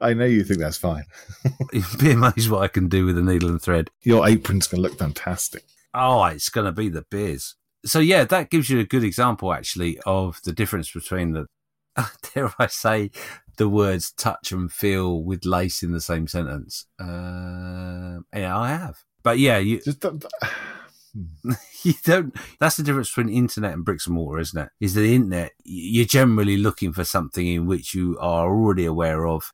I 0.00 0.14
know 0.14 0.24
you 0.24 0.44
think 0.44 0.60
that's 0.60 0.78
fine. 0.78 1.04
You'd 1.72 1.84
be 1.98 2.12
amazed 2.12 2.50
what 2.50 2.62
I 2.62 2.68
can 2.68 2.88
do 2.88 3.04
with 3.04 3.18
a 3.18 3.22
needle 3.22 3.50
and 3.50 3.60
thread. 3.60 3.90
Your 4.02 4.26
apron's 4.26 4.66
going 4.66 4.82
to 4.82 4.88
look 4.88 4.98
fantastic. 4.98 5.64
Oh, 5.94 6.24
it's 6.24 6.48
going 6.48 6.64
to 6.64 6.72
be 6.72 6.88
the 6.88 7.04
beers. 7.10 7.54
So 7.84 8.00
yeah, 8.00 8.24
that 8.24 8.50
gives 8.50 8.68
you 8.68 8.80
a 8.80 8.84
good 8.84 9.04
example 9.04 9.52
actually 9.52 9.98
of 10.04 10.40
the 10.44 10.52
difference 10.52 10.90
between 10.90 11.32
the, 11.32 11.46
dare 12.34 12.52
I 12.58 12.66
say, 12.66 13.10
the 13.56 13.68
words 13.68 14.12
touch 14.12 14.52
and 14.52 14.70
feel 14.70 15.22
with 15.22 15.44
lace 15.44 15.82
in 15.82 15.92
the 15.92 16.00
same 16.00 16.26
sentence. 16.28 16.86
Uh, 17.00 18.18
yeah, 18.34 18.56
I 18.58 18.68
have. 18.68 18.98
But 19.22 19.38
yeah, 19.38 19.58
you 19.58 19.80
Just 19.80 20.00
don't- 20.00 20.24
you 21.82 21.94
don't. 22.04 22.36
That's 22.60 22.76
the 22.76 22.82
difference 22.82 23.10
between 23.14 23.34
internet 23.34 23.72
and 23.72 23.84
bricks 23.84 24.06
and 24.06 24.14
mortar, 24.14 24.40
isn't 24.40 24.60
it? 24.60 24.68
Is 24.80 24.94
the 24.94 25.14
internet 25.14 25.52
you're 25.64 26.04
generally 26.04 26.56
looking 26.56 26.92
for 26.92 27.04
something 27.04 27.46
in 27.46 27.66
which 27.66 27.94
you 27.94 28.16
are 28.20 28.46
already 28.46 28.84
aware 28.84 29.26
of, 29.26 29.52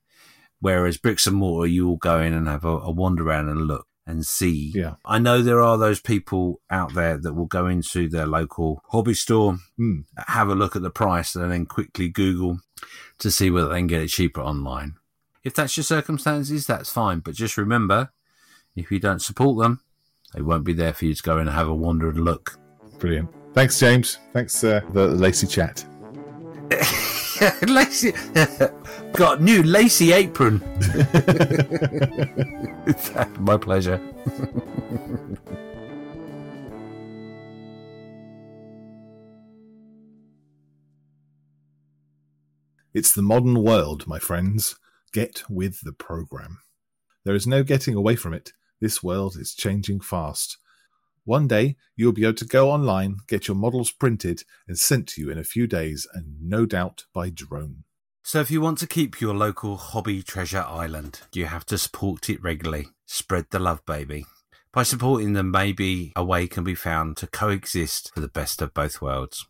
whereas 0.60 0.96
bricks 0.98 1.26
and 1.26 1.36
mortar 1.36 1.66
you 1.68 1.86
will 1.86 1.96
go 1.96 2.20
in 2.20 2.32
and 2.32 2.48
have 2.48 2.64
a, 2.64 2.78
a 2.78 2.90
wander 2.90 3.26
around 3.26 3.48
and 3.48 3.62
look 3.62 3.86
and 4.06 4.26
see. 4.26 4.72
Yeah. 4.74 4.94
I 5.04 5.18
know 5.18 5.42
there 5.42 5.60
are 5.62 5.78
those 5.78 6.00
people 6.00 6.60
out 6.70 6.94
there 6.94 7.16
that 7.18 7.34
will 7.34 7.46
go 7.46 7.66
into 7.66 8.08
their 8.08 8.26
local 8.26 8.82
hobby 8.90 9.14
store, 9.14 9.58
Hmm. 9.76 10.00
have 10.28 10.48
a 10.48 10.54
look 10.54 10.74
at 10.76 10.82
the 10.82 10.90
price, 10.90 11.34
and 11.36 11.50
then 11.52 11.66
quickly 11.66 12.08
Google 12.08 12.60
to 13.18 13.30
see 13.30 13.50
whether 13.50 13.68
they 13.68 13.78
can 13.78 13.86
get 13.86 14.02
it 14.02 14.08
cheaper 14.08 14.40
online. 14.40 14.94
If 15.44 15.54
that's 15.54 15.76
your 15.76 15.84
circumstances, 15.84 16.66
that's 16.66 16.90
fine. 16.90 17.20
But 17.20 17.34
just 17.34 17.56
remember, 17.56 18.10
if 18.76 18.90
you 18.90 18.98
don't 18.98 19.22
support 19.22 19.58
them, 19.62 19.80
they 20.34 20.42
won't 20.42 20.64
be 20.64 20.72
there 20.72 20.92
for 20.92 21.04
you 21.04 21.14
to 21.14 21.22
go 21.22 21.34
in 21.38 21.46
and 21.46 21.50
have 21.56 21.68
a 21.68 21.74
wander 21.74 22.08
and 22.08 22.24
look. 22.24 22.58
Brilliant. 22.98 23.28
Thanks, 23.54 23.78
James. 23.78 24.18
Thanks 24.32 24.64
uh, 24.64 24.80
the 24.92 25.08
lacy 25.08 25.46
chat. 25.46 25.84
lacy, 27.66 28.12
got 29.12 29.42
new 29.42 29.62
lacy 29.62 30.12
apron. 30.12 30.58
My 33.38 33.56
pleasure. 33.56 34.00
It's 42.94 43.12
the 43.12 43.22
modern 43.22 43.62
world, 43.62 44.06
my 44.06 44.18
friends. 44.18 44.76
Get 45.12 45.44
with 45.48 45.80
the 45.82 45.94
program. 45.94 46.58
There 47.24 47.34
is 47.34 47.46
no 47.46 47.62
getting 47.62 47.94
away 47.94 48.16
from 48.16 48.34
it. 48.34 48.52
This 48.80 49.02
world 49.02 49.36
is 49.36 49.54
changing 49.54 50.00
fast. 50.00 50.58
One 51.24 51.46
day, 51.46 51.76
you'll 51.94 52.12
be 52.12 52.24
able 52.24 52.34
to 52.34 52.44
go 52.44 52.70
online, 52.70 53.18
get 53.28 53.46
your 53.46 53.56
models 53.56 53.92
printed, 53.92 54.42
and 54.66 54.76
sent 54.76 55.06
to 55.08 55.20
you 55.20 55.30
in 55.30 55.38
a 55.38 55.44
few 55.44 55.66
days, 55.66 56.06
and 56.12 56.36
no 56.40 56.66
doubt 56.66 57.04
by 57.14 57.30
drone. 57.30 57.84
So, 58.24 58.40
if 58.40 58.50
you 58.50 58.60
want 58.60 58.78
to 58.78 58.86
keep 58.86 59.20
your 59.20 59.34
local 59.34 59.76
hobby 59.76 60.22
treasure 60.22 60.64
island, 60.66 61.20
you 61.32 61.46
have 61.46 61.66
to 61.66 61.78
support 61.78 62.28
it 62.28 62.42
regularly. 62.42 62.88
Spread 63.06 63.46
the 63.50 63.58
love, 63.58 63.84
baby. 63.86 64.26
By 64.72 64.82
supporting 64.84 65.34
them, 65.34 65.50
maybe 65.50 66.12
a 66.16 66.24
way 66.24 66.46
can 66.46 66.64
be 66.64 66.74
found 66.74 67.16
to 67.18 67.26
coexist 67.26 68.12
for 68.14 68.20
the 68.20 68.28
best 68.28 68.62
of 68.62 68.74
both 68.74 69.00
worlds. 69.02 69.46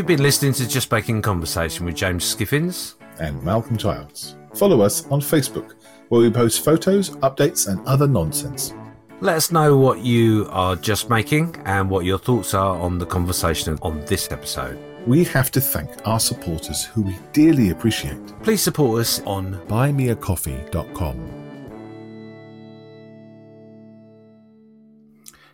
You've 0.00 0.06
been 0.06 0.22
listening 0.22 0.54
to 0.54 0.66
Just 0.66 0.90
Making 0.90 1.20
Conversation 1.20 1.84
with 1.84 1.94
James 1.94 2.24
Skiffins. 2.24 2.94
And 3.18 3.42
Malcolm 3.42 3.76
Childs. 3.76 4.34
Follow 4.54 4.80
us 4.80 5.06
on 5.08 5.20
Facebook, 5.20 5.74
where 6.08 6.22
we 6.22 6.30
post 6.30 6.64
photos, 6.64 7.10
updates, 7.16 7.68
and 7.68 7.86
other 7.86 8.08
nonsense. 8.08 8.72
Let 9.20 9.36
us 9.36 9.52
know 9.52 9.76
what 9.76 9.98
you 9.98 10.48
are 10.52 10.74
just 10.74 11.10
making 11.10 11.54
and 11.66 11.90
what 11.90 12.06
your 12.06 12.18
thoughts 12.18 12.54
are 12.54 12.78
on 12.78 12.96
the 12.96 13.04
conversation 13.04 13.78
on 13.82 14.02
this 14.06 14.32
episode. 14.32 14.78
We 15.06 15.22
have 15.24 15.50
to 15.50 15.60
thank 15.60 15.90
our 16.06 16.18
supporters, 16.18 16.82
who 16.82 17.02
we 17.02 17.18
dearly 17.34 17.68
appreciate. 17.68 18.26
Please 18.42 18.62
support 18.62 19.02
us 19.02 19.20
on 19.26 19.60
buymeacoffee.com. 19.66 21.36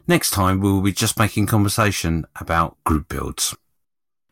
next 0.08 0.30
time 0.30 0.60
we 0.60 0.70
will 0.70 0.82
be 0.82 0.92
just 0.92 1.18
making 1.18 1.46
conversation 1.46 2.24
about 2.36 2.76
group 2.84 3.08
builds. 3.08 3.56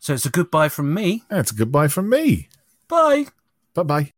So 0.04 0.12
it's 0.12 0.26
a 0.26 0.30
goodbye 0.30 0.68
from 0.68 0.92
me. 0.92 1.22
That's 1.30 1.50
a 1.50 1.54
goodbye 1.54 1.88
from 1.88 2.10
me. 2.10 2.50
Bye. 2.88 3.28
Bye 3.72 3.84
bye. 3.84 4.12